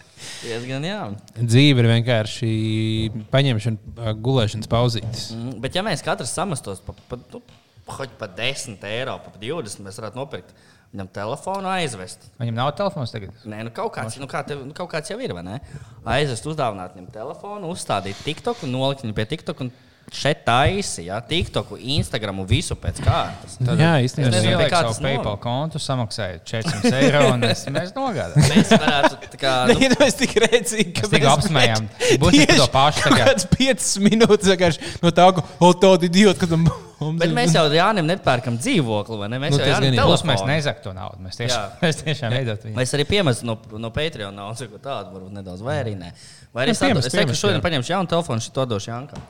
diezgan 0.51 0.85
jā. 0.85 0.99
Dzīve 1.39 1.85
ir 1.85 1.89
vienkārši 1.91 2.51
paņemšana, 3.33 4.15
gulēšanas 4.25 4.71
pauzītes. 4.71 5.31
Mm, 5.37 5.59
Bet 5.63 5.79
ja 5.79 5.85
mēs 5.87 6.03
katrs 6.05 6.35
samastos 6.35 6.83
pa, 6.85 6.95
pa, 7.11 7.19
nu, 7.35 7.43
hoķi 7.91 8.19
pa 8.21 8.29
10 8.41 8.87
eiro, 8.91 9.19
pa 9.25 9.35
20, 9.39 9.85
mēs 9.87 10.01
varētu 10.01 10.21
nopirkt 10.21 10.55
viņam 10.91 11.11
telefonu 11.15 11.71
aizvest. 11.71 12.27
Viņam 12.41 12.57
nav 12.57 12.73
telefons 12.79 13.13
tagad. 13.15 13.35
Nē, 13.49 13.63
nu 13.67 13.73
kaut 13.75 13.93
kāds, 13.95 14.19
nu 14.21 14.27
kā 14.31 14.43
tev, 14.47 14.65
nu 14.67 14.75
kaut 14.77 14.91
kāds 14.93 15.13
jau 15.13 15.19
ir? 15.23 15.35
Aizvest, 16.05 16.49
uzdāvināt 16.51 16.97
viņam 16.97 17.13
telefonu, 17.15 17.71
uzstādīt 17.71 18.19
TikTok 18.27 18.65
un 18.67 18.75
nolikt 18.75 19.05
viņu 19.07 19.17
pie 19.17 19.27
TikTok. 19.35 19.63
Un 19.67 19.71
šeit 20.13 20.41
taisi, 20.45 21.05
ja 21.07 21.21
TikToku, 21.23 21.77
Instagramu, 21.97 22.45
visu 22.49 22.75
pēc 22.79 22.99
kārtas. 23.05 23.57
Tad, 23.61 23.79
jā, 23.79 23.93
Es 24.03 24.11
īstenībā. 24.11 24.31
nezinu, 24.35 24.51
ielieku 24.51 24.63
pie 24.65 24.71
kā 24.73 24.81
savu 24.83 24.93
tas 24.95 25.01
PayPal 25.05 25.37
kontu, 25.43 25.79
samaksāju 25.83 26.41
400 26.51 26.93
eiro 27.01 27.23
un 27.35 27.45
es, 27.47 27.65
mēs 27.71 27.95
nogādājām. 27.97 28.51
Mēs 28.51 28.73
varētu 28.75 29.21
tā 29.35 29.41
kā. 29.45 29.55
Nu, 29.71 29.79
Nē, 29.81 29.91
mēs 30.01 30.17
tik 30.19 30.35
redzīgi, 30.45 30.93
ka 31.01 31.09
Mēs 31.13 31.27
apsmējām. 31.35 31.89
Būs 32.23 32.39
par 32.43 32.57
to 32.61 32.69
pašu 32.75 33.03
tagad. 33.07 33.25
Kāds 33.31 33.49
5 33.57 33.89
minūtes 34.09 34.51
vienkārši 34.55 34.95
no 35.05 35.11
tā, 35.15 35.27
ka, 35.39 35.45
o, 35.63 35.73
tādi 35.87 36.11
idioti, 36.11 36.41
ka 36.43 36.49
tam 36.51 36.67
mums 37.01 37.17
bet 37.23 37.31
ir- 37.31 37.35
mēs 37.39 37.55
jau 37.57 37.65
Jānim 37.73 38.05
nepērkam 38.11 38.59
dzīvokli, 38.61 39.19
vai 39.23 39.29
ne? 39.33 39.39
Mēs 39.41 39.55
Nu, 39.55 39.63
jau 39.63 39.71
tas 39.79 39.85
ir. 39.87 39.95
Plus 40.03 40.23
mēs 40.27 40.41
telefonu. 40.43 40.51
nezaktu 40.53 40.89
to 40.91 40.93
naudu. 40.99 41.23
Mēs 41.25 41.39
tiešām, 41.41 41.79
mēs 41.81 42.01
tiešām 42.05 42.35
veidot 42.35 42.67
viņu. 42.67 42.77
Mēs 42.77 42.93
arī 42.99 43.07
piemēram 43.09 43.47
no, 43.49 43.57
no 43.87 43.91
Patreon 43.95 44.35
naudas, 44.37 44.67
ko 44.69 44.81
tādu 44.83 45.15
varbūt 45.17 45.33
nedaudz, 45.39 45.63
vai 45.65 45.79
arī 45.85 45.95
nē. 45.97 46.11
Vai 46.53 46.67
arī 46.67 46.75
Nu, 46.75 46.99
es, 47.01 47.07
es 47.07 47.15
teiktu, 47.15 47.31
ka 47.33 47.39
šodien 47.41 47.63
paņemšu 47.65 47.95
jaunu 47.95 48.11
telefonu, 48.11 48.45
šito 48.45 48.67
došu 48.75 48.91
Jankam. 48.93 49.23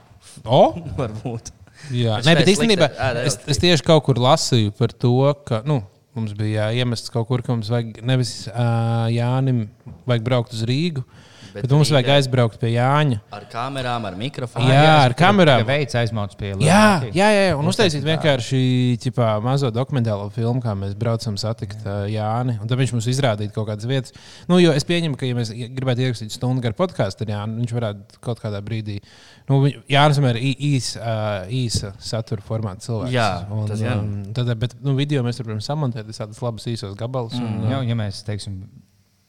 O? 0.45 0.63
Varbūt. 1.01 1.53
Jā, 1.97 2.19
Nē, 2.27 2.35
bet 2.37 2.51
īstenībā 2.53 2.91
es, 3.25 3.39
es 3.49 3.61
tieši 3.61 3.85
kaut 3.87 4.05
kur 4.09 4.21
lasīju 4.21 4.75
par 4.77 4.93
to, 4.93 5.15
ka 5.49 5.63
nu, 5.69 5.81
mums 6.17 6.35
bija 6.37 6.69
iemests 6.77 7.13
kaut 7.13 7.29
kur, 7.31 7.45
ka 7.45 7.55
mums 7.55 7.71
vajag 7.73 8.03
nevis 8.07 8.35
uh, 8.51 9.07
Jānim 9.13 9.65
vajag 10.09 10.27
braukt 10.27 10.57
uz 10.57 10.65
Rīgu, 10.69 11.05
Bet 11.55 11.65
Bet 11.67 11.73
mums 11.75 11.91
vajag 11.91 12.07
Rīgā- 12.07 12.17
aizbraukt 12.21 12.59
pie 12.63 12.71
Jāņa. 12.77 13.21
Ar 13.35 13.45
kamerām, 13.51 14.05
ar 14.07 14.15
mikrofonu. 14.21 14.69
Jā, 14.71 14.97
ar 15.05 15.15
kamerām. 15.19 15.65
Veids 15.67 15.95
aizmauts 15.99 16.37
pie 16.39 16.53
Jā, 16.53 16.57
Lielākī. 16.61 17.11
jā, 17.17 17.29
jā, 17.35 17.43
jā. 17.51 17.57
un 17.59 17.67
uztaisīt 17.73 18.05
vienkārši 18.07 18.61
ķipā, 19.03 19.31
mazo 19.43 19.71
dokumentālo 19.75 20.29
filmu, 20.35 20.63
kā 20.63 20.75
mēs 20.79 20.95
braucam 20.99 21.37
satikt 21.41 21.83
uh, 21.87 22.05
Jāni. 22.11 22.59
Un 22.63 22.69
tad 22.71 22.79
viņš 22.79 22.93
mums 22.97 23.09
izrādīja 23.11 23.53
kaut 23.55 23.69
kādas 23.73 23.89
vietas. 23.91 24.13
Nu, 24.49 24.59
jo 24.63 24.73
es 24.77 24.85
pieņemu, 24.87 25.17
ka, 25.19 25.27
ja 25.27 25.35
mēs 25.39 25.51
gribētu 25.75 26.07
ierakstīt 26.07 26.35
stundu 26.37 26.63
garu 26.65 26.79
podkāstu 26.79 27.27
ar 27.27 27.35
Jānu, 27.35 27.61
viņš 27.65 27.75
varētu 27.81 28.21
kaut 28.25 28.41
kādā 28.43 28.63
brīdī. 28.63 29.01
Nu, 29.51 29.63
Jānis 29.91 30.21
ir 30.23 30.39
īs, 30.55 30.93
īsa 31.51 31.95
satura 31.99 32.43
formāta 32.47 32.87
cilvēks. 32.87 33.11
Jā, 33.15 33.29
un, 33.51 33.67
tas 33.67 33.81
gan. 33.83 33.99
um, 34.05 34.33
tad, 34.37 34.53
bet 34.61 34.77
nu, 34.85 34.95
video 34.99 35.25
mēs 35.27 35.43
varam 35.43 35.59
samontēt 35.65 36.07
tādus 36.15 36.39
labus 36.45 36.69
īsos 36.71 36.95
gabalus. 36.99 37.35
Un, 37.41 37.67
Jā, 37.71 37.81
ja 37.89 37.97
mēs 37.99 38.23
teiksim, 38.27 38.61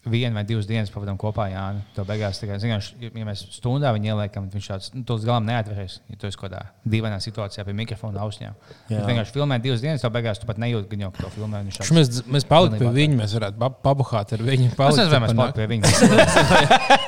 vienu 0.06 0.34
vai 0.34 0.42
divas 0.50 0.66
dienas 0.66 0.90
pavadām 0.90 1.18
kopā, 1.22 1.44
jā, 1.52 1.64
nu, 1.78 1.82
tad 1.94 2.08
beigās, 2.10 2.40
tā 2.42 2.48
kā, 2.50 2.56
zin, 2.58 2.72
ja 2.74 3.26
mēs 3.28 3.44
stundā 3.54 3.92
viņu 3.94 4.08
ieliekam, 4.16 4.48
tad 4.50 4.58
viņš 4.58 4.70
tāds 4.72 4.88
nu, 4.96 5.04
to 5.06 5.14
līdz 5.20 5.28
galam 5.30 5.46
neatveries. 5.46 6.00
Ja 6.10 6.16
tu 6.18 6.26
esi 6.26 6.40
kaut 6.42 6.50
kādā 6.50 6.62
dīvainā 6.90 7.20
situācijā 7.22 7.66
pie 7.68 7.76
mikrofona 7.78 8.24
ausņām. 8.26 8.56
Ja 8.90 9.04
vienkārši 9.06 9.36
filmē 9.36 9.60
divas 9.62 9.84
dienas, 9.86 10.02
tad 10.02 10.16
beigās 10.16 10.42
tu 10.42 10.50
pat 10.50 10.58
nejūti, 10.58 10.90
ka 10.90 10.98
jau 11.04 11.12
to 11.20 11.30
filmē. 11.36 11.62
Viņš 11.68 11.78
tāds- 11.84 11.94
Mēs, 12.00 12.24
mēs 12.34 12.48
paliktu 12.50 12.80
pie 12.82 12.90
viņa, 12.98 13.20
mēs 13.22 13.36
varētu 13.38 13.62
pa- 13.62 13.70
pabuhāt 13.86 14.34
ar 14.34 14.42
viņu. 14.50 14.72
Es 14.72 14.76
palikt 14.82 14.98
nezinu, 15.04 15.14
vai 15.14 15.22
mēs 15.22 15.38
palikām 15.42 15.60
pie 15.62 15.68
viņa. 15.76 15.94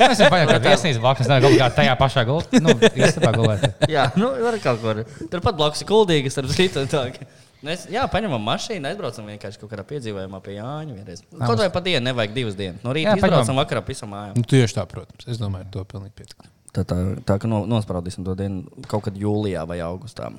Mēs 0.03 0.13
esam 0.13 0.31
paņēmuši 0.35 0.63
viesnīcu 0.69 1.01
blakus, 1.07 1.31
nezinu, 1.33 1.49
kaut 1.49 1.57
kā 1.63 1.71
tajā 1.81 1.95
pašā 2.03 2.25
gultā. 2.29 2.61
Nu. 2.61 2.77
Jā, 3.89 4.05
nu, 4.21 4.29
var 4.45 4.59
kaut 4.63 4.81
kur. 4.85 5.01
Turpat 5.33 5.57
blakus 5.57 5.81
ir 5.81 5.89
kuldīga 5.89 6.29
starp 6.29 6.53
citu. 6.53 6.85
Mēs, 7.63 7.85
jā, 7.91 8.03
paņemam 8.11 8.43
mašīnu, 8.43 8.89
aizbraucam 8.89 9.29
vienkārši 9.31 9.59
kaut 9.61 9.71
kādā 9.71 9.85
piedzīvojumā 9.87 10.39
pie 10.43 10.57
Jāņa. 10.57 10.95
Vienreiz. 10.97 11.21
Kaut 11.31 11.61
vai 11.61 11.69
pa 11.71 11.81
dienu, 11.85 12.03
nevajag 12.09 12.33
divas 12.35 12.57
dienas. 12.59 12.81
No 12.83 12.91
rīta 12.95 13.13
Jā, 13.13 13.21
izbraucam, 13.21 13.59
vakarā 13.61 13.83
pisam 13.87 14.11
mājā. 14.11 14.33
Nu, 14.35 14.43
tieši 14.51 14.75
tā, 14.75 14.83
protams. 14.91 15.27
Es 15.31 15.39
domāju, 15.39 15.69
to 15.71 15.83
pilnīgi 15.87 16.15
pietiek. 16.19 16.49
Tā, 16.75 16.83
tā, 16.89 16.97
tā 17.23 17.37
ka 17.39 17.47
no, 17.47 17.61
nospraudīsim 17.69 18.25
to 18.27 18.35
dienu 18.35 18.83
kaut 18.91 19.05
kad 19.07 19.15
jūlijā 19.19 19.63
vai 19.69 19.77
augustā. 19.85 20.31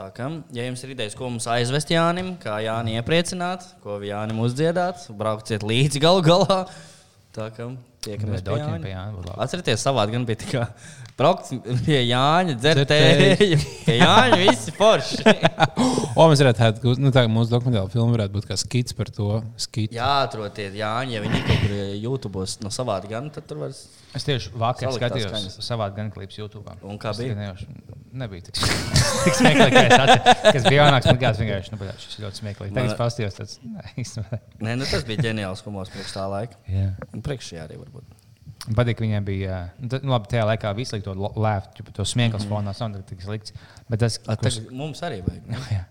Tā 0.00 0.08
kā, 0.16 0.26
ja 0.56 0.64
jums 0.64 0.82
ir 0.86 0.94
idejas, 0.94 1.14
ko 1.18 1.28
mums 1.28 1.46
aizvest 1.50 1.92
Jānim, 1.92 2.32
kā 2.40 2.56
Jāni 2.64 2.96
iepriecināt, 2.96 3.66
ko 3.84 3.98
Jānim 4.02 4.40
uzdziedāt, 4.40 5.04
brauciet 5.14 5.66
līdzi 5.66 6.00
galu 6.02 6.24
galā. 6.24 6.62
Tā 7.36 7.50
kā 7.54 7.68
tiekamies 8.06 8.42
pie 8.46 8.56
Jāņa. 8.58 8.80
pie 8.84 8.92
Jāņa. 8.94 9.36
Atcerieties, 9.44 9.84
savādi 9.86 10.14
gan 10.16 10.24
bija 10.28 10.40
tā 10.42 10.48
kā 10.50 10.64
braukt 11.20 11.50
pie 11.86 11.98
Jāņa, 12.08 12.56
dzert 12.62 12.80
Dzert 12.80 12.92
tēju. 12.92 13.36
tēju. 13.40 13.58
Pie 13.86 13.96
Jāņa 14.00 14.40
visi 14.44 14.74
forši. 14.76 15.22
O, 16.20 16.24
mēs 16.28 16.40
varētu 16.42 16.58
tādu, 16.58 16.92
nu, 17.00 17.12
tā 17.14 17.22
mūsu 17.30 17.52
dokumentāla 17.52 17.88
filma 17.92 18.12
varētu 18.16 18.34
būt 18.34 18.46
kā 18.50 18.56
skits 18.58 18.92
par 18.98 19.08
to. 19.14 19.28
Skits. 19.62 19.94
Jā, 19.94 20.08
atrodiet 20.26 20.74
Jāņa, 20.76 21.14
ja 21.14 21.20
viņi 21.22 21.40
kaut 21.46 21.60
kur 21.62 21.74
YouTube 22.02 22.42
no 22.66 22.72
savādi 22.74 23.08
gan, 23.12 23.28
tad 23.32 23.46
tur 23.48 23.60
var. 23.62 23.72
Es 24.18 24.26
tieši 24.26 24.50
vakar 24.58 24.90
skatījos 24.96 25.30
skaņas. 25.30 25.56
savā 25.64 25.86
gan 25.94 26.10
klipā 26.12 26.34
YouTube. 26.42 26.74
Un 26.82 26.98
kā 27.00 27.14
bija? 27.16 27.36
nejauši- 27.38 27.68
Nebija 28.10 28.42
tik, 28.48 28.56
tik 29.24 29.36
smieklīgi, 29.38 29.70
kā 29.70 29.82
es 29.86 29.92
atceros. 29.94 30.40
Kas 30.56 30.64
bija 30.66 30.80
jaunāks, 30.82 31.06
man 31.06 31.18
liekas, 31.20 31.38
vienkārši, 31.38 31.70
nu, 31.70 31.78
bet 31.78 32.00
šis 32.02 32.16
ļoti 32.24 32.40
smieklīgi. 32.42 32.74
Tagad 32.74 32.90
es 32.90 32.98
paskatījos, 32.98 33.36
tāds, 33.38 33.60
nē, 34.66 34.74
nu, 34.80 34.88
tas 34.90 35.04
bija 35.06 35.22
ģeniāls 35.28 35.62
humors 35.66 35.92
priekš 35.94 36.16
tā 36.16 36.24
laika. 36.32 36.58
Jā. 36.66 36.88
Un 37.14 37.22
priekš 37.22 37.52
šī 37.52 37.60
arī 37.62 37.78
varbūt. 37.78 37.99
Man 38.66 38.76
patīk, 38.76 38.98
ka 38.98 39.04
viņiem 39.06 39.24
bija, 39.24 39.58
nu, 39.80 39.88
nu, 40.04 40.12
labi, 40.12 40.28
tajā 40.28 40.42
laikā 40.50 40.72
visu 40.76 40.96
laiku 40.96 41.06
to 41.06 41.30
lēftu, 41.40 41.86
to 41.96 42.04
smieklus 42.04 42.44
mm. 42.44 42.50
fonā, 42.52 42.74
nav 42.92 43.06
tik 43.08 43.24
slikts. 43.24 43.54
Bet 43.88 44.02
tas, 44.04 44.18
A, 44.26 44.36
tagad 44.36 44.68
mums 44.76 45.00
arī 45.06 45.22
vajag. 45.24 45.48
jā, 45.76 45.86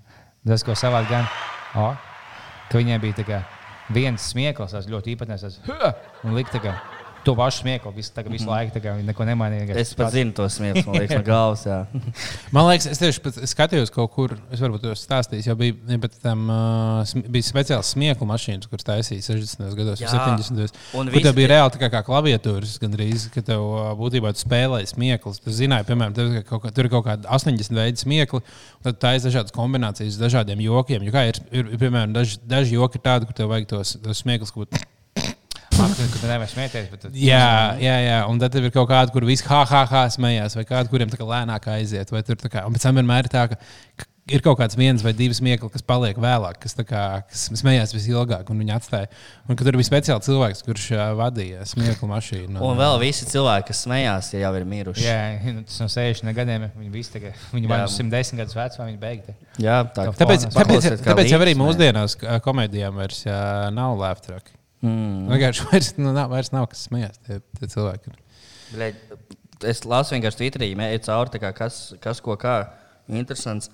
tas 0.51 0.65
ko 0.67 0.77
savādi 0.77 1.09
gan, 1.09 1.25
o, 1.81 1.89
ka 2.69 2.77
viņiem 2.77 3.01
bija 3.07 3.17
kā 3.25 3.41
viens 3.89 4.29
smieklis, 4.35 4.77
tas 4.77 4.89
ļoti 4.91 5.17
"Huh!" 5.65 5.91
un 6.23 6.37
likt 6.37 6.53
tā 6.53 6.61
kā 6.61 6.77
to 7.29 7.35
pašu 7.37 7.61
smieklu 7.63 7.93
visu, 7.95 8.11
kā 8.17 8.25
visu 8.33 8.49
laiku, 8.49 8.73
tā 8.75 8.81
kā 8.83 8.95
viņi 8.97 9.07
neko 9.13 9.27
nemainīja. 9.29 9.77
Es 9.79 9.93
pat 9.97 10.11
zinu 10.17 10.33
to 10.35 10.47
smieklus, 10.51 10.87
man 10.89 10.97
liekas, 10.99 11.15
no 11.21 11.25
galvas. 11.31 11.63
jā. 11.69 11.79
Man 12.55 12.67
liekas, 12.71 12.89
es 12.91 12.99
tieši 13.01 13.23
pat 13.25 13.37
skatījos 13.53 13.93
kaut 13.93 14.11
kur, 14.15 14.33
es 14.51 14.59
varbūt 14.63 14.83
to 14.87 14.93
stāstīju, 14.97 15.45
jau 15.51 15.55
bija, 15.59 15.77
tam, 16.23 16.43
uh, 16.49 17.13
bija 17.29 17.45
speciāls 17.47 17.93
smieklu 17.95 18.27
mašīnas, 18.29 18.67
kuras 18.71 18.87
taisīja 18.89 19.23
60. 19.29 19.69
gados, 19.79 20.01
Jā. 20.03 20.11
70. 20.11 20.75
Un 20.97 21.09
gados. 21.13 21.23
Tev 21.29 21.33
visi 21.33 21.35
bija 21.37 21.51
reāli 21.53 21.75
tā 21.75 21.81
kā, 21.85 21.89
kā 21.93 22.03
klaviatūras, 22.09 22.75
gandrīz, 22.81 23.27
ka 23.33 23.43
tev 23.45 23.63
uh, 23.69 23.89
būtībā 23.99 24.33
tu 24.35 24.43
spēlēji 24.43 24.91
smieklus. 24.95 25.41
Tu 25.45 25.53
zināji, 25.61 25.87
piemēram, 25.89 26.15
tev, 26.17 26.33
ir 26.39 26.45
kaut, 26.49 26.63
kā- 26.65 26.73
tur 26.75 26.89
ir 26.89 26.93
kaut 26.93 27.05
kāda 27.07 27.29
80 27.37 27.75
veidi 27.77 28.03
smiekli, 28.03 28.41
un 28.43 28.87
tad 28.89 28.99
tā 29.03 29.15
ir 29.17 29.25
dažādas 29.27 29.53
kombinācijas, 29.55 30.17
dažādiem 30.21 30.61
jokiem. 30.65 31.05
Jo 31.07 31.13
kā 31.15 31.27
ir, 31.29 31.39
ir, 31.51 31.73
ir 31.75 31.81
piemēram, 31.81 32.15
daži, 32.15 32.39
daži 32.49 32.77
joki 32.79 32.99
ir 33.01 33.05
tādi, 33.05 33.29
kur 33.29 33.37
tev 33.37 33.51
vajag 33.53 33.69
tos, 33.75 33.95
tos 34.03 34.23
smieklus, 34.25 34.51
ko 34.55 34.65
Man 34.69 34.98
ka 35.79 36.19
tu 36.19 36.27
nevari 36.27 36.51
smieties, 36.51 36.89
bet 36.91 37.01
tad- 37.05 37.15
Jā, 37.15 37.77
jā, 37.79 37.95
jā, 38.05 38.19
un 38.29 38.39
tad 38.39 38.55
ir 38.59 38.69
kaut 38.75 38.89
kāda, 38.91 39.11
kur 39.15 39.25
viss 39.27 39.45
ha, 39.47 39.63
ha, 39.65 39.85
ha 39.85 40.05
smējās, 40.11 40.55
vai 40.59 40.65
kāda, 40.67 40.89
kuriem 40.91 41.09
tā 41.11 41.17
kā 41.19 41.27
lēnāk 41.27 41.67
aiziet. 41.79 42.11
vai 42.11 42.21
tur 42.23 42.35
tā 42.35 42.49
Kā, 42.49 42.65
un 42.65 42.73
pēc 42.73 42.81
tam 42.87 42.95
vienmēr 42.99 43.25
ir 43.27 43.29
tā, 43.29 43.47
ka 43.49 43.57
ir 44.29 44.41
kaut 44.45 44.59
kāds 44.59 44.75
viens 44.77 45.01
vai 45.01 45.11
divas 45.13 45.39
smiekli, 45.41 45.69
kas 45.73 45.81
paliek 45.81 46.17
vēlāk, 46.21 46.59
kas, 46.61 46.75
kā, 46.85 47.23
kas 47.29 47.47
smējās 47.57 47.93
visilgāk, 47.95 48.49
un 48.49 48.59
viņi 48.61 48.73
atstāja. 48.75 49.07
Un 49.49 49.55
tur 49.57 49.71
bija 49.77 49.87
speciāls 49.87 50.27
cilvēks, 50.27 50.61
kurš 50.67 50.85
ā, 50.93 51.07
vadīja 51.17 51.65
smieklu 51.65 52.09
mašīnu. 52.11 52.61
Un 52.61 52.77
vēl 52.77 52.99
visi 53.01 53.25
cilvēki, 53.25 53.67
kas 53.71 53.81
smējās, 53.87 54.29
tie 54.29 54.43
jau 54.43 54.51
ir 54.59 54.65
miruši. 54.69 55.01
Jā, 55.07 55.17
nu, 55.55 55.63
tas 55.65 55.79
no 55.81 55.87
60 55.89 56.33
gadiem 56.37 56.67
viņi 56.77 56.91
visi 56.93 57.15
tagad, 57.15 57.33
viņi 57.55 57.71
vai 57.71 57.81
nu 57.81 57.89
110 57.89 58.37
gadus 58.43 58.53
veci, 58.59 58.77
vai 58.77 58.87
viņi 58.91 59.01
beigti. 59.01 59.35
Jā, 59.65 59.79
tā 59.97 60.05
Tāpēc, 60.13 60.45
tāpēc, 60.53 60.89
kā 61.01 61.09
tāpēc 61.09 61.33
jau 61.33 61.41
arī 61.41 61.55
mūsdienās 61.57 62.17
komēdijām 62.45 63.01
vairs 63.01 63.25
jā, 63.25 63.41
nav 63.73 63.97
lēftraki. 63.97 64.58
Mm. 64.85 65.27
Vienkārši 65.31 65.65
vairs, 65.71 65.91
nu, 65.99 66.13
nav, 66.15 66.29
vairs 66.31 66.53
nav 66.55 66.69
kas 66.71 66.85
smējās. 66.87 67.19
Tie, 67.27 67.39
tie 67.59 67.71
cilvēki. 67.73 68.13
Bļeļ, 68.73 68.99
es 69.71 69.83
lasu 69.89 70.15
vienkārši 70.15 70.41
Twitterī, 70.43 70.71
mēģināju 70.79 71.05
cauri, 71.09 71.41
kā 71.43 71.51
kas, 71.57 71.81
kas 72.03 72.21
ko 72.23 72.37
kā. 72.39 72.55
Interesants. 73.09 73.71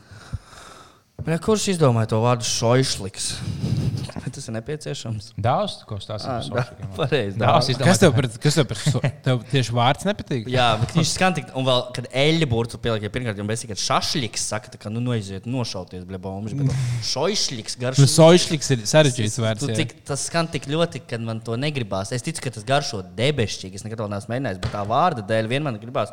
Bļa, 1.23 1.39
kurš 1.41 1.69
izdomāja 1.75 2.11
to 2.11 2.19
vārdu 2.23 2.45
šoišliks? 2.49 3.31
Tas 4.35 4.49
ir 4.49 4.55
nepieciešams? 4.57 5.29
Daudz, 5.39 5.77
ko 5.87 5.95
stāsta 6.01 6.33
par 6.51 6.71
Daudz 7.07 7.37
daudz. 7.39 7.69
Kas 7.79 8.01
tev 8.01 8.11
par, 8.17 8.27
kas 8.43 8.57
tev 8.57 8.65
par 8.67 8.79
so, 8.81 9.01
tev 9.25 9.43
tieši 9.51 9.75
vārds 9.75 10.07
nepatīk? 10.07 10.49
Jā, 10.51 10.65
bet 10.81 10.95
viņš 10.97 11.13
skan 11.15 11.37
tik, 11.37 11.53
un 11.55 11.67
vēl, 11.67 11.83
kad 11.95 12.09
eļļa 12.11 12.49
burtu 12.51 12.79
pieliek, 12.81 13.05
ja 13.07 13.13
pirmkārt 13.13 13.39
jau 13.39 13.45
bezsīgi, 13.47 13.71
kad 13.71 13.83
šašļiks 13.83 14.47
saka, 14.51 14.73
tā 14.73 14.81
kā, 14.81 14.91
nu, 14.91 15.03
noiziet, 15.05 15.47
nošauties, 15.47 16.03
bļa, 16.09 16.19
bombas, 16.25 16.57
bet 16.57 17.07
šoišliks 17.13 17.79
garš. 17.79 18.01
Nu, 18.03 18.09
Soišliks 18.11 18.73
ir 18.75 18.83
sarežģīts 18.91 19.39
vārds. 19.45 19.63
Tu. 19.63 19.77
Tik, 19.79 19.95
tas 20.09 20.27
skan 20.27 20.51
tik 20.51 20.67
ļoti, 20.71 21.05
ka 21.07 21.21
man 21.23 21.39
to 21.45 21.55
negribās. 21.59 22.11
Es 22.15 22.25
ticu, 22.25 22.43
ka 22.43 22.53
tas 22.57 22.67
garšo 22.67 23.05
debesšķīgi. 23.15 23.79
Es 23.79 23.87
nekad 23.87 24.03
to 24.03 24.09
neesmu 24.11 24.35
mēģinājis, 24.35 24.61
bet 24.67 24.75
tā 24.75 24.83
vārda 24.89 25.23
dēļ 25.31 25.51
vienmēr 25.53 25.71
man 25.71 25.81
gribās, 25.81 26.11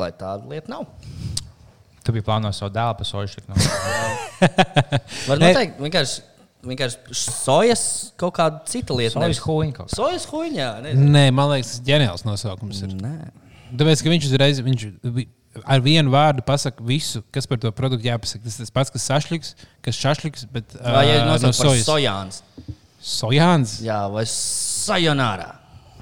lai 0.00 0.10
tāda 0.18 0.48
lieta 0.50 0.74
nav. 0.74 0.88
Tu 2.02 2.12
biji 2.12 2.24
plānojis 2.26 2.58
savu 2.58 2.72
dēlu 2.74 2.96
par 2.98 3.06
soļu. 3.06 3.42
No. 3.48 3.54
Var 5.28 5.38
Ne. 5.38 5.52
noteikt, 5.52 5.76
vienkārši, 5.78 6.22
vienkārši 6.66 7.14
sojas 7.18 7.84
kaut 8.18 8.34
kāda 8.38 8.62
cita 8.66 8.94
lieta. 8.98 9.14
Sojas 9.14 9.22
nevis- 9.28 9.42
huīņa. 9.46 9.86
Sojas 9.94 10.26
huīņā. 10.26 10.68
Nē, 10.98 11.28
man 11.32 11.50
liekas, 11.52 11.76
tas 11.76 11.84
ģeniāls 11.86 12.24
nosaukums 12.26 12.82
ir. 12.82 12.88
Nē. 12.98 13.30
Tāpēc, 13.76 14.02
ka 14.02 14.10
viņš 14.10 14.26
uzreiz 14.32 14.60
viņš 14.60 14.86
vi- 15.02 15.28
ar 15.64 15.80
vienu 15.80 16.10
vārdu 16.10 16.42
pasaka 16.44 16.82
visu, 16.84 17.22
kas 17.32 17.46
par 17.46 17.58
to 17.58 17.70
produktu 17.72 18.08
jāpasaka. 18.10 18.42
Tas 18.44 18.56
tas 18.56 18.70
pats, 18.70 18.90
kas 18.90 19.06
sašliks, 19.08 19.54
kas 19.82 19.94
šašliks, 19.96 20.46
bet 20.52 20.64
Vai 20.82 21.06
ja 21.06 21.24
nosauc 21.24 21.56
par 21.56 21.70
sojas. 21.70 21.86
sojāns? 21.86 22.42
Sojāns. 23.02 23.80
Jā, 23.82 24.10
vai 24.10 24.24
sojonārā. 24.24 25.54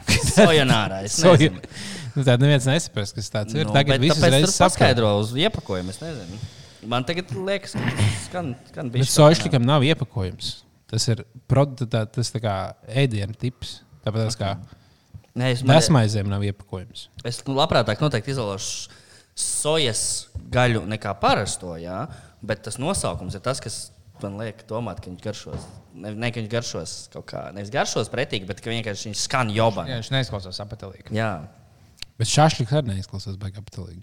Sojonārā. 0.09 1.03
Es 1.07 1.23
nezinu. 1.23 1.61
Nu, 2.21 2.27
Tāda 2.29 2.45
neviens 2.45 2.67
nesaprast, 2.69 3.17
kas 3.17 3.31
tas 3.33 3.55
ir. 3.57 3.65
Nu, 3.69 3.75
Tagad 3.75 4.03
viss 4.03 4.19
tāpēc 4.19 4.35
uzreiz 4.35 4.47
tur 4.47 4.53
saprot. 4.55 4.75
paskaidro 4.77 5.13
uz 5.23 5.33
iepakojumu. 5.41 5.95
Es 5.95 6.01
nezinu. 6.03 6.41
Man 6.91 7.05
tagad 7.09 7.33
liekas, 7.37 7.75
ka 7.77 7.95
tas 7.97 8.19
skan, 8.27 8.53
skan 8.71 8.91
Bet 8.93 9.03
bišķi 9.03 9.13
sojašlikam 9.13 9.65
nav 9.69 9.85
iepakojums. 9.85 10.53
Tas 10.91 11.07
ir 11.13 11.25
produkts, 11.51 11.89
tā, 11.93 12.05
tas 12.09 12.33
tā 12.33 12.41
kā 12.43 12.55
ēdienu 13.03 13.37
tips. 13.41 13.81
Tāpat 14.05 14.37
kā 14.41 14.55
Nē, 15.39 15.53
es, 15.55 15.61
man, 15.63 15.77
desmaizēm 15.77 16.31
nav 16.31 16.43
iepakojums. 16.49 17.07
es 17.29 17.39
nu, 17.47 17.55
labprātāk 17.59 18.01
noteikti 18.03 18.33
izvēlos 18.33 18.89
sojas 19.39 20.03
gaļu 20.53 20.83
nekā 20.91 21.13
parasto, 21.23 21.77
jā, 21.79 22.03
bet 22.43 22.65
tas 22.67 22.81
nosaukums 22.83 23.37
ir 23.39 23.45
tas, 23.45 23.61
kas 23.63 23.79
man 24.25 24.41
liek 24.41 24.65
domāt, 24.69 25.01
ka 25.01 25.09
viņš 25.13 25.23
garšos. 25.25 25.69
Ne, 25.95 26.13
ne 26.19 26.33
ka 26.33 26.41
viņš 26.41 26.51
garšos 26.53 26.97
kaut 27.15 27.29
kā, 27.31 27.45
nevis 27.57 27.71
garšos 27.73 28.11
pretīgi, 28.13 28.49
bet 28.49 28.61
ka 28.65 28.73
vienkārši 28.73 29.11
viņš 29.11 29.23
skan 29.29 29.53
jobā. 29.55 29.87
Jā, 29.89 30.01
viņš 30.03 30.11
neizklausās 30.17 30.61
apatilīgi. 30.65 31.15
Jā, 31.17 31.31
Bet 32.21 32.29
šāšliks 32.31 32.75
arī 32.77 32.95
neizklausās 32.95 33.39
baigā 33.41 33.63
patīkami. 33.65 34.03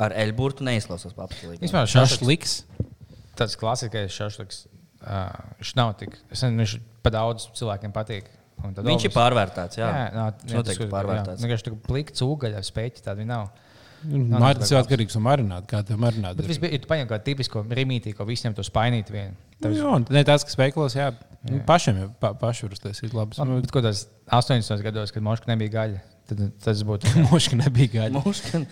ar 0.00 0.12
eļburtu 0.12 0.64
neizklausās 0.66 1.14
papatīkīgi. 1.16 1.60
Vispār 1.64 1.86
šašliks, 1.88 2.56
Šāšliks. 2.62 2.96
tāds 3.36 3.56
klasiskais 3.60 4.12
šašliks. 4.16 4.64
Uh, 5.06 5.28
viņš 5.60 5.74
nav 5.78 5.92
tik, 6.00 6.16
es 6.32 6.40
nezinu, 6.42 6.64
viņš 6.64 6.74
pa 7.04 7.12
daudz 7.14 7.46
cilvēkiem 7.56 7.92
patīk. 7.94 8.32
Un 8.64 8.72
tad 8.72 8.86
Viņš 8.88 9.04
ir 9.04 9.10
obviously- 9.10 9.16
pārvērtēts, 9.20 9.76
jā. 9.76 9.86
Jā, 9.92 10.04
nā, 10.16 10.26
Viņš 10.42 10.54
noteikti 10.56 10.82
tas, 10.86 10.92
pārvērtēts. 10.96 11.36
Jā, 11.36 11.44
vienkārši 11.44 11.64
tā 11.66 11.72
kā 11.74 11.80
plika 11.86 12.12
cūgaļa, 12.16 12.62
spēķi 12.64 13.02
tādi 13.04 13.26
nav. 13.28 13.50
Mārcis 14.06 14.70
jau 14.72 14.80
atkarīgs 14.80 15.14
no 15.16 15.22
marināta. 15.24 15.66
Kā 15.68 15.80
tev 15.86 15.98
marināta? 16.00 16.36
Bet 16.40 16.48
vispār, 16.50 16.72
ja 16.72 16.78
tu 16.80 16.88
paņem 16.88 17.08
kā 17.10 17.18
tipisko 17.26 17.62
rīmītī, 17.68 18.14
ko 18.16 18.24
visiem 18.28 18.54
to 18.56 18.62
spainīt 18.66 19.10
vienu. 19.12 19.34
Nu, 19.60 19.70
jā, 19.76 19.84
un 19.98 20.06
ne 20.10 20.22
tās, 20.24 20.44
kas 20.44 20.56
veikalos, 20.56 20.96
jā, 20.96 21.10
jā. 21.48 21.60
pašiem 21.68 22.00
jau 22.00 22.08
pa, 22.20 22.32
paši 22.34 22.66
var 22.66 22.76
uztaisīt 22.76 23.14
labus. 23.16 23.38
Bet 23.40 23.70
ko 23.72 23.82
tas 23.84 24.06
80. 24.32 24.82
gados, 24.84 25.12
kad 25.12 25.22
Moška 25.22 25.46
nebija 25.52 25.72
gaļa, 25.76 26.00
tad 26.30 26.44
tas 26.64 26.82
būtu. 26.86 27.12
Moška 27.30 27.58
nebija. 27.60 28.08
Mūžkan. 28.14 28.66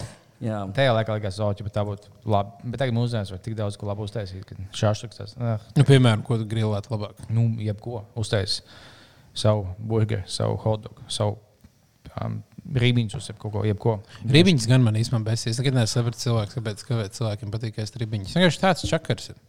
Jā, 0.44 0.58
Tajā 0.76 0.92
laikā 0.96 1.16
likās, 1.16 1.38
ka 1.38 1.72
tā 1.72 1.84
būtu 1.86 2.10
labi. 2.28 2.70
Bet 2.72 2.82
tagad 2.82 2.96
mūsdienās 2.96 3.30
var 3.32 3.40
tik 3.44 3.54
daudz 3.58 3.78
ko 3.80 3.88
labu 3.88 4.04
uztaisīt, 4.08 4.42
ka 4.48 4.56
šāds 4.76 5.04
tas 5.14 5.36
uh, 5.38 5.62
Nu, 5.78 5.86
piemēram, 5.88 6.24
ko 6.26 6.36
grilēt 6.42 6.90
labāk? 6.92 7.22
nu, 7.32 7.46
jebko 7.62 8.02
uztaisīt. 8.18 8.66
Savu 9.34 9.64
burgeru, 9.78 10.22
savu 10.30 10.58
hotdogu, 10.62 11.06
savu 11.10 11.38
um, 12.22 12.36
rībiņus, 12.78 13.16
uz 13.18 13.30
kaut 13.38 13.54
ko, 13.54 13.62
jebko. 13.66 13.96
Ribiņas 14.30 14.68
gan 14.70 14.84
man 14.84 14.98
īstenībā 15.00 15.32
besīs. 15.32 15.56
Es 15.56 15.62
nekad 15.62 15.78
nesapratu 15.78 16.20
cilvēku, 16.20 16.58
kāpēc, 16.60 16.84
kāpēc 16.86 17.18
cilvēkiem 17.18 17.54
patīk 17.54 17.80
ēst 17.82 17.98
ribiņas. 18.02 18.36
Vienkārši 18.36 18.62
tāds 18.62 18.86
čakars 18.90 19.32
ir. 19.32 19.40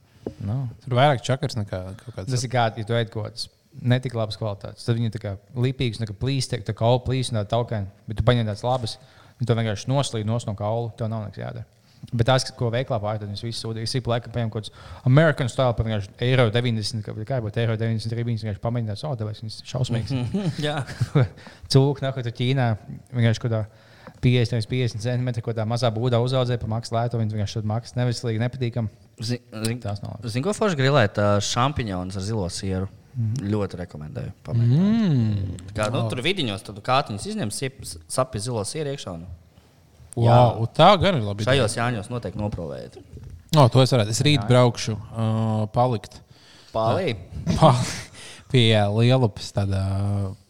No. 0.42 0.64
Tur 0.82 0.98
vairāk 0.98 1.22
čakars 1.26 1.58
nekā 1.60 1.82
kaut 2.02 2.16
kāds. 2.16 2.32
Tas 2.34 2.48
ir 2.48 2.52
kā, 2.54 2.66
ja 2.74 2.88
tu 2.88 2.98
ēd 2.98 3.12
kaut 3.14 3.28
kādas 3.28 3.46
netik 3.82 4.16
labas 4.16 4.38
kvalitātes. 4.40 4.86
Tad 4.88 4.98
viņi 5.00 5.14
tā 5.16 5.22
kā 5.22 5.36
lipīgs, 5.60 6.00
tā 6.02 6.08
kā 6.10 6.16
plīs, 6.18 6.48
tā 6.52 6.62
kā 6.62 6.76
kaula 6.78 7.02
plīs 7.06 7.32
un 7.32 7.42
tā 7.42 7.46
taukēna. 7.56 7.92
Bet 8.08 8.20
tu 8.20 8.26
paņem 8.28 8.48
tādas 8.48 8.66
labas, 8.66 8.98
un 9.40 9.48
tu 9.48 9.58
vienkārši 9.58 9.90
noslīd 9.92 10.28
nos 10.30 10.48
no 10.48 10.56
kaula. 10.60 10.94
Tev 10.98 11.12
nav 11.12 11.26
nekas 11.28 11.42
jādara. 11.44 11.66
Bet 12.14 12.28
tās, 12.30 12.44
ko 12.54 12.68
veiklā 12.70 13.00
pārāk, 13.02 13.24
tad 13.24 13.32
viņas 13.32 13.42
visas 13.42 13.64
sūdzīgas. 13.66 13.90
Es 13.90 13.98
ik 13.98 14.08
laikam 14.10 14.34
paņēmu 14.36 14.54
kaut 14.54 14.68
kāds 14.68 15.06
American 15.10 15.50
style, 15.50 15.74
par 15.74 15.88
vienkārši 15.88 16.12
eiro 16.28 16.46
90, 16.54 17.02
kā, 17.02 17.16
kā 17.26 17.40
būtu 17.42 17.62
eiro 17.64 17.78
90 17.82 18.14
rībiņas, 18.20 18.44
vienkārši 18.46 18.62
pamēģināt, 18.62 19.02
oh, 19.10 19.16
tāpēc 19.18 19.42
viņas 19.42 19.58
šausmīgas. 19.72 20.62
jā. 20.62 20.76
Cūku 21.74 22.06
nāk, 22.06 22.20
tur 22.22 22.36
Ķīnā 22.38 22.68
vienkārši 23.10 23.42
kaut 23.42 23.56
kādā 23.56 23.64
50, 24.22 24.70
50 24.70 25.02
centimetru, 25.02 25.42
ko 25.46 25.56
tā 25.58 25.66
mazā 25.68 25.90
būdā 25.94 26.20
uzaudzēja 26.22 26.62
par 26.62 26.72
maksu 26.76 26.94
lētu, 26.96 27.20
viņi 27.22 27.40
vienkārši 27.40 27.98
neveselīgi, 27.98 28.44
nepatīkami. 28.44 28.94
Zini, 29.26 29.80
Tās 29.82 30.04
nav 30.04 30.18
labas. 30.18 30.34
zin, 30.36 30.46
ko 30.46 30.54
forši 30.54 30.78
grilēt? 30.78 31.18
ā, 31.18 31.40
Šampinjonus 31.42 32.20
ar 32.20 32.26
zilo 32.28 32.46
sieru. 32.54 32.90
Mm. 33.16 33.48
Ļoti 33.48 33.78
rekomendēju. 33.80 34.32
pamēģināt. 34.44 34.86
Mm. 35.08 35.72
Kā, 35.78 35.88
nu, 35.94 36.02
tur 36.12 36.20
vidiņos 36.26 36.66
tad 36.68 36.82
kātiņas 36.84 37.28
izņem, 37.32 37.54
sapi 38.12 38.42
zilo 38.44 38.64
sieru 38.68 38.92
iekšā. 38.92 39.14
Un 39.16 39.26
Wow, 40.16 40.64
tā 40.72 40.94
gan 41.00 41.18
ir 41.18 41.26
labi. 41.26 41.44
šajos 41.44 41.76
jāņos 41.76 42.08
noteikti 42.08 42.40
noprovējat. 42.40 42.96
No, 43.56 43.68
to 43.72 43.84
es 43.84 43.92
varētu. 43.92 44.14
Es 44.16 44.22
rīt 44.24 44.46
braukšu 44.48 44.96
uh, 44.96 45.66
palikt 45.76 46.22
Pālī. 46.76 47.16
pa, 47.60 47.74
pie 48.52 48.70
Lielupas 48.96 49.52
tādā 49.56 49.84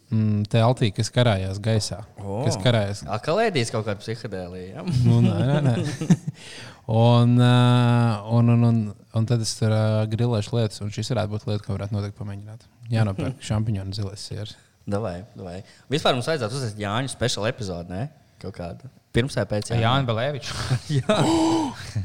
mm, 0.09 0.45
teltī, 0.53 0.91
kas 0.93 1.09
karājās 1.13 1.61
gaisā. 1.61 2.03
O. 2.21 2.43
Kas 2.45 2.57
karājās 2.61 3.03
Akalēdīs 3.17 3.73
kaut 3.73 3.87
kāda 3.89 4.01
psihedēlija. 4.01 4.77
Ja? 4.77 4.85
Nu, 5.05 5.21
nē, 5.25 5.37
nē, 5.49 5.61
nē. 5.65 6.19
Un, 6.85 7.39
uh, 7.41 8.33
un, 8.37 8.49
un, 8.53 8.63
un, 8.67 8.81
un 9.17 9.25
tad 9.25 9.41
es 9.41 9.55
tur 9.57 9.73
uh, 9.73 10.03
grilēšu 10.09 10.53
lietas, 10.53 10.83
un 10.85 10.91
šis 10.93 11.09
varētu 11.15 11.33
būt 11.33 11.47
lieta, 11.49 11.63
ko 11.65 11.73
varētu 11.73 11.95
noteikti 11.95 12.19
pamēģināt. 12.19 12.67
Jā, 12.93 13.05
nopērk 13.07 13.41
šampiņonu 13.41 13.97
zilais 13.97 14.27
sieras. 14.29 14.53
Davai, 14.85 15.23
davai. 15.33 15.63
Vispār 15.89 16.13
mums 16.13 16.29
vajadzētu 16.29 16.59
uzsākt 16.59 16.83
Jāņu 16.83 17.09
speciālu 17.09 17.49
epizodi, 17.49 17.89
ne? 17.89 18.03
Kaut 18.43 18.53
kādu. 18.59 18.91
Pirms 19.15 19.37
vai 19.39 19.45
pēc 19.49 19.71
Jāņa? 19.71 19.81
Jānis 19.85 20.09
Balēvičs. 20.09 20.53
jā. 20.99 21.19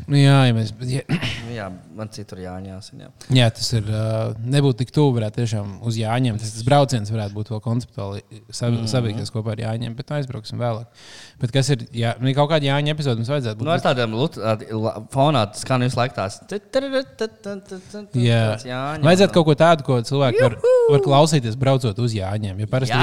Nu, 0.06 0.18
jā, 0.18 0.38
ja 0.48 0.56
mēs, 0.56 0.72
ja, 0.86 1.02
Nu 1.50 1.56
jā, 1.56 1.66
man 1.98 2.10
citur 2.14 2.38
Jāņa 2.38 2.68
jāsina. 2.70 3.08
Jā. 3.08 3.10
jā, 3.40 3.46
tas 3.56 3.68
ir. 3.74 3.88
Nebūtu 4.54 4.84
tik 4.84 4.92
tuvu, 4.94 5.16
varētu 5.16 5.40
tiešām 5.40 5.72
uz 5.86 5.96
Jāņiem. 5.98 6.36
Tas, 6.38 6.52
tas 6.54 6.66
brauciens 6.66 7.10
varētu 7.10 7.34
būt 7.34 7.50
vēl 7.50 7.62
konceptuāli 7.64 8.22
sab, 8.54 8.76
mm. 8.76 8.86
sabiedrīties 8.92 9.32
kopā 9.34 9.56
ar 9.56 9.62
Jāņiem, 9.64 9.96
bet 9.98 10.12
nu, 10.12 10.18
aizbrauksim 10.20 10.62
vēlāk. 10.62 11.02
Bet 11.42 11.54
kas 11.54 11.72
ir? 11.74 11.82
Jā, 11.96 12.12
kaut 12.38 12.52
kāda 12.52 12.68
Jāņa 12.68 12.94
epizode 12.94 13.18
mums 13.18 13.32
vajadzētu 13.32 13.58
būt. 13.58 13.66
Nu, 13.66 13.74
ar 13.74 13.82
tādiem 13.82 14.14
fonā 15.10 15.42
skan 15.58 15.86
visu 15.86 15.98
laiku 15.98 16.14
tās. 16.20 16.38
Jā, 18.14 18.44
Jāņa. 18.70 19.02
vajadzētu 19.08 19.36
kaut 19.40 19.48
ko 19.50 19.58
tādu, 19.58 19.86
ko 19.88 19.98
cilvēki 20.06 20.44
var, 20.44 20.56
var 20.94 21.04
klausīties, 21.08 21.58
braucot 21.58 21.98
uz 22.04 22.14
Jāņiem. 22.14 22.62
Jo 22.62 22.70
parasti 22.70 22.94
Jā! 22.94 23.02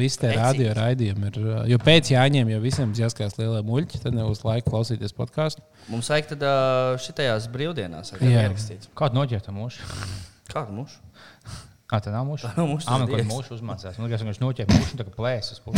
visi 0.00 0.22
tie, 0.22 0.32
radio 0.38 0.72
raidījumi 0.80 1.30
ir. 1.30 1.40
Jo 1.74 1.80
pēc 1.82 2.14
Jāņiem 2.14 2.54
jau 2.54 2.62
visiem 2.64 2.93
būs 2.94 3.02
jāskatās 3.02 3.36
lielie 3.40 3.60
muļķi, 3.66 4.00
tad 4.06 4.14
nebūs 4.16 4.44
laika 4.46 4.70
klausīties 4.70 5.12
podkāstu. 5.18 5.60
Mums 5.92 6.08
vajag 6.12 6.30
tad 6.34 6.46
šitajās 7.04 7.50
brīvdienās. 7.52 8.14
Ierakstīts. 8.22 8.88
Kādu 8.96 9.18
noķert 9.20 9.50
mūžu? 9.54 9.82
Kādu 10.54 10.72
mušu? 10.78 11.02
Kā 11.90 11.98
tā 12.00 12.10
nav 12.14 12.24
mūža? 12.26 12.48
Tā 12.54 12.62
nav 12.64 12.70
Ah, 12.86 13.02
kaut 13.04 13.10
dievs. 13.12 13.26
kā 13.26 13.28
mūža 13.28 13.52
uzmācās. 13.58 13.98
Man 14.00 14.08
liekas, 14.08 14.22
viņš 14.24 14.40
noķēra 14.40 14.78
mūžu, 14.78 14.96
tā 14.98 15.04
kā 15.04 15.12
plēsas. 15.18 15.60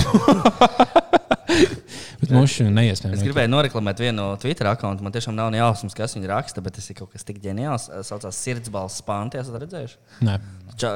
Bet 2.20 2.30
mums 2.32 2.52
šī 2.52 2.64
Es 2.66 2.72
neiespējami. 2.74 3.18
gribēju 3.26 3.50
noreklamēt 3.52 4.00
vienu 4.02 4.16
no 4.18 4.26
Twitter 4.40 4.68
kontu. 4.80 5.04
Man 5.04 5.12
tiešām 5.14 5.34
nav 5.36 5.52
jausmas, 5.54 5.94
kas 5.96 6.14
viņa 6.16 6.30
raksta, 6.30 6.62
bet 6.64 6.74
tas 6.78 6.86
ir 6.90 6.96
kaut 6.98 7.10
kas 7.12 7.24
tik 7.28 7.38
ģeniāls. 7.44 7.88
Saucās 8.08 8.38
Sirdsbalsts 8.40 9.04
Pānti. 9.06 9.38
Esat 9.40 9.58
redzējuši? 9.62 9.98
Nē. 10.26 10.38
Ča, 10.80 10.90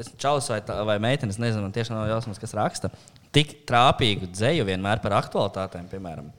es 0.00 0.10
čaus 0.20 0.48
vai, 0.52 0.60
tā- 0.64 0.78
vai 0.88 0.98
meitenes, 1.02 1.38
nezinu, 1.40 1.62
man 1.66 1.72
tiešām 1.74 1.96
nav 1.98 2.08
jausmas, 2.12 2.38
kas 2.40 2.54
raksta. 2.56 2.90
Tik 3.34 3.54
trāpīgu 3.68 4.30
dzēju 4.32 4.66
vienmēr 4.68 5.02
par 5.04 5.18
aktualitātēm, 5.18 5.88
piemēram, 5.90 6.30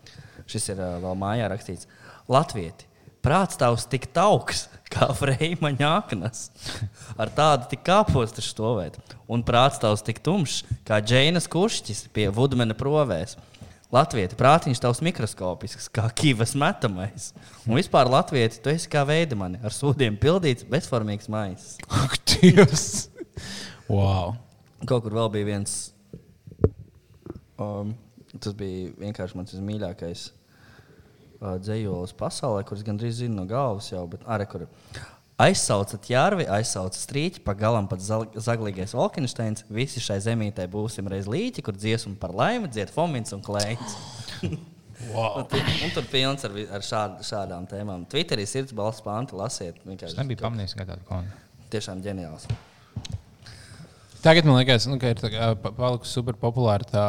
šis 0.50 0.72
ir 0.74 0.82
ā, 0.82 0.94
vēl 1.04 1.18
mājā 1.20 1.50
rakstīts. 1.52 1.90
Latvieti, 2.30 2.88
prāts 3.26 3.60
tavs 3.60 3.86
tik 3.90 4.08
tauks 4.16 4.68
kā 4.90 5.10
freima 5.20 5.72
ņāknas. 5.76 6.48
Ar 7.20 7.32
tādu 7.36 7.70
tik 7.74 7.86
kāpostu 7.88 8.44
stāvēt. 8.46 8.98
Un 9.30 9.46
prāts 9.46 9.82
tavs 9.82 10.06
tik 10.06 10.24
tumšs 10.26 10.64
kā 10.88 11.02
džeinas 11.04 11.50
kušķis 11.52 12.08
pie 12.16 12.30
vudmena 12.34 12.78
provēs. 12.78 13.38
Latvijas 13.90 14.36
prātiņš 14.38 14.84
tavs 14.84 15.00
mikroskopisks, 15.02 15.88
kā 15.90 16.04
kīvas 16.14 16.54
metamais. 16.62 17.32
Un 17.66 17.74
vispār 17.80 18.10
Latvijas 18.10 18.60
tu 18.62 18.70
esi 18.70 18.90
kā 18.90 19.02
veidamani, 19.10 19.58
ar 19.66 19.74
sūdiem 19.74 20.18
pildīts, 20.22 20.68
bezformīgs 20.70 21.26
maisis. 21.34 21.80
Ak, 22.04 22.20
Dievs! 22.30 23.08
Wow! 23.90 24.36
Kaut 24.86 25.08
kur 25.08 25.18
vēl 25.18 25.34
bija 25.34 25.50
viens. 25.50 25.80
Um, 27.60 27.94
tas 28.38 28.54
bija 28.58 28.92
vienkārši 29.00 29.38
mans 29.38 29.56
mīļākais 29.70 30.26
uh, 30.30 31.56
dzējolis 31.60 32.16
pasaulē, 32.20 32.64
kurus 32.68 32.86
gandrīz 32.88 33.20
zinu 33.24 33.42
no 33.42 33.48
galvas 33.50 33.90
jau. 33.92 34.06
Bet, 34.12 34.24
arī, 34.30 34.48
kur 34.52 34.68
aizsaucat 35.40 36.04
ķērvi, 36.06 36.48
aizsaucat 36.60 37.00
strīķi, 37.00 37.44
pa 37.46 37.56
galam 37.58 37.88
pat 37.92 38.04
zaglīgais 38.04 38.96
Volkensteins. 38.98 39.66
Visi 39.72 40.04
šai 40.04 40.20
zemītē 40.28 40.68
būsim 40.72 41.10
reiz 41.12 41.30
līķi, 41.32 41.66
kur 41.66 41.78
dziesmu 41.80 42.18
par 42.22 42.36
laimi 42.36 42.72
dzied 42.72 42.94
Fomins 42.96 43.36
un 43.36 43.44
Klēns. 43.46 43.98
wow. 45.14 45.40
Un, 45.84 45.94
tur 45.96 46.08
pilns 46.12 46.44
ar, 46.48 46.56
ar 46.78 46.84
šād, 46.86 47.22
šādām 47.28 47.68
tēmām. 47.72 48.08
Twitterī 48.12 48.48
sirds 48.50 48.76
balss 48.76 49.04
pānti 49.06 49.38
lasiet. 49.40 49.80
Es 50.00 50.18
nebiju 50.20 50.44
pamanījis, 50.44 50.76
ka 50.80 50.90
tādu 50.92 51.08
kontu. 51.08 51.46
Tiešām 51.74 52.04
ģeniāls. 52.04 52.50
Tagad 54.20 54.44
man 54.44 54.58
liekas, 54.60 54.84
nu, 54.92 54.98
ka 55.00 55.14
ir 55.14 55.20
kā 55.22 55.54
pa- 55.56 55.72
palikusi 55.72 56.12
super 56.18 56.36
populāra 56.36 56.84
tā 56.84 57.04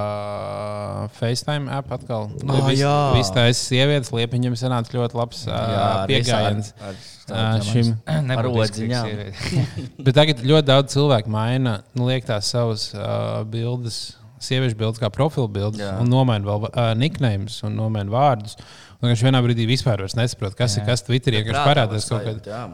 FaceTime 1.18 1.66
app 1.74 1.90
atkal. 1.96 2.28
Nu, 2.44 2.54
Ah, 2.60 2.68
jā. 2.70 2.92
Viss 3.16 3.32
tā 3.34 3.48
ir 3.50 3.56
sievietes, 3.58 4.12
liepiņam 4.14 4.54
sanāca 4.58 4.94
ļoti 4.94 5.18
labs 5.18 5.40
uh, 5.48 6.04
pieejams 6.06 6.70
šim. 7.66 7.92
Nebūtu 8.30 8.62
odziņām. 8.64 9.10
izkrīgs. 9.10 9.90
Bet 10.06 10.14
tagad 10.18 10.42
ļoti 10.46 10.66
daudz 10.70 10.94
cilvēku 10.94 11.30
maina, 11.30 11.80
nu, 11.94 12.06
liek 12.10 12.26
tās 12.26 12.50
savas 12.50 12.90
uh, 12.94 13.42
bildes, 13.50 14.16
sieviešu 14.40 14.76
bildes, 14.80 14.98
kā 15.02 15.10
profilu 15.12 15.48
bildes, 15.52 15.80
Jā. 15.82 15.98
un 16.00 16.08
nomaina 16.10 16.46
vēl 16.46 16.68
uh, 16.70 16.92
nicknames 16.98 17.58
un 17.66 17.74
nomaina 17.78 18.10
vārdus. 18.10 18.54
Un 18.56 18.89
viņš 19.08 19.22
vienā 19.24 19.38
brīdī 19.40 19.64
vispār 19.64 20.02
vairs 20.02 20.12
nesaprot, 20.18 20.52
kas 20.58 20.74
Jā. 20.76 20.82
ir 20.82 20.88
kas 20.90 21.02
Twitterī. 21.06 21.40
Prātā 21.46 21.62
parādās 21.64 22.04
kaut, 22.10 22.26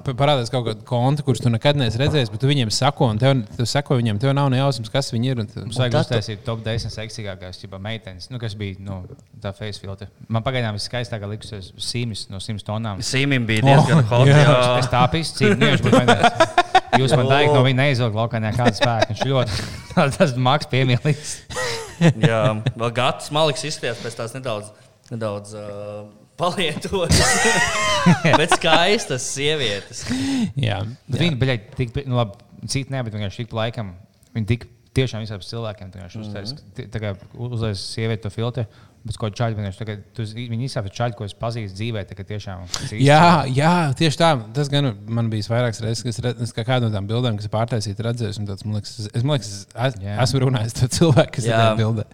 pa- 0.04 0.14
parādās 0.18 0.50
kaut 0.50 0.64
kāda 0.66 0.82
konta, 0.88 1.22
kurus 1.22 1.38
tu 1.44 1.52
nekad 1.52 1.78
neesi 1.78 2.00
redzējis, 2.02 2.32
bet 2.32 2.40
tu 2.42 2.48
viņiem 2.50 2.72
sako, 2.74 3.12
un 3.14 3.20
tev, 3.22 3.44
tu 3.56 3.66
sako 3.68 4.00
viņiem, 4.00 4.18
tev 4.18 4.34
nav 4.34 4.50
ne 4.50 4.58
jausmas, 4.58 4.90
kas 4.90 5.12
viņi 5.14 5.30
ir. 5.30 5.38
un 5.44 5.46
tu- 5.46 5.60
Mums 5.60 5.78
vajag 5.78 5.94
uztaisīt 6.00 6.42
top 6.44 6.64
10 6.66 6.90
seksīgākās 6.90 7.62
meitenes, 7.78 8.30
nu, 8.30 8.38
kas 8.42 8.54
bija 8.58 8.74
nu, 8.80 9.04
tā 9.40 9.54
face 9.54 9.78
filtra. 9.78 10.08
Man 10.28 10.42
pagaidām 10.42 10.74
viskaistākā 10.74 11.28
liksies 11.30 11.70
Sims 11.78 12.26
no 12.28 12.38
100 12.42 12.64
tonām. 12.66 12.98
Sīmim 12.98 13.46
bija 13.46 13.62
diezgan 13.62 13.98
Oh, 14.02 14.10
hot. 14.10 14.26
jā. 14.26 14.78
Es 14.78 14.86
tā 14.90 15.04
pīstu, 15.12 15.54
nu, 15.54 15.66
viņš 15.66 15.82
vienkārši. 15.86 16.64
Jūs 16.96 17.12
man 17.16 17.26
teikt, 17.28 17.52
no 17.52 17.62
viņa 17.62 17.76
neizvilkt 17.76 18.16
laukā 18.16 18.40
nekādu 18.40 18.74
spēku. 18.78 19.12
Viņš 19.12 19.22
ļoti, 19.30 19.64
tas 20.18 20.34
maks 20.36 20.66
piemīlīgs. 20.72 21.34
Jā, 22.20 22.40
vēl 22.76 22.90
gads 22.96 23.30
maliks 23.32 23.62
izskatījās 23.64 24.00
pēc 24.04 24.16
tās 24.18 24.34
nedaudz, 24.36 24.68
nedaudz 25.12 25.54
uh, 25.58 26.06
palietotas. 26.40 27.20
bet 28.40 28.54
skaistas 28.54 29.26
sievietes. 29.34 30.04
Jā, 30.58 30.82
Bet 31.08 31.20
viņi 31.22 31.38
bija 31.40 31.58
tik, 31.78 31.94
nu, 32.06 32.18
labi, 32.20 32.38
citi 32.70 32.92
ne, 32.94 33.02
bet 33.06 33.16
vienkārši 33.16 33.44
tik 33.44 33.56
laikam. 33.56 33.94
Viņi 34.36 34.50
tik 34.52 34.66
tiešām 34.96 35.24
visiem 35.24 35.42
cilvēkiem 35.44 35.92
tā 35.92 37.00
kā 37.02 37.12
uztaisīja 37.34 37.80
sievieti 37.80 38.26
to 38.26 38.32
filtru. 38.32 38.66
Bet 39.06 39.18
ko 39.22 39.28
čaļi 39.30 39.54
vienkārši 39.54 39.78
tagad, 39.78 40.00
tu, 40.16 40.24
viņi 40.34 40.66
izsaka 40.66 40.90
čaļi, 40.90 41.14
ko 41.14 41.26
es 41.28 41.34
pazīstu 41.38 41.76
dzīvē, 41.78 42.02
tagad 42.10 42.26
tiešām. 42.26 42.64
kas 42.74 42.94
Jā, 42.98 43.44
jā, 43.54 43.72
tieši 43.94 44.18
tā. 44.18 44.30
Tas 44.56 44.70
gan 44.72 44.88
man 45.06 45.28
bija 45.30 45.46
vairākas 45.52 45.78
reizes, 45.84 46.02
kad 46.02 46.10
es 46.10 46.18
redzu, 46.24 46.42
es 46.48 46.54
kā 46.56 46.64
kādu 46.66 46.88
no 46.88 46.94
tām 46.96 47.06
bildēm, 47.06 47.38
kas 47.38 47.46
ir 47.46 47.52
pārtaisīta, 47.54 48.02
redzēju. 48.08 48.40
un 48.42 48.48
tāds, 48.50 48.66
Man 48.66 48.80
liekas, 48.80 48.96
es, 49.06 49.22
man 49.22 49.36
liekas, 49.36 49.52
es, 49.70 49.98
Jā. 50.02 50.16
esmu 50.24 50.40
runājis 50.42 50.74
ar 50.82 50.90
cilvēku, 50.98 51.36
kas 51.38 51.46
ir 51.46 51.52
Jā. 51.54 51.60
tajā 51.62 51.76
bildē. 51.78 52.06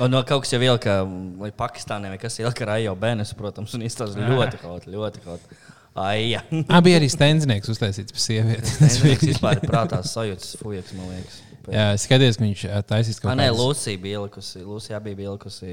Un 0.00 0.14
no 0.14 0.22
kaut 0.24 0.46
kas 0.46 0.54
jau 0.56 0.62
ielika, 0.64 0.94
lai 1.42 1.50
Pakistānā 1.58 2.14
vai 2.14 2.20
kas 2.22 2.40
ielika 2.40 2.64
ar 2.64 2.72
Ajo 2.78 2.94
Benesu, 2.96 3.36
protams, 3.36 3.74
un 3.76 3.84
izstāsta 3.84 4.24
ļoti 4.24 4.62
kaut, 4.62 4.88
ļoti 4.88 5.24
kaut. 5.26 5.52
Ai, 5.98 6.30
jā. 6.30 6.40
Ah, 6.70 6.78
bija 6.84 7.00
arī 7.00 7.08
stendnieks 7.10 7.68
uztaisīts 7.72 8.14
par 8.14 8.22
sievieti. 8.22 8.74
Tas 8.78 9.00
bija 9.02 9.18
vispār 9.20 9.60
prātā 9.64 9.98
sajūtas 10.06 10.56
fujaks, 10.62 10.94
man 10.96 11.10
liekas. 11.12 11.40
Jā, 11.68 11.86
es 11.94 12.04
skaties, 12.06 12.38
ka 12.38 12.44
viņš 12.44 12.62
ā, 12.70 12.82
taisīs 12.88 13.18
kaut 13.20 13.32
Ah, 13.32 13.36
nē, 13.36 13.48
kādas- 13.50 13.60
Lūsija 13.60 14.00
bija 14.00 14.20
ielikusi. 14.20 14.62
Lūsija 14.64 15.00
bija 15.04 15.16
ielikusi. 15.28 15.72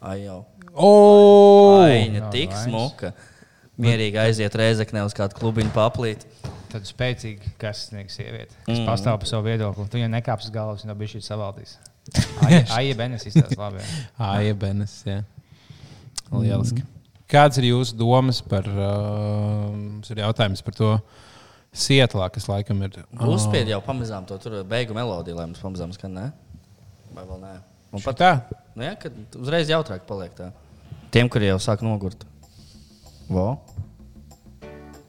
Ai, 0.00 0.16
jau. 0.24 0.44
O! 0.74 0.90
Viņa 1.86 2.22
Jā, 2.24 2.30
tik 2.34 2.56
smuka. 2.64 3.12
Mierīgi 3.80 4.18
aiziet 4.20 4.54
reizeknē 4.58 5.04
uz 5.06 5.14
kādu 5.16 5.36
klubiņu 5.38 5.70
paplīt. 5.76 6.24
Tad 6.70 6.82
spēcīgi, 6.86 7.54
kas 7.58 7.88
sniegs 7.88 8.14
sieviete, 8.18 8.54
kas 8.66 8.76
Mm. 8.76 8.82
mm. 8.82 8.86
pastāv 8.86 9.18
par 9.18 9.26
savu 9.26 9.46
viedokli. 9.48 9.88
Tu 9.90 9.98
viņai 9.98 10.10
nekāps 10.20 10.44
uz 10.46 10.50
galvas, 10.54 10.84
viņa 10.84 10.94
bija 10.98 11.14
šī 11.14 11.22
savaldīs. 11.26 11.76
Aija 12.78 12.94
Benes 12.94 13.24
izstāsta 13.26 13.58
labi. 13.58 13.82
Aija 14.18 14.54
Benes. 14.54 15.02
Jā. 15.06 15.22
Lieliski. 16.32 16.84
Kāds 17.30 17.58
ir 17.58 17.68
jūsu 17.70 17.94
domas 17.98 18.40
par, 18.42 18.66
uh, 18.66 19.70
mums 19.70 20.10
ir 20.10 20.16
jautājums 20.22 20.62
par 20.66 20.74
to 20.74 20.90
Sietlā, 21.70 22.26
kas 22.34 22.48
laikam 22.50 22.80
ir. 22.82 22.96
Uzspied 23.30 23.68
jau 23.70 23.78
pamazām 23.84 24.26
to 24.26 24.38
tur 24.42 24.60
beigu 24.66 24.94
melodiju, 24.96 25.36
lai 25.38 25.46
mums 25.46 25.60
pamazām 25.62 25.92
skan, 25.94 26.16
ne? 26.16 26.24
Vai 27.14 27.26
vēl 27.28 27.38
nē? 27.44 27.52
Un 27.94 28.02
pat 28.02 28.18
tā. 28.18 28.30
Nu, 28.74 28.84
jā, 28.86 28.96
kad 28.98 29.38
uzreiz 29.38 29.70
jautrāk 29.70 30.02
paliek 30.08 30.34
tā. 30.38 30.50
Tiem, 31.14 31.30
kuri 31.30 31.50
jau 31.50 31.58
sāk 31.62 31.82
nogurt. 31.86 32.26
Vo? 33.30 33.46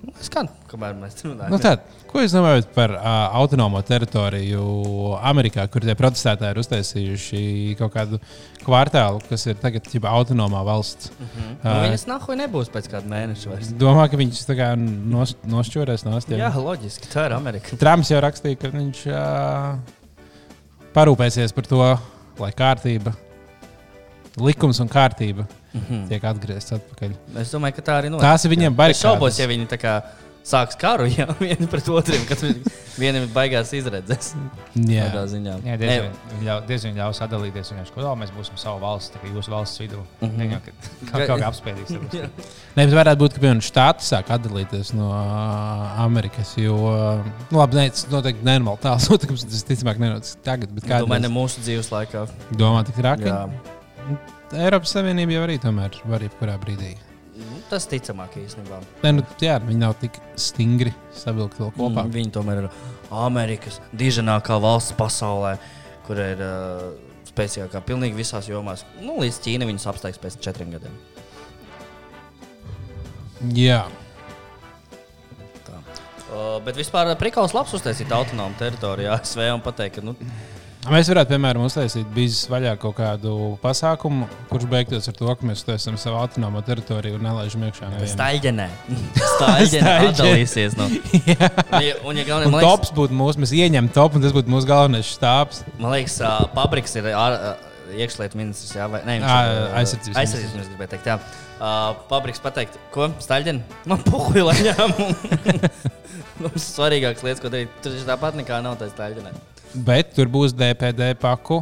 Nu, 0.02 0.14
Skan, 0.26 0.48
kamēr 0.70 0.96
mēs 0.98 1.20
runājam. 1.22 1.52
Nu, 1.54 1.60
tā, 1.62 1.76
ko 2.10 2.24
jūs 2.24 2.34
domājat 2.34 2.72
par 2.74 2.94
uh, 2.96 3.04
autonomo 3.38 3.78
teritoriju 3.86 4.64
Amerikā, 5.30 5.68
kur 5.70 5.86
tie 5.86 5.94
protestētāji 5.98 6.56
ir 6.56 6.62
uztaisījuši 6.64 7.42
kaut 7.78 7.94
kādu 7.94 8.18
kvartālu, 8.64 9.22
kas 9.30 9.46
ir 9.52 9.60
tagad 9.62 9.86
jau 9.94 10.02
autonomā 10.10 10.64
valsts? 10.66 11.12
Mm 11.14 11.28
-hmm. 11.28 11.54
Nu, 11.64 11.76
viņas 11.86 12.08
nahuj 12.10 12.40
nebūs 12.42 12.74
pēc 12.74 12.90
kāda 12.96 13.14
mēneša 13.14 13.54
vairs. 13.54 13.72
Domā, 13.86 14.10
ka 14.10 14.18
viņš 14.18 14.42
tā 14.50 14.58
kā 14.58 14.74
nos, 14.76 15.36
nošķūrēs 15.46 16.06
no 16.06 16.18
Jā, 16.18 16.26
stūra. 16.26 16.52
loģiski. 16.56 17.14
Tā 17.14 17.26
ir 17.26 17.38
Amerika. 17.38 17.78
Trumps 17.78 18.12
jau 18.12 18.22
rakstīja, 18.22 18.58
ka 18.58 18.74
viņš 18.74 19.06
uh, 19.08 19.80
parūpēsies 20.94 21.54
par 21.54 21.66
to, 21.66 21.98
lai 22.40 22.52
kārtība, 22.52 23.14
likums 24.38 24.80
un 24.80 24.90
kārtība 24.90 25.46
Mm 25.74 25.82
-hmm. 25.90 26.08
tiek 26.10 26.24
atgrieztas 26.24 26.80
atpakaļ. 26.80 27.12
Es 27.42 27.52
domāju, 27.54 27.76
ka 27.76 27.82
tā 27.82 28.02
arī 28.02 28.10
notiks. 28.12 28.28
Tās 28.28 28.46
ir 28.46 28.52
viņiem 28.52 28.72
Es 28.74 28.78
barikādas. 28.78 29.02
šaubos, 29.02 29.40
ja 29.40 29.48
viņi 29.48 29.68
tā 29.68 29.78
kā 29.80 30.02
sāks 30.44 30.76
karu 30.78 31.06
jau 31.18 31.28
vieni 31.40 31.68
pret 31.70 31.88
otriem, 31.90 32.26
kad 32.28 32.38
vienam 32.98 33.24
ir 33.24 33.30
baigās 33.30 33.72
izredzes. 33.78 34.34
Jā. 34.76 35.06
Tādā 35.12 35.26
ziņā. 35.30 35.54
Jā, 35.64 35.78
Ne, 35.78 35.78
diez 36.68 36.84
viņi 36.84 36.96
ļau- 36.98 37.06
ļaus 37.06 37.20
sadalīties. 37.22 37.72
Viņam 37.72 37.86
saka, 37.88 38.02
ka 38.02 38.16
mēs 38.16 38.32
būsim 38.38 38.58
savu 38.58 38.80
valsts, 38.82 39.12
tā 39.14 39.22
kā 39.22 39.32
jūsu 39.36 39.50
valsts 39.54 39.80
vidū. 39.80 40.02
Mm. 40.22 40.30
-hmm. 40.30 40.60
Kaut 41.12 41.30
kā 41.30 41.48
apspēdīs. 41.52 41.90
Nē, 42.76 42.82
bet 42.90 42.94
varētu 42.94 43.18
būt, 43.22 43.34
ka 43.34 43.40
piemēram 43.40 43.62
štāti 43.62 44.02
sāk 44.02 44.30
atdalīties 44.34 44.94
no 44.94 45.12
Amerikas. 45.98 46.58
Jo, 46.58 46.76
nu, 47.52 47.58
labi, 47.60 47.78
nē, 47.78 47.90
tas 47.90 48.08
noteikti 48.12 48.44
nenormāli 48.44 48.80
tāls 48.82 49.10
notikums. 49.10 49.46
Tas 49.46 49.64
ticamāk 49.64 49.98
nenotiks 50.00 50.36
tagad. 50.44 50.70
Bet 50.74 50.84
Domāju, 50.84 51.22
ne 51.22 51.28
mūsu 51.30 51.62
dzīves 51.62 51.92
laikā. 51.92 52.28
domā 52.58 52.84
tik 52.84 52.96
traki? 52.96 53.30
Eiropas 54.58 54.94
Savienība 54.96 55.38
jau 55.38 55.46
arī 55.46 55.58
tomēr 55.62 55.96
var 56.10 56.24
jebkurā 56.26 56.58
brīdī. 56.62 56.96
Nu, 57.38 57.62
Tas 57.70 57.88
ticamāk 57.90 58.36
īstenībā. 58.42 58.82
Nē, 59.06 59.14
nu, 59.16 59.24
jā, 59.42 59.56
viņi 59.64 59.80
nav 59.80 59.96
tik 60.02 60.20
stingri 60.40 60.92
savilkti 61.16 61.64
vēl 61.64 61.72
kopā. 61.78 62.04
Mm, 62.04 62.12
viņi 62.18 62.34
tomēr 62.36 62.66
ir 62.66 62.68
Amerikas 63.24 63.80
diženākā 63.98 64.60
valsts 64.62 64.98
pasaulē, 65.00 65.56
kur 66.08 66.20
ir 66.20 66.44
uh, 66.44 66.84
spēcīgākā 67.32 67.82
pilnīgi 67.88 68.20
visās 68.20 68.52
jomās. 68.52 68.84
Nu, 69.00 69.16
līdz 69.24 69.40
Ķīna 69.46 69.70
viņus 69.72 69.88
apsteigs 69.94 70.22
pēc 70.22 70.38
četriem 70.44 70.76
gadiem. 70.76 71.00
Jā, 73.56 73.86
Uh, 76.32 76.62
bet 76.64 76.78
vispār 76.80 77.10
prikals 77.20 77.52
labs 77.52 77.74
uztaisīt 77.76 78.12
autonomu 78.16 78.56
teritoriju 78.56 79.10
ASV 79.12 79.42
un 79.52 79.64
pateikt, 79.66 79.98
ka 79.98 80.04
nu, 80.06 80.14
Mēs 80.90 81.10
varētu, 81.12 81.30
piemēram, 81.36 81.62
uztaisīt 81.68 82.08
biznes 82.16 82.48
vaļā 82.50 82.72
kaut 82.82 82.96
kādu 82.98 83.32
pasākumu, 83.62 84.26
kurš 84.50 84.64
beigtos 84.72 85.06
ar 85.12 85.14
to, 85.14 85.28
ka 85.38 85.46
mēs 85.46 85.60
uztaisām 85.62 85.98
savu 86.02 86.18
autonomo 86.18 86.64
teritoriju 86.66 87.20
un 87.20 87.26
nelaižam 87.28 87.68
iekšā. 87.68 87.90
Staļģenē. 88.16 88.66
Staļģenē 89.36 89.94
atdalīsies 90.08 90.78
no. 90.80 90.88
Ja- 90.90 91.52
Un, 92.02 92.18
ja 92.18 92.26
galvenais, 92.26 92.48
Un 92.50 92.56
liekas, 92.58 92.66
tops 92.66 92.94
būtu 92.98 93.14
mūsu, 93.16 93.44
mēs 93.44 93.54
ieņemam 93.54 93.92
topu, 93.94 94.18
un 94.18 94.26
tas 94.26 94.34
būtu 94.34 94.50
mūsu 94.52 94.68
galvenais 94.72 95.06
štābs. 95.14 95.62
man 95.78 95.94
liekas 95.94 96.18
uh, 96.26 96.48
Pabriks 96.58 96.98
ir 96.98 97.12
ār- 97.14 97.38
uh, 97.38 97.70
iekšlietu 98.02 98.40
ministrs, 98.42 98.74
jā, 98.76 98.90
vai 98.90 99.04
ne? 99.06 99.20
viņš 99.20 99.30
uh, 99.30 99.78
aizsardzības 99.84 100.18
Aizsardzības 100.24 100.56
ministrs, 100.58 100.74
gribēju 100.74 100.94
teikt, 100.96 101.12
jā. 101.14 101.20
Uh, 101.62 101.94
Pabriks 102.10 102.42
pateikt, 102.42 102.82
ko? 102.96 103.12
Staļģeni? 103.22 103.62
Man 103.92 104.02
puhuj, 104.10 104.42
lai 104.50 104.58
ņēmu. 104.66 105.10
Mums 106.42 106.68
svarīgākas 106.74 107.22
lietas, 107.28 107.44
ko 107.46 107.54
darīt. 107.54 107.70
Tur 107.86 107.94
taču 107.94 108.08
tāpat 108.10 108.42
nekā 108.42 108.64
nav 108.66 108.80
tā 108.82 108.90
staļģenē. 108.90 109.36
Bet 109.74 110.12
tur 110.18 110.28
būs 110.32 110.52
DPD 110.58 111.14
paku 111.22 111.62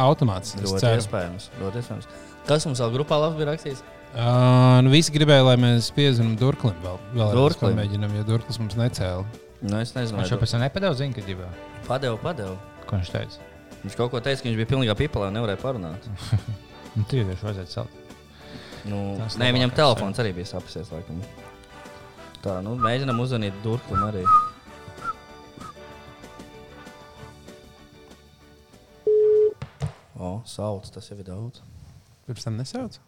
automāts. 0.00 0.54
Ļoti 0.56 0.92
iespējams. 0.96 1.50
Ļoti 1.60 1.82
iespējams. 1.82 2.08
Kas 2.48 2.64
mums 2.66 2.80
vēl 2.80 2.94
grupā 2.94 3.18
labs 3.20 3.36
bija 3.36 3.50
rakstījis? 3.52 3.82
Uh, 4.10 4.80
nu 4.82 4.90
visi 4.90 5.12
gribēja, 5.14 5.44
lai 5.46 5.54
mēs 5.60 5.92
piezinām 5.94 6.32
Durklim 6.40 6.74
vēl. 6.82 6.96
vēl 7.14 7.34
Durklim? 7.36 7.76
Mēģinām, 7.78 8.16
jo 8.18 8.24
Durklis 8.32 8.58
mums 8.58 8.74
necēla. 8.78 9.22
Nu, 9.60 9.76
es 9.78 9.92
nezinu, 9.94 10.18
Viņš 10.18 10.32
jau 10.32 10.38
pēc 10.40 10.54
tam 10.56 10.64
nepadeva 10.64 10.96
ziņu, 10.98 11.14
kad 11.18 11.28
jau 11.28 11.50
Padeva, 11.86 12.16
padeva. 12.22 12.56
ko 12.88 12.96
viņš 12.96 13.12
teica. 13.12 13.46
Viņš 13.84 13.96
kaut 14.00 14.10
ko 14.10 14.22
teica, 14.24 14.42
ka 14.42 14.48
viņš 14.48 14.58
bija 14.58 14.70
pilnīgā 14.72 14.96
pipelē 14.98 15.28
un 15.30 15.38
nevarēja 15.38 15.62
parunāt. 15.62 16.10
Nu, 16.90 17.04
tu 17.06 17.20
jau 17.20 17.22
vajadzētu 17.22 17.70
celt. 17.70 17.92
Nu, 18.90 18.96
Tas 19.20 19.36
nē, 19.38 19.52
viņam 19.54 19.70
telefons 19.76 20.18
arī 20.18 20.32
bija 20.34 20.48
sapsies. 20.50 20.88
Laikam. 20.90 21.20
Tā, 22.42 22.56
nu, 22.66 22.72
mēģinām 22.82 23.20
uzzvanīt 23.22 23.60
Durklim 23.62 24.02
arī. 24.08 24.24
O, 30.20 30.40
sauc, 30.44 30.84
tas 30.92 31.06
jau 31.08 31.16
ir 31.16 31.24
daudz. 31.24 31.62
Pirms 32.26 32.44
tam 32.44 32.58
nesauc. 32.60 32.98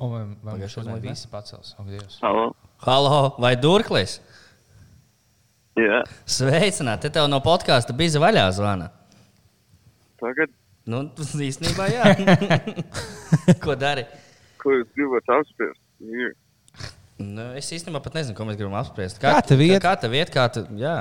O, 0.00 0.06
vai 0.08 0.22
vai 0.44 0.54
viņš 0.60 0.76
šodien 0.78 0.94
laikā? 0.94 1.10
visi 1.10 1.28
pacels? 1.32 1.74
Ak, 1.76 1.88
Dievs. 1.90 2.20
Halo? 2.22 2.44
Halo, 2.86 3.16
vai 3.42 3.50
Durklis? 3.60 4.20
Jā, 5.80 6.00
Sveicināt, 6.28 7.02
te 7.04 7.10
tev 7.14 7.26
no 7.30 7.38
podkāsta 7.44 7.94
bija 7.96 8.20
vaļā 8.22 8.46
zvana. 8.56 8.90
tagad, 10.20 10.52
Nu, 10.90 11.02
īstenībā, 11.50 11.86
jā. 11.92 12.14
ko 13.64 13.76
dari? 13.78 14.06
ko 14.60 14.72
jūs 14.74 14.88
gribat 14.96 15.28
apspriest? 15.36 15.80
Ir. 16.00 16.32
Nu, 17.20 17.50
es 17.56 17.68
īstenībā 17.72 18.00
pat 18.04 18.16
nezinu, 18.16 18.34
ko 18.36 18.44
mēs 18.48 18.56
gribam 18.58 18.78
apspriest. 18.80 19.20
Kā 19.20 19.38
tev 19.44 19.60
iet? 19.64 19.80
Kā 19.84 19.92
tev 20.00 20.16
iet? 20.16 20.32
Kā 20.32 20.46
tu, 20.52 20.64
jā. 20.80 20.96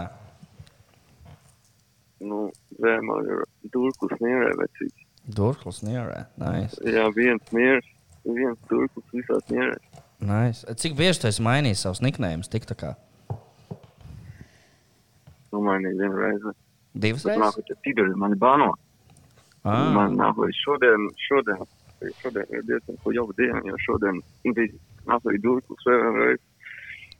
Nu, 2.20 2.50
zēmā 2.84 3.18
ir 3.28 3.44
durklis 3.74 4.20
mierē 4.24 4.52
vecīts. 4.60 5.06
Durklis, 5.36 5.82
nierē. 5.86 6.24
Nice. 6.42 6.80
Jā, 6.90 7.06
viens 7.16 7.52
miers, 7.54 7.86
viens 8.26 8.58
durklis 8.72 9.12
visās 9.14 9.46
mierē. 9.52 9.76
nice. 10.20 10.66
Cik 10.82 10.96
bieži 11.00 11.22
tu 11.22 11.28
esi 11.30 11.44
mainījis 11.46 11.84
savus 11.86 12.02
niknējumus? 12.06 12.50
Tik 12.52 12.66
tā 12.72 12.76
kā 12.80 12.96
Nu, 15.52 15.62
man 15.66 15.86
ir 15.86 15.96
viena 15.98 16.16
reize. 16.16 16.52
divas 16.94 17.24
reizes? 17.26 17.42
nākot, 17.42 17.72
tigari 17.84 18.16
mani 18.16 18.36
bano. 18.36 18.74
Ah. 19.66 19.90
Man 19.96 20.16
nākot, 20.18 20.52
šodien, 20.64 21.08
šodien, 21.28 21.64
šodien 22.22 22.46
ir 22.54 22.62
diezgan 22.68 23.00
ko 23.04 23.12
jau 23.16 23.26
diena, 23.38 23.62
jo 23.66 23.78
šodien 23.86 24.22
nākot 25.10 25.40
durklis 25.44 25.88
vēlreiz. 25.88 26.40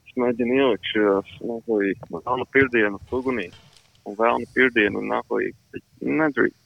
Es 0.10 0.14
mēģinu 0.18 0.60
ielikt 0.60 0.94
nākot, 1.42 2.06
vēlnu 2.14 2.46
pirdienu 2.54 3.02
sugunī. 3.10 3.50
Un 4.10 4.18
vēlnu 4.18 4.50
pirdienu 4.56 5.04
nākot, 5.06 5.80
nedrīkst. 6.02 6.58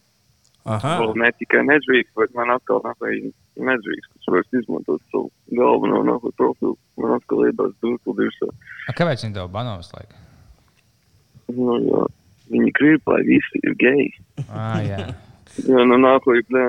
Aha. 0.63 0.93
Vēl 1.01 1.17
ne 1.19 1.29
tikai 1.35 1.65
nedrīkst, 1.67 2.13
bet 2.15 2.35
man 2.37 2.53
atkal 2.53 2.79
nākamais 2.85 3.33
nedrīkst, 3.59 4.11
kas 4.15 4.29
var 4.31 4.45
izmantot 4.55 5.01
savu 5.11 5.27
galveno 5.51 5.99
nākotnē 6.07 6.37
profilu. 6.39 6.77
Man 7.01 7.17
atkal 7.17 7.43
iebās. 7.49 7.73
A, 8.87 8.95
Kāpēc 8.95 9.25
viņi 9.25 9.35
tev 9.35 9.49
banos 9.51 9.91
laika? 9.95 10.21
Nu, 11.51 11.75
jo 11.83 12.05
viņi 12.53 12.71
grib, 12.79 13.03
lai 13.11 13.21
visi 13.27 13.61
ir 13.63 13.75
geji. 13.81 14.09
Ah, 14.47 14.79
jā. 14.83 15.09
Jā, 15.67 15.83
nu 15.89 15.99
nākamais, 15.99 16.47
nē, 16.53 16.63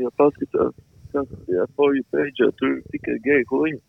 ja 0.00 0.12
paskatās, 0.20 0.76
kas 1.12 1.32
tajā 1.32 1.66
poju 1.76 2.04
pēdējā, 2.14 2.52
tur 2.60 2.76
ir 2.76 2.84
tikai 2.94 3.18
geji 3.26 3.48
huļi. 3.50 3.80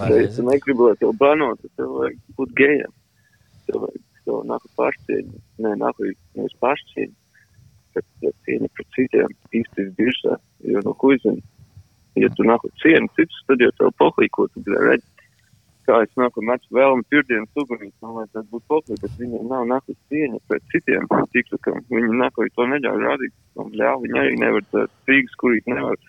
Ja 0.00 0.10
tu 0.34 0.44
negribi, 0.48 0.88
lai 0.88 0.96
tev 0.98 1.14
banot, 1.20 1.62
tev 1.78 1.94
vajag 2.00 2.18
būt 2.38 2.58
gejam. 2.58 2.92
Tev 3.68 3.86
vajag 3.86 4.02
tev 4.26 4.42
nāk 4.48 4.66
pašcieņu. 4.78 5.40
Nē, 5.64 5.74
nāk 5.80 6.00
nevis 6.02 6.54
pašcieņu, 6.62 7.14
bet 7.94 8.36
cieņa 8.46 8.70
pret 8.74 8.94
citiem 8.96 9.34
īsti 9.60 9.88
virsā. 9.98 10.38
Jo, 10.66 10.82
nu, 10.86 10.94
ko 11.00 11.12
zinu, 11.22 11.42
ja 12.20 12.30
tu 12.36 12.46
nāk 12.48 12.64
uz 12.66 12.74
cienu 12.82 13.10
citus, 13.18 13.42
tad 13.48 13.62
jau 13.62 13.72
tev 13.78 13.92
pohlī, 14.00 14.30
ko 14.32 14.48
tu 14.52 14.64
gribēji 14.64 14.90
redzēt. 14.90 15.10
Kā 15.84 15.98
es 16.00 16.12
nāku 16.16 16.40
metu 16.40 16.70
vēlmi 16.72 17.04
pirdienas 17.12 17.60
ugunīs, 17.60 17.92
man 18.00 18.14
vajadzētu 18.16 18.48
būt 18.54 18.62
pohlī, 18.72 18.96
bet 19.02 19.18
viņiem 19.20 19.50
nav 19.50 19.66
nāk 19.68 19.90
uz 19.92 19.98
cieņa 20.08 20.38
pret 20.48 20.64
citiem 20.72 21.08
tiklakam. 21.34 21.82
Viņi 21.92 22.20
nāk, 22.22 22.38
vai 22.40 22.48
to 22.56 22.68
neļauj 22.70 23.02
rādīt. 23.04 23.34
Un, 23.60 23.72
jā, 23.76 23.90
viņi 24.00 24.22
arī 24.22 24.38
nevar 24.40 24.64
tā 24.72 24.86
tīgas, 25.04 25.36
kurīt 25.42 25.68
nevar 25.68 26.00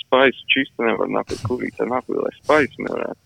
spaisu 0.00 0.48
čistu, 0.50 0.88
nevar 0.88 1.12
nāk, 1.14 1.30
kurīt 1.46 1.78
tā 1.78 1.86
nāk, 1.86 2.10
lai 2.10 2.34
spaisu 2.40 2.82
nevarētu. 2.88 3.22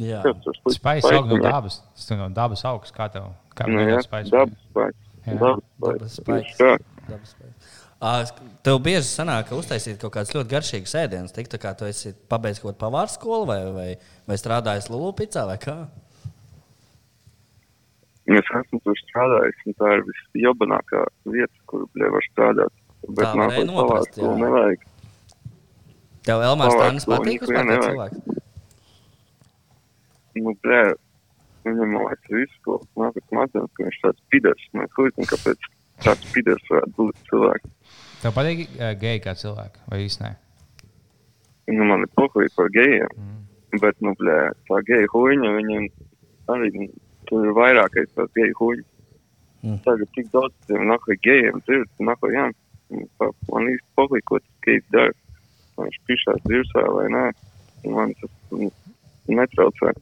Jā. 0.00 0.22
Slikti? 0.24 0.78
Spaiss 0.78 1.12
aug 1.12 1.28
no 1.28 1.38
dabas. 1.44 1.80
Tas 1.92 2.08
ir 2.08 2.20
no 2.20 2.30
dabas 2.32 2.64
augsts. 2.68 2.94
Kā 2.96 3.10
tev? 3.12 3.28
Kā 3.60 3.68
Nu, 3.68 3.82
jā, 3.84 3.98
tev 4.00 4.06
spaiss? 4.08 4.32
dabas 4.32 4.66
spaisu. 4.70 5.06
Jā. 5.26 5.36
Dabas 5.36 6.16
tā. 6.56 6.72
Dabas 7.10 7.34
spēks. 7.36 7.76
Tev 8.64 8.78
bieži 8.80 9.04
sanāk, 9.10 9.50
ka 9.50 9.58
uztaisīt 9.60 9.98
kaut 10.00 10.14
kādas 10.14 10.32
ļoti 10.32 10.48
garšīgas 10.54 10.94
ēdienas. 11.02 11.34
Tik 11.36 11.50
tā 11.52 11.58
kā 11.60 11.74
tu 11.76 11.84
esi 11.84 12.14
pabeidzis 12.32 12.62
kaut 12.62 12.72
kādu 12.72 12.80
pavāru 12.86 13.12
skolu 13.12 13.44
vai, 13.50 13.58
vai, 13.76 13.88
vai 14.30 14.38
strādājis 14.40 14.88
Lulu 14.92 15.12
picā 15.18 15.44
vai 15.50 15.58
kā? 15.60 15.74
Es 18.30 18.46
esmu 18.54 18.78
tur 18.84 18.94
strādājis, 19.00 19.60
un 19.66 19.74
tā 19.80 19.88
ir 19.98 20.04
visjobanākā 20.06 21.00
vieta, 21.34 21.56
kur 21.66 21.84
var 21.98 22.24
strādāt. 22.30 22.72
Bet 23.08 23.24
Tā 23.26 23.32
nākamā 23.34 23.64
noprast, 23.66 24.16
jā. 24.20 24.32
nevajag. 24.38 24.84
Tev 26.28 26.42
Elmārs 26.46 26.76
Tānis 26.78 27.06
patīk 27.08 27.42
kā 27.48 27.64
nevajag. 27.64 28.16
cilvēks? 28.16 28.18
Nu, 30.40 30.52
bļē, 30.62 30.82
viņam 31.66 31.94
man 31.94 32.06
liekas 32.08 32.32
visu, 32.34 32.60
ko 32.66 32.78
nāk 33.00 33.18
uz 33.20 33.34
mācības, 33.36 33.72
ka 33.76 33.86
viņš 33.86 33.98
tāds 34.04 34.24
piders. 34.32 34.68
Mēs 34.76 34.94
huitam, 34.98 35.28
kāpēc 35.30 35.68
tāds 36.04 36.30
piders 36.34 36.70
varētu 36.70 36.94
būt 36.98 37.20
cilvēks. 37.30 37.96
Tev 38.20 38.36
patīk 38.36 38.64
uh, 38.68 38.92
geji 39.00 39.22
kā 39.24 39.34
cilvēki 39.40 39.84
vai 39.90 40.00
īstenībā? 40.06 40.36
Nu, 41.70 41.86
man 41.86 42.04
ir 42.04 42.10
poklīt 42.18 42.54
par 42.56 42.70
gejiem. 42.74 43.10
Mm. 43.16 43.42
Bet, 43.80 44.00
nu, 44.02 44.14
bļē, 44.18 44.38
tā 44.66 44.80
geja 44.88 45.10
huiņa, 45.12 45.50
viņiem 45.56 45.84
arī 46.50 46.70
nu, 46.74 46.88
tur 47.28 47.46
ir 47.46 47.54
vairākais 47.54 48.10
tāds 48.16 48.34
geja 48.34 48.56
huiņa. 48.58 48.86
Mm. 49.60 49.78
Tagad 49.84 50.10
tik 50.16 50.30
daudz 50.32 50.56
tiem 50.66 50.88
nākai 50.88 51.16
gejiem 51.22 51.60
dzird, 51.66 51.90
nākai 52.02 52.32
jā. 52.34 52.48
Un 52.90 53.06
tā 53.20 53.28
Man 53.52 53.68
īsti 53.70 53.86
poklīt, 53.98 54.24
ko 54.26 54.40
tas 54.40 54.62
gejs 54.66 54.86
dara. 54.94 55.14
Vai 55.76 55.86
viņš 55.86 55.98
pišās 56.08 56.44
dirsā 56.48 56.84
vai 56.96 57.06
nē. 57.14 57.24
Man 57.92 58.14
tas 58.20 58.32
nu, 58.50 58.70
netraucē. 59.30 59.94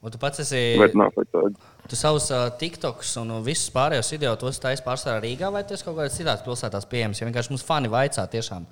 Un 0.00 0.12
tu 0.12 0.20
pats 0.20 0.40
esi. 0.40 0.60
Bet 0.80 0.94
nākai 0.96 1.26
tāda. 1.28 1.72
Tu 1.90 1.96
savus 1.98 2.30
uh, 2.32 2.46
TikToks 2.60 3.16
un 3.20 3.34
visus 3.44 3.72
pārējos 3.74 4.08
video 4.14 4.32
tos 4.40 4.60
taisīji 4.62 4.86
pārsvarā 4.86 5.20
Rīgā 5.24 5.50
vai 5.52 5.60
tas 5.68 5.82
kaut 5.84 5.98
kādās 5.98 6.16
citās 6.16 6.44
pilsētās 6.46 6.86
pieejams? 6.88 7.20
Ja 7.20 7.28
vienkārši 7.28 7.52
mums 7.52 7.66
fani 7.66 7.90
vaicā 7.92 8.24
tiešām, 8.32 8.64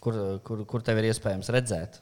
kur, 0.00 0.16
kur, 0.46 0.62
kur 0.70 0.84
tev 0.86 1.02
ir 1.02 1.10
iespējams 1.10 1.52
redzēt. 1.52 2.00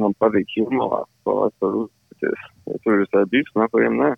Man 0.00 0.16
patīk 0.18 0.56
jūmolā, 0.56 1.02
pārāk 1.26 1.54
var 1.62 1.78
uzticēties. 1.84 2.50
Ja 2.70 2.80
tur 2.82 3.04
ir 3.04 3.10
tādi 3.12 3.36
divi, 3.36 3.54
nākajiem 3.60 3.98
nē. 4.00 4.10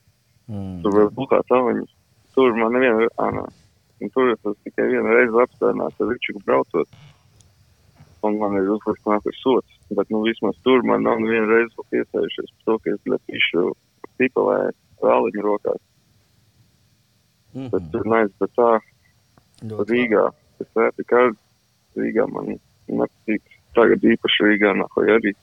Mm. 0.54 0.74
Tur 0.84 0.98
var 1.00 1.12
būt 1.18 1.32
kā 1.32 1.40
taviņas. 1.50 1.94
Tur 2.36 2.54
man 2.60 2.76
neviena, 2.78 3.08
ā, 3.18 3.30
nē. 3.34 3.44
Un 4.04 4.12
tur 4.14 4.32
es 4.32 4.58
tikai 4.66 4.86
vienu 4.92 5.10
reizi 5.10 5.40
apstādinājis 5.44 6.00
ar 6.00 6.12
Ričuku 6.12 6.44
braucot. 6.46 7.00
Un 8.24 8.38
man 8.40 8.56
ir 8.60 8.70
uzlikts 8.72 9.04
nākamais 9.08 9.42
sots. 9.42 9.73
Bet, 9.92 10.08
nu, 10.10 10.22
vismaz 10.24 10.56
tur 10.64 10.82
man 10.88 11.04
nav 11.04 11.20
vēl 11.20 11.68
piesējušies 11.92 12.52
par 12.54 12.64
to, 12.64 12.78
ka 12.80 12.94
es 12.94 13.10
lepīšu 13.12 13.64
pipelē 14.18 14.58
vēliņu 15.04 15.44
rokās. 15.44 15.82
Mm 17.54 17.70
Bet 17.70 17.90
tur 17.92 18.06
neiz, 18.10 18.30
bet 18.40 18.50
tā 18.58 18.70
Rīgā, 19.62 20.24
es 20.60 20.70
vērtu 20.74 21.04
kādu 21.06 21.36
Rīgā 22.00 22.26
man 22.32 22.56
nepatīk. 22.88 23.42
Tagad 23.74 24.02
īpaši 24.02 24.48
Rīgā 24.48 24.72
nākoja 24.80 25.18
arī. 25.20 25.34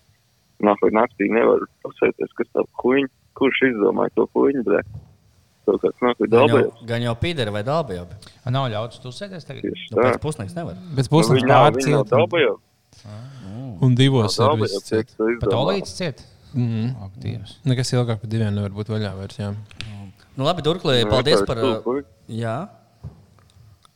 Nākoja 0.61 0.93
naktī 0.93 1.29
nevar 1.31 1.63
pasēties, 1.85 2.33
kas 2.37 2.51
tā 2.53 2.65
kuņi, 2.83 3.07
kurš 3.39 3.63
izdomāja 3.71 4.13
to 4.15 4.27
kuņi, 4.35 4.61
bet 4.67 4.85
kaut 5.65 5.81
kāds 5.81 6.03
nākoja 6.03 6.29
Gan 6.33 6.51
jau, 6.51 6.61
gan 6.91 7.05
jau 7.07 7.15
pīderi 7.21 7.53
vai 7.55 7.63
dābajābi. 7.65 8.19
A, 8.43 8.53
Nav 8.53 8.67
ļauts 8.73 9.01
tu 9.01 9.13
sēdēs 9.15 9.47
tagad. 9.47 9.65
Nu, 9.71 9.95
tā. 9.95 10.11
pēc 10.11 10.21
pusnakts 10.21 10.57
nevar. 10.57 10.77
Bet 10.97 11.07
Nu, 11.07 11.13
pusnakts 11.15 11.47
nav, 11.47 11.71
viņi 11.77 11.95
nav 11.95 12.05
pārciet. 12.05 12.13
dalbējumi. 12.13 12.61
Un 13.81 13.95
divos 13.97 14.37
ir 14.37 14.51
tie, 14.61 14.81
ciet. 14.85 15.15
Pat 15.41 15.55
olīts 15.57 15.95
ciet. 15.97 16.21
Mhm. 16.53 16.91
Ak, 17.05 17.15
Dievs. 17.23 17.55
Nekas 17.65 17.93
ilgāk 17.95 18.21
par 18.21 18.29
diviem 18.29 18.53
nevar 18.53 18.73
būt 18.75 18.91
vaļā 18.91 19.15
vairs. 19.17 19.39
Jā. 19.39 19.53
Nu, 20.35 20.45
labi, 20.45 20.63
Durklī, 20.65 21.01
Nu, 21.03 21.09
paldies 21.11 21.43
par. 21.47 21.57
Jā. 22.31 22.57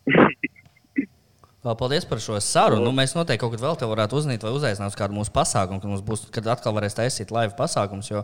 Paldies 1.66 2.06
par 2.06 2.20
šo 2.22 2.38
sarunu. 2.46 2.84
Nu, 2.86 2.92
mēs 2.94 3.16
noteikti 3.18 3.42
kaut 3.42 3.56
kad 3.56 3.64
vēl 3.64 3.78
te 3.82 3.88
varētu 3.90 4.20
uzzināt, 4.20 4.44
vai 4.46 4.52
uzaicināt 4.54 4.94
uz 4.94 4.98
kādu 5.00 5.16
mūsu 5.18 5.32
pasākumu, 5.34 5.82
kad 5.82 5.90
mums 5.90 6.04
būs, 6.06 6.28
kad 6.34 6.46
atkal 6.54 6.76
varēs 6.78 6.94
taisīt 6.94 7.34
live 7.34 7.58
pasākums. 7.58 8.12
Jo 8.12 8.22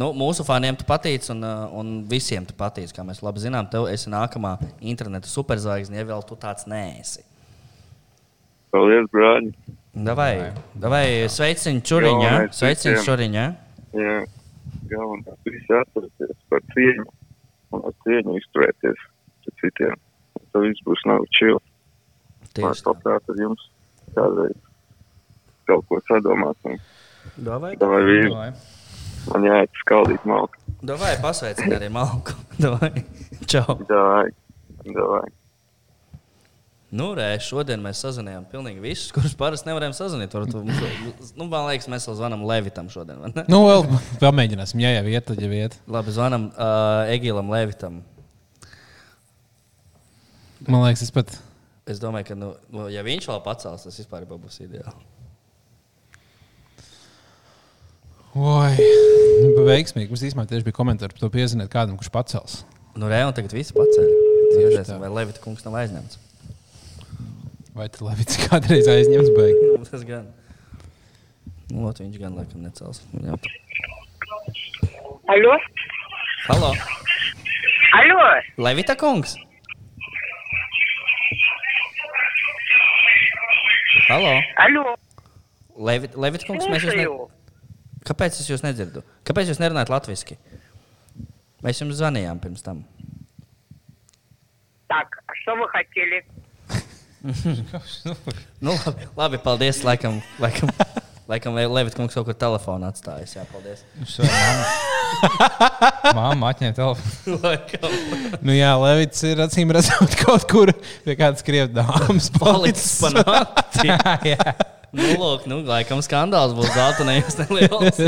nu, 0.00 0.12
mūsu 0.16 0.44
faniem 0.46 0.76
tu 0.78 0.86
patīc, 0.88 1.26
un, 1.32 1.42
un 1.80 1.94
visiem 2.10 2.46
tu 2.46 2.54
patīc. 2.56 2.92
Kā 2.94 3.04
mēs 3.06 3.22
labi 3.24 3.42
zinām, 3.42 3.68
tev 3.72 3.88
esi 3.90 4.12
nākamā 4.12 4.56
interneta 4.80 5.30
superzvaigzne, 5.30 5.98
ja 5.98 6.08
vēl 6.08 6.22
tu 6.28 6.38
tāds 6.40 6.68
neesi. 6.70 7.24
Paldies, 8.74 9.08
brāļi. 9.12 9.52
Davai, 9.96 10.52
davai 10.76 11.24
sveiciņu 11.32 11.80
čuriņā. 11.88 12.32
Visiem. 12.52 12.98
čuriņā. 13.06 13.44
Jā, 13.96 14.16
galvenais 14.90 15.38
visi 15.48 15.72
atcerieties 15.72 16.36
par 16.52 16.60
cieņu 16.74 17.06
un 17.72 17.86
ar 17.88 17.94
cieņu 18.04 18.34
izturēties 18.36 19.06
pret 19.46 19.56
citiem. 19.62 19.96
Tas 20.36 20.66
viss 20.66 20.84
būs 20.84 21.04
nav 21.08 21.24
čil. 21.38 21.56
Tieši 22.52 22.84
tā. 22.84 22.92
labprāt 22.92 23.32
ar 23.32 23.40
jums 23.40 23.64
kādreiz 24.12 24.60
kaut 25.66 25.88
ko 25.88 26.02
sadomāt. 26.10 26.60
Un 26.68 26.76
Davai, 27.36 27.72
Davai, 27.80 28.02
vīri, 28.04 28.28
Davai. 28.28 28.52
man 29.32 29.48
jāiet 29.48 29.80
skaldīt 29.80 30.28
malku. 30.28 30.60
davai 30.84 31.16
pasveicini 31.24 31.72
arī 31.80 31.88
malku. 31.96 32.36
Davai. 32.66 32.92
Čau. 33.48 33.80
Davai, 33.88 34.28
davai. 34.84 35.24
Nu, 36.96 37.10
re, 37.18 37.28
šodien 37.42 37.82
mēs 37.84 38.00
sazinājām 38.04 38.46
pilnīgi 38.50 38.80
visus, 38.84 39.10
kurus 39.16 39.34
parasti 39.38 39.68
nevarējām 39.68 39.94
sazvanīt. 39.98 40.32
Varbūt 40.36 40.56
mums- 40.64 41.32
Nu, 41.36 41.48
man 41.52 41.66
liekas, 41.70 41.88
mēs 41.92 42.06
vēl 42.08 42.16
zvanām 42.20 42.44
Levitam 42.48 42.88
šodien. 42.92 43.20
Nu, 43.52 43.62
vēl 43.68 43.84
pamēģināsim. 44.22 44.80
Ja 44.84 44.94
jau 44.98 45.06
iet, 45.12 45.26
tad 45.28 45.42
jau 45.42 45.50
iet. 45.52 45.76
Labi, 45.90 46.14
zvanām 46.16 46.48
uh, 46.54 47.10
Egilam 47.12 47.50
Levitam. 47.52 48.00
Man 50.66 50.86
liekas, 50.86 51.04
es 51.04 51.12
pat. 51.14 51.34
Es 51.86 52.00
domāju, 52.02 52.30
ka, 52.32 52.34
nu, 52.38 52.54
nu, 52.74 52.88
ja 52.90 53.04
viņš 53.06 53.28
vēl 53.30 53.42
pacels, 53.44 53.84
tas 53.86 54.00
vispār 54.00 54.24
būs 54.26 54.56
ideāli. 54.64 55.04
Oi, 58.36 58.72
nu, 59.40 59.62
veiksmīgi. 59.68 60.10
Mums 60.10 60.24
īstenībā 60.26 60.44
tieši 60.50 60.66
bija 60.66 60.76
komentāri 60.76 61.14
par 61.14 61.22
to 61.22 61.30
piezīmēt 61.32 61.70
kādam, 61.72 61.96
kurš 62.00 62.10
pacels. 62.12 62.56
Nu, 62.98 63.08
re, 63.08 63.22
un 63.28 63.32
tagad 63.36 63.54
viss 63.56 63.72
pacēla. 63.76 64.24
Tieši 64.56 64.82
tā. 64.90 64.98
vai 65.00 65.08
Levita 65.12 65.40
kungs 65.44 65.64
nav 65.64 65.76
aizņemts. 65.80 66.18
Vai 67.75 67.87
tas 67.87 68.03
Levits 68.03 68.39
kādreiz 68.45 68.87
aizņems 68.91 69.29
beigās? 69.37 69.75
Nu, 69.79 69.87
tas 69.87 70.05
gan. 70.07 70.27
Nu, 71.71 71.85
ot, 71.87 72.01
viņš 72.03 72.17
gan 72.19 72.35
laikam 72.35 72.65
necels. 72.65 72.99
Jā. 73.15 73.37
Алло? 75.31 75.55
Halo! 76.49 76.71
Алло? 77.95 78.23
Levita 78.59 78.97
kungs! 78.99 79.37
Halo! 84.09 84.33
Алло? 84.59 84.95
Levita, 85.79 86.19
Levita 86.19 86.49
kungs, 86.49 86.67
mēs 86.67 86.83
jūs 86.83 86.97
ne... 86.97 87.05
Слушаю. 87.07 87.29
Kāpēc 88.07 88.39
es 88.41 88.49
jūs 88.49 88.63
nedzirdu? 88.65 89.05
Kāpēc 89.29 89.51
jūs 89.53 89.61
nerunājat 89.61 89.93
latviešu? 89.93 90.35
Mēs 91.61 91.79
jums 91.83 91.99
zvanījām 92.01 92.41
pirms 92.43 92.65
tam. 92.65 92.83
Так, 94.91 95.23
а 95.27 95.35
что 95.35 95.55
вы 95.55 95.67
хотели? 95.69 96.25
Nu, 98.60 98.72
labi, 98.86 99.08
labi, 99.20 99.38
paldies. 99.42 99.82
Laikam, 99.84 100.20
laikam, 100.40 100.70
laikam 101.28 101.56
Levita 101.56 101.98
kungs 101.98 102.16
kaut 102.16 102.28
kur 102.28 102.36
telefonā 102.38 102.90
atstājis. 102.92 103.36
Jā, 103.36 103.44
paldies. 103.50 103.84
Māma 106.16 106.48
atņēma 106.54 106.76
telefonu. 106.76 108.38
Nu, 108.40 108.56
jā, 108.56 108.72
Levits 108.82 109.24
ir 109.28 109.42
acīm 109.46 109.74
redzot 109.76 110.16
kaut 110.22 110.46
kur 110.50 110.72
pie 111.04 111.18
kādas 111.18 111.44
krievas 111.46 111.74
dāmas. 111.76 112.30
Palicis 112.36 112.96
pa 113.02 113.12
nakti. 113.16 114.36
Nu, 114.96 115.12
lūk, 115.20 115.48
nu, 115.50 115.60
laikam 115.66 116.00
skandāls 116.04 116.54
būs 116.56 116.72
Daltonijos 116.72 117.36
neliels. 117.42 117.98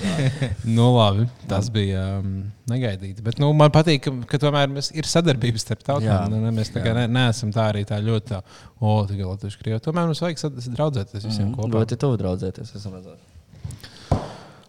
Nu, 0.76 0.88
labi, 0.96 1.26
tas 1.50 1.68
bija 1.72 2.02
um, 2.20 2.30
negaidīts. 2.70 3.22
Bet 3.24 3.40
nu, 3.42 3.50
man 3.56 3.72
patīk, 3.74 4.02
ka, 4.04 4.12
ka 4.30 4.40
tomēr 4.42 4.70
mēs, 4.72 4.90
ir 4.96 5.08
sadarbības 5.08 5.66
starp 5.66 5.84
tautām. 5.86 6.32
Nu, 6.32 6.40
ne, 6.42 6.52
mēs 6.54 6.72
tā 6.74 6.82
kā 6.84 6.94
ne, 6.96 7.06
neesam 7.10 7.52
tā 7.54 7.68
arī 7.72 7.84
tā 7.88 7.98
ļoti 8.02 8.32
tā, 8.32 8.40
o, 8.80 8.94
tikai 9.08 9.28
latviešu 9.28 9.60
krievi. 9.60 9.82
Tomēr 9.84 10.08
mums 10.10 10.22
vajag 10.24 10.40
sad- 10.40 10.60
draudzēties 10.76 11.26
visiem 11.28 11.50
mm, 11.50 11.56
kopā. 11.58 11.72
Ļoti 11.76 11.98
tuvu 12.04 12.20
draudzēties. 12.22 12.74
esam 12.78 12.96
redzējuši. 12.98 13.28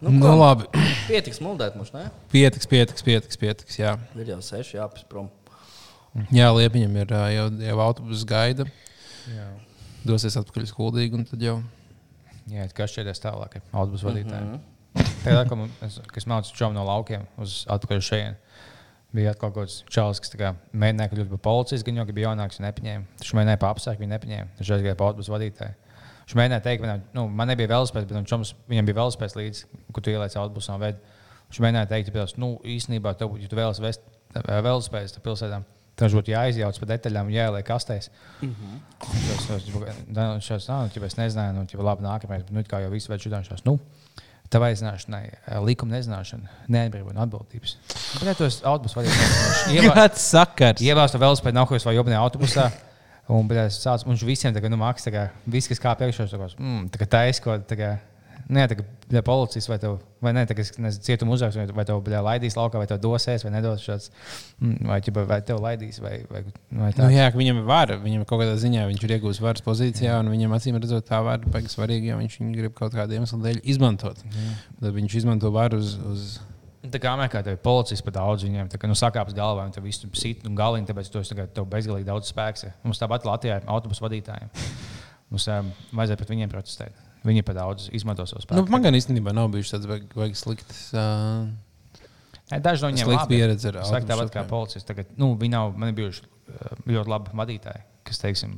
Nu, 0.04 0.12
nu, 0.12 0.34
labi, 0.36 0.68
Pietiks 1.12 1.40
muldēt 1.44 1.78
mums, 1.80 1.94
ne? 1.96 2.10
pietiks, 2.34 2.68
pietiks, 2.68 3.06
pietiks. 3.06 3.40
pietiks 3.40 3.80
jā. 3.80 3.96
Ir 4.20 4.34
jau 4.34 4.42
seši 4.44 4.76
jāpēc 4.82 5.08
prom. 5.12 5.30
Jā, 6.34 6.52
Liepiņam 6.54 6.98
ir 7.02 7.14
jau, 7.34 7.46
jau 7.64 7.78
autobusu 7.82 8.28
gaida. 8.30 8.68
Jā. 9.32 9.48
Dosies 10.04 10.36
atpakaļ 10.38 10.68
uz 10.68 10.76
Kuldīgu 10.76 11.22
un 11.22 11.24
tad 11.30 11.42
jau. 11.42 11.56
Jā, 12.52 12.68
kas 12.76 12.92
šķiet 12.92 13.24
tālāk, 13.24 13.56
ir 13.56 13.64
autobusu 13.72 14.10
vadītāji. 14.10 14.44
Mm 14.44 14.52
-hmm. 14.52 14.73
Tagad, 14.94 15.50
kad 15.50 15.88
es, 15.88 16.00
kas 16.14 16.30
mācīju 16.30 16.60
čomu 16.60 16.78
no 16.78 16.86
laukiem 16.88 17.26
uz 17.42 17.64
atpakaļ 17.72 18.04
šejienes, 18.04 18.62
bija 19.14 19.34
atkal 19.34 19.52
kaut 19.54 19.68
kāds 19.68 19.80
čalis, 19.94 20.22
kas 20.22 20.32
tā 20.34 20.40
kā 20.40 20.52
mēģināja 20.74 21.12
kļūt 21.12 21.32
par 21.36 21.42
policijas, 21.48 21.86
gan 21.86 22.02
jau 22.02 22.06
bija 22.10 22.32
jaunāks 22.32 22.60
un 22.60 22.68
nepaņēma. 22.68 23.20
Viņš 23.22 23.34
mēģināja 23.38 23.62
pa 23.62 23.72
apstākļiem, 23.74 24.08
viņa 24.08 24.18
nepaņēma. 24.18 24.54
Viņš 24.60 24.72
aizgāja 24.78 25.00
pa 25.00 25.10
autobusu 25.10 25.34
vadītāju. 25.34 25.78
Viņš 26.24 26.38
mēģināja 26.40 26.66
teikt, 26.66 26.86
ka 26.86 26.96
nu, 27.18 27.28
man 27.30 27.52
nebija 27.52 27.72
velospēds, 27.74 28.10
bet 28.10 28.32
čoms, 28.32 28.56
viņam 28.72 28.90
bija 28.90 29.00
velospēds 29.02 29.38
līdzi, 29.38 29.70
kur 29.94 30.06
tu 30.06 30.14
ielaici 30.14 30.40
autobusā. 30.42 30.80
Viņš 30.82 31.62
mēģināja 31.62 31.92
teikt, 31.92 32.14
ka 32.16 32.26
nu, 32.42 32.56
īstenībā, 32.74 33.14
tev, 33.20 33.36
ja 33.42 33.52
tu 33.52 33.60
vēlas 33.60 33.82
vest 33.84 34.06
velospēdu 34.34 35.22
pilsētām, 35.26 35.68
tad 36.00 36.16
būtu 36.16 36.34
jāizjauc 36.34 36.80
pa 36.82 36.90
detaļām 36.96 37.30
jāieliek 37.34 37.68
kastēs. 37.68 38.10
Viņš 38.42 40.50
jau 40.50 41.06
es 41.06 41.20
nezināju, 41.20 41.60
nu, 41.60 41.68
jau 41.70 41.86
labi 41.86 42.08
nākamais, 42.08 42.48
bet 42.48 42.56
nu, 42.56 42.66
kā 42.66 42.82
jau 42.82 42.90
viss 42.94 43.12
veids 43.12 43.28
šodien. 43.28 43.62
Nu, 43.68 43.78
Tavai 44.54 44.72
zināšanai, 44.78 45.24
likuma 45.66 45.96
nezināšana, 45.96 46.52
neatbrīvo 46.74 47.14
no 47.16 47.24
atbildības. 47.26 47.76
Bet, 48.20 48.28
ja 48.30 48.36
tu 48.38 48.46
esi 48.46 48.62
autobusu 48.62 49.00
vadītājs, 49.00 49.64
Kāds 49.98 50.26
sakars? 50.30 50.84
Ievēlēts 50.86 51.16
to 51.16 51.22
velospēdu, 51.24 51.58
es 51.80 51.88
vai 51.88 51.96
jobnē 51.98 52.20
autobusā. 52.22 52.68
Un, 53.32 53.48
bet 53.48 53.62
es 53.64 53.80
sācu, 53.80 54.06
un 54.06 54.14
viņš 54.14 54.26
visiem 54.28 54.54
tagad, 54.54 54.74
nu, 54.74 54.78
tā 55.08 55.14
kā 55.16 55.28
viss, 55.50 55.70
kas 55.72 55.80
kā 55.82 55.94
priekšā, 55.98 56.28
tā 56.28 56.40
kā, 56.42 56.50
mm, 56.60 56.90
tā 56.92 57.00
kā 57.02 57.08
taisa, 57.16 57.44
ko, 57.46 57.56
tā 57.66 57.78
kā, 57.80 57.92
nē, 58.52 58.66
tā 58.72 58.78
kā, 58.78 58.86
ja 59.14 59.22
policijas 59.26 59.68
vai 59.70 59.78
tev, 59.82 59.98
vai 60.24 60.34
nē, 60.36 60.44
tā 60.50 60.56
kā, 60.58 60.64
es 60.66 60.74
nezinu, 60.82 61.04
cietuma 61.06 61.36
uzraugs, 61.36 61.58
vai, 61.60 61.66
vai 61.78 61.86
tev, 61.88 62.00
bļā, 62.06 62.22
laidīs 62.26 62.58
laukā, 62.58 62.80
vai 62.82 62.88
tev 62.90 63.00
dosies, 63.04 63.46
vai 63.46 63.52
nedos 63.54 63.84
šāds, 63.86 64.10
mm, 64.60 64.88
vai, 64.90 65.00
ķipa, 65.06 65.26
vai 65.30 65.40
tev 65.46 65.62
laidīs, 65.64 66.00
vai, 66.04 66.16
vai, 66.32 66.44
vai 66.80 66.90
tā. 66.96 67.06
Nu, 67.06 67.12
jā, 67.14 67.28
viņam 67.36 67.62
ir 67.62 67.68
vara. 67.70 68.00
Viņam 68.04 68.26
kaut 68.30 68.44
kādā 68.44 68.56
ziņā 68.60 68.88
viņš 68.90 69.06
ir 69.06 69.16
iegūmis 69.18 69.44
varas 69.44 69.66
pozīcijā, 69.66 70.18
un 70.24 70.32
viņam 70.34 70.56
acīm 70.58 70.80
redzot, 70.80 71.06
tā 71.10 71.22
vara 71.26 71.62
ir 71.62 71.70
svarīga, 71.72 72.14
jo 72.14 72.22
viņš 72.24 72.40
viņu 72.42 72.58
grib 72.58 72.74
kaut 72.80 72.96
kādā 72.96 73.20
iemeslā 73.20 73.40
dēļ 73.46 73.62
izmantot. 73.76 74.26
Tad 74.82 74.90
viņš 74.98 75.22
izmanto 75.24 75.54
varu 75.54 75.80
uz. 75.84 75.96
uz 76.14 76.34
Tā 76.84 77.00
kā 77.00 77.14
Amerikā 77.16 77.40
tev 77.40 77.56
ir 77.56 77.62
policijas 77.64 78.02
pat 78.04 78.18
daudz, 78.18 78.44
viņiem 78.44 78.68
tā 78.68 78.76
kā 78.76 78.90
nu, 78.92 78.96
sakāps 79.00 79.32
galvā, 79.38 79.64
un 79.64 79.72
tev 79.72 79.86
viss 79.88 80.04
sit 80.20 80.44
un 80.44 80.58
galīgi, 80.58 80.90
tāpēc 80.90 81.08
tu 81.14 81.22
esi 81.22 81.38
bezgalīgi 81.72 82.10
daudz 82.10 82.28
spēks. 82.28 82.66
Mums 82.84 83.00
tāpat 83.00 83.24
Latvijā 83.24 83.62
ir 83.62 83.70
autobusu 83.72 84.04
vadītājiem. 84.04 84.52
Mums 85.32 85.48
um, 85.48 85.72
vajadzēja 85.96 86.20
pret 86.20 86.34
viņiem 86.36 86.52
protestēt. 86.52 87.13
Viņi 87.24 87.44
pat 87.48 87.56
daudz 87.56 87.88
izmanto 87.96 88.26
savu 88.28 88.44
spēku. 88.44 88.60
nu, 88.60 88.72
man 88.74 88.84
gan 88.84 88.98
īstenībā 88.98 89.32
nav 89.36 89.48
bijis 89.54 89.72
tāds 89.72 89.88
vajag, 89.88 90.10
vajag 90.18 90.36
slikts. 90.36 90.82
Uh, 90.92 91.48
Daži 92.52 92.84
no 92.84 92.90
viņiem 92.92 93.12
labi. 93.14 93.38
pieredze 93.38 93.72
saku, 93.88 94.08
tāpat 94.10 94.32
kā 94.34 94.44
policists. 94.50 94.86
Tagad, 94.88 95.14
nu, 95.18 95.32
viņi 95.40 95.54
nav, 95.56 95.72
man 95.80 95.94
ir 95.94 95.98
bijuši 95.98 96.28
ļoti 96.92 97.14
labi 97.14 97.38
vadītāji, 97.40 97.86
kas, 98.06 98.20
teiksim, 98.22 98.58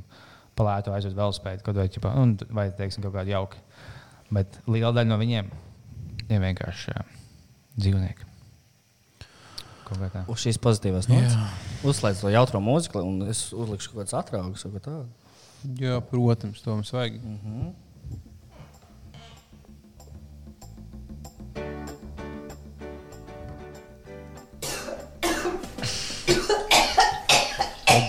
palētu 0.57 0.95
aizvest 0.95 1.17
velospēdu, 1.17 1.61
kaut 1.65 1.77
vai, 1.77 1.85
ķipa, 1.93 2.13
un, 2.19 2.33
vai 2.57 2.65
teiksim, 2.75 3.05
kaut 3.05 3.13
kādu 3.15 3.35
jauku. 3.35 3.61
Bet 4.33 4.57
liela 4.65 4.91
daļa 4.95 5.11
no 5.11 5.19
viņiem 5.21 5.51
ir 6.25 6.41
vienkārši 6.41 6.95
uh, 6.95 7.19
dzīvnieki. 7.77 8.31
Kā. 9.85 10.23
Uz 10.25 10.41
šīs 10.41 10.57
pozitīvās 10.57 11.05
nots. 11.11 11.35
Uzslēdz 11.85 12.23
to 12.23 12.31
jautro 12.33 12.57
mūziku, 12.63 13.03
un 13.05 13.29
es 13.29 13.51
uzlikšu 13.53 13.91
kaut 13.91 13.99
kādas 14.01 14.15
atraugas. 14.17 14.65
tādu. 14.65 15.03
jā, 15.77 15.99
protams, 16.09 16.63
to 16.65 16.73
mums 16.73 16.89
vajag. 16.95 17.19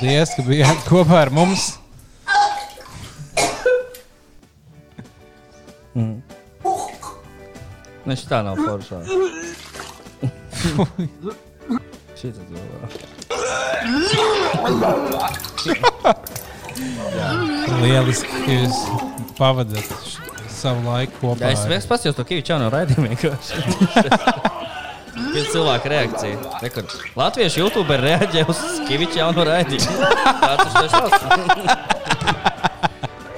Paldies, 0.06 0.30
ka 0.38 0.42
bijāt 0.46 0.84
kopā 0.86 1.16
ar 1.24 1.30
mums. 1.34 1.64
Ne, 8.06 8.14
šī 8.14 8.28
tā 8.30 8.38
nav 8.46 8.58
forša. 8.60 9.00
Šī 12.16 12.30
tad 12.36 12.46
jau 12.54 12.62
ir. 12.62 12.80
Lieliski, 17.82 18.30
ka 18.44 18.52
jūs 18.60 18.78
pavadāt 19.38 19.90
š- 20.06 20.20
savu 20.56 20.80
laiku 20.86 21.14
kopā. 21.24 21.42
Jā, 21.42 21.48
es 21.56 21.64
vienkārši 21.66 21.90
paskatījos 21.90 22.18
to 22.20 22.24
Kīviču 22.30 22.60
no 22.62 22.68
raidījuma. 22.72 23.10
vienkārši. 23.10 23.54
Kāda 25.16 25.44
cilvēka 25.52 25.90
reakcija? 25.92 26.36
Re, 26.62 26.70
kur 26.74 26.84
Latviešu 27.16 27.62
YouTube 27.64 27.96
reaģē 28.00 28.44
uz 28.52 28.60
Kīviču 28.88 29.20
jauno 29.22 29.46
raidījumu. 29.48 30.10
Kāds 30.42 30.74
tas 30.76 30.96
ir? 30.96 31.70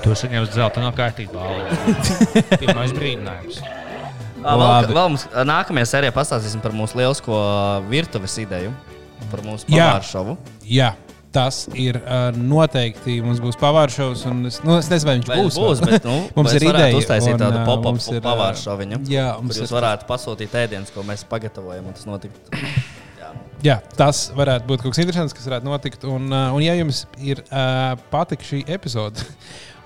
Tu 0.03 0.15
saņem 0.17 0.47
zelta 0.55 0.83
no 0.83 0.91
kārtībā. 0.97 1.49
Pirmais 2.59 2.95
brīdinājums. 2.97 3.61
Vēl, 4.39 4.61
Labi. 4.63 4.95
vēl 4.95 5.11
mums 5.13 5.27
nākamajā 5.51 5.91
sērijā 5.91 6.15
pastāstīsim 6.15 6.63
par 6.63 6.75
mūsu 6.77 6.99
lielisko 7.01 7.39
virtuves 7.91 8.39
ideju. 8.41 8.73
Par 9.33 9.43
mūsu 9.45 9.67
Jā. 9.69 9.91
pavāru 9.91 10.07
šovu. 10.09 10.37
Jā, 10.65 10.93
tas 11.35 11.65
ir 11.77 11.99
uh, 12.01 12.29
noteikti. 12.35 13.19
Mums 13.25 13.41
būs 13.45 13.59
pavāršovs, 13.61 14.23
un 14.31 14.47
es, 14.49 14.61
nu, 14.65 14.79
es 14.81 14.89
nezinu, 14.93 15.09
vai 15.11 15.17
viņš 15.19 15.29
Vai 15.33 15.41
būs. 15.45 15.59
būs, 15.61 15.83
bet 15.85 16.07
nu, 16.09 16.17
mums 16.39 16.55
ir 16.57 16.69
ideja. 16.71 16.95
uztaisīt 16.99 17.35
un, 17.35 17.43
tādu 17.43 17.61
ā, 17.61 17.65
pop-up 17.69 17.91
mums 17.93 18.09
ir, 18.13 18.21
ā, 18.23 18.25
pavāru 18.25 18.63
šoviņu. 18.63 19.01
Jā, 19.13 19.27
mums 19.43 19.61
jūs 19.61 19.69
ir. 19.69 19.77
varētu 19.79 20.09
pasūtīt 20.09 20.57
ēdienas, 20.63 20.95
ko 20.95 21.05
mēs 21.07 21.27
pagatavojam, 21.29 21.91
un 21.91 21.99
tas 21.99 22.09
notiktu. 22.09 22.59
Jā, 23.59 23.81
tas 23.99 24.29
varētu 24.39 24.69
būt 24.69 24.85
kaut 24.85 24.95
kas 24.95 25.01
interesants, 25.03 25.35
kas 25.35 25.49
varētu 25.49 25.67
notikt. 25.67 26.05
Un, 26.07 26.29
uh, 26.31 26.53
un 26.55 26.63
ja 26.63 26.77
jums 26.79 27.03
ir 27.19 27.41
uh, 27.51 27.97
patika 28.13 28.47
šī 28.47 28.61
epizode, 28.71 29.25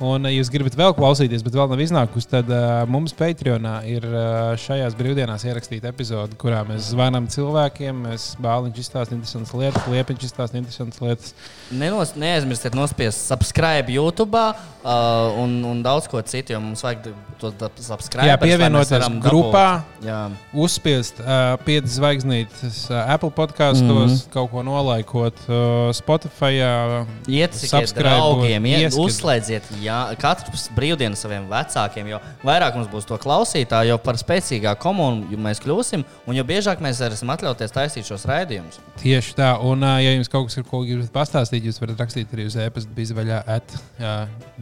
un 0.02 0.26
uh, 0.26 0.32
jūs 0.32 0.50
gribat 0.52 0.76
vēl 0.78 0.94
klausīties, 0.96 1.44
bet 1.46 1.56
vēl 1.56 1.70
nav 1.70 1.82
iznākusi, 1.82 2.28
tad 2.34 2.50
uh, 2.52 2.82
mums 2.90 3.14
Patreonā 3.16 3.76
ir 3.88 4.06
uh, 4.08 4.52
šajās 4.60 4.96
brīvdienās 4.98 5.46
ierakstīta 5.48 5.92
epizode, 5.92 6.36
kurā 6.40 6.62
mēs 6.68 6.90
zvanām 6.92 7.28
cilvēkiem. 7.32 8.04
Mēs 8.08 8.32
bāliņš 8.42 8.82
izstāstām 8.82 9.20
interesantas 9.20 9.54
lietas, 9.56 9.88
liepiņš 9.92 10.28
izstāstām 10.28 10.62
interesantas 10.62 11.02
lietas. 11.04 11.34
Nenos, 11.70 12.16
neaizmirstiet 12.18 12.76
nospiest 12.76 13.22
subscribe 13.30 13.92
YouTube 13.92 14.36
uh, 14.36 15.40
un, 15.40 15.62
un 15.68 15.82
daudz 15.84 16.08
ko 16.10 16.20
citu, 16.26 16.56
jo 16.56 16.60
mums 16.62 16.82
vajag 16.84 17.10
to 17.40 17.52
subscribe. 17.82 18.26
Jā, 18.28 18.36
pievienoties 18.40 19.08
grupā. 19.22 19.82
Jā, 20.04 20.20
Uzspiest 20.52 21.20
uh, 21.22 21.54
piecas 21.66 21.96
zvaigznītes 21.98 22.82
uh, 22.90 23.12
Apple 23.14 23.32
podkāstos, 23.34 23.82
mm. 23.82 24.14
-hmm. 24.14 24.32
kaut 24.34 24.50
ko 24.50 24.62
nolaikot 24.66 25.44
uh, 25.48 25.90
Spotify. 25.94 26.60
Uh, 26.62 27.06
Ieciet 27.26 27.70
Subscribe, 27.70 28.08
draugiem, 28.08 28.66
iet, 28.66 28.96
uzslēdziet 28.98 29.70
jā, 29.82 29.91
katru 30.20 30.52
brīvdienu 30.76 31.18
saviem 31.18 31.46
vecākiem, 31.50 32.08
jo 32.12 32.20
vairāk 32.46 32.76
mums 32.78 32.90
būs 32.92 33.06
to 33.08 33.18
klausītāju, 33.22 33.92
jo 33.92 33.98
par 34.02 34.18
spēcīgāku 34.20 34.82
komunu 34.82 35.38
mēs 35.42 35.60
kļūsim, 35.64 36.04
un 36.26 36.38
jo 36.38 36.44
biežāk 36.48 36.82
mēs 36.84 37.00
varēsim 37.02 37.30
atļauties 37.34 37.74
taisīt 37.74 38.08
šos 38.08 38.26
raidījumus. 38.30 38.80
Tieši 39.02 39.36
tā, 39.38 39.52
un, 39.62 39.82
ja 40.02 40.14
jums 40.16 40.30
kaut 40.32 40.48
kas 40.50 40.58
ir, 40.60 40.66
ko 40.68 40.82
gribat 40.86 41.12
pastāstīt, 41.14 41.66
jūs 41.68 41.80
varat 41.82 42.00
rakstīt 42.04 42.32
arī 42.36 42.48
uz 42.50 42.56
e-pasta 42.58 42.96
bizvaļā 42.96 43.42
at 43.56 43.76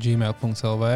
gmail.lv. 0.01 0.93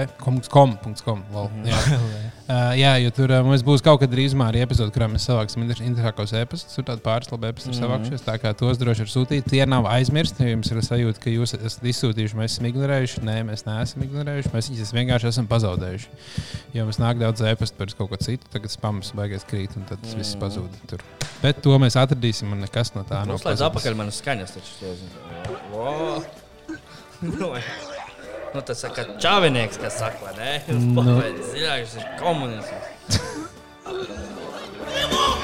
kom- 0.50 0.76
punkts 0.82 1.02
com, 1.04 1.22
lol, 1.34 1.50
jā. 1.68 1.78
Uh, 2.44 2.74
jā, 2.76 2.90
jo 3.00 3.08
tur 3.16 3.30
uh, 3.32 3.38
mums 3.40 3.62
būs 3.64 3.80
kaut 3.80 4.02
kad 4.02 4.10
drīzumā 4.12 4.50
arī 4.50 4.60
epizode, 4.66 4.92
kurā 4.92 5.06
mēs 5.08 5.24
savāksim 5.24 5.62
inter- 5.64 5.78
interesantākos 5.80 6.34
e-pastus. 6.36 6.74
Tur 6.76 6.84
pāris 7.00 7.30
labi 7.32 7.48
epasti 7.48 7.70
ir 7.72 7.78
savākušies, 7.78 8.24
tā 8.26 8.34
kā 8.42 8.52
tos 8.60 8.76
droši 8.76 9.06
ir 9.06 9.08
sūtīt. 9.08 9.46
Tie 9.48 9.62
nav 9.64 9.88
aizmirsti, 9.88 10.44
jo 10.44 10.50
jums 10.52 10.68
ir 10.68 10.82
sajūta, 10.84 11.22
ka 11.24 11.32
jūs 11.32 11.56
esat 11.56 11.86
izsūtījuši, 11.88 12.36
mēs 12.36 12.58
esam 12.58 12.68
ignorējuši. 12.68 13.22
Nē, 13.24 13.38
mēs 13.48 13.64
neesam 13.64 14.04
ignorējuši, 14.04 14.52
mēs 14.52 14.68
viņus 14.74 14.92
vienkārši 14.98 15.30
esam 15.30 15.48
pazaudējuši. 15.48 16.12
Jo 16.76 16.84
mums 16.84 17.00
nāk 17.00 17.16
daudz 17.24 17.40
e-pastu 17.48 17.80
par 17.80 17.96
kaut 18.02 18.12
ko 18.12 18.20
citu, 18.28 18.44
tagad 18.52 18.76
spams 18.76 19.14
beigās 19.16 19.48
krīt, 19.48 19.72
un 19.80 19.88
tad 19.88 20.04
tas 20.04 20.12
viss 20.20 20.36
pazūd. 20.36 20.68
Tur. 20.92 21.00
Bet 21.40 21.64
to 21.64 21.80
mēs 21.80 21.96
atradīsim, 21.96 22.52
un 22.52 22.60
nekas 22.66 22.92
no 22.92 23.08
tā 23.08 23.24
nav. 23.24 23.40
Uzslēdz 23.40 23.56
pazudis. 23.56 23.68
apakaļ 23.72 24.00
manas 24.04 24.20
skaņas, 24.20 24.56
taču 24.58 24.70
to 24.84 24.92
zinu. 25.00 25.16
nu, 28.54 28.62
tas 28.62 28.78
saka, 28.84 29.04
čāvinieks, 29.22 29.80
kas 29.82 29.98
saka, 30.02 30.34
nē, 30.38 30.52
nu. 30.96 31.18
zinājums 31.52 31.96
ir 32.00 32.04
komunisms. 32.22 32.84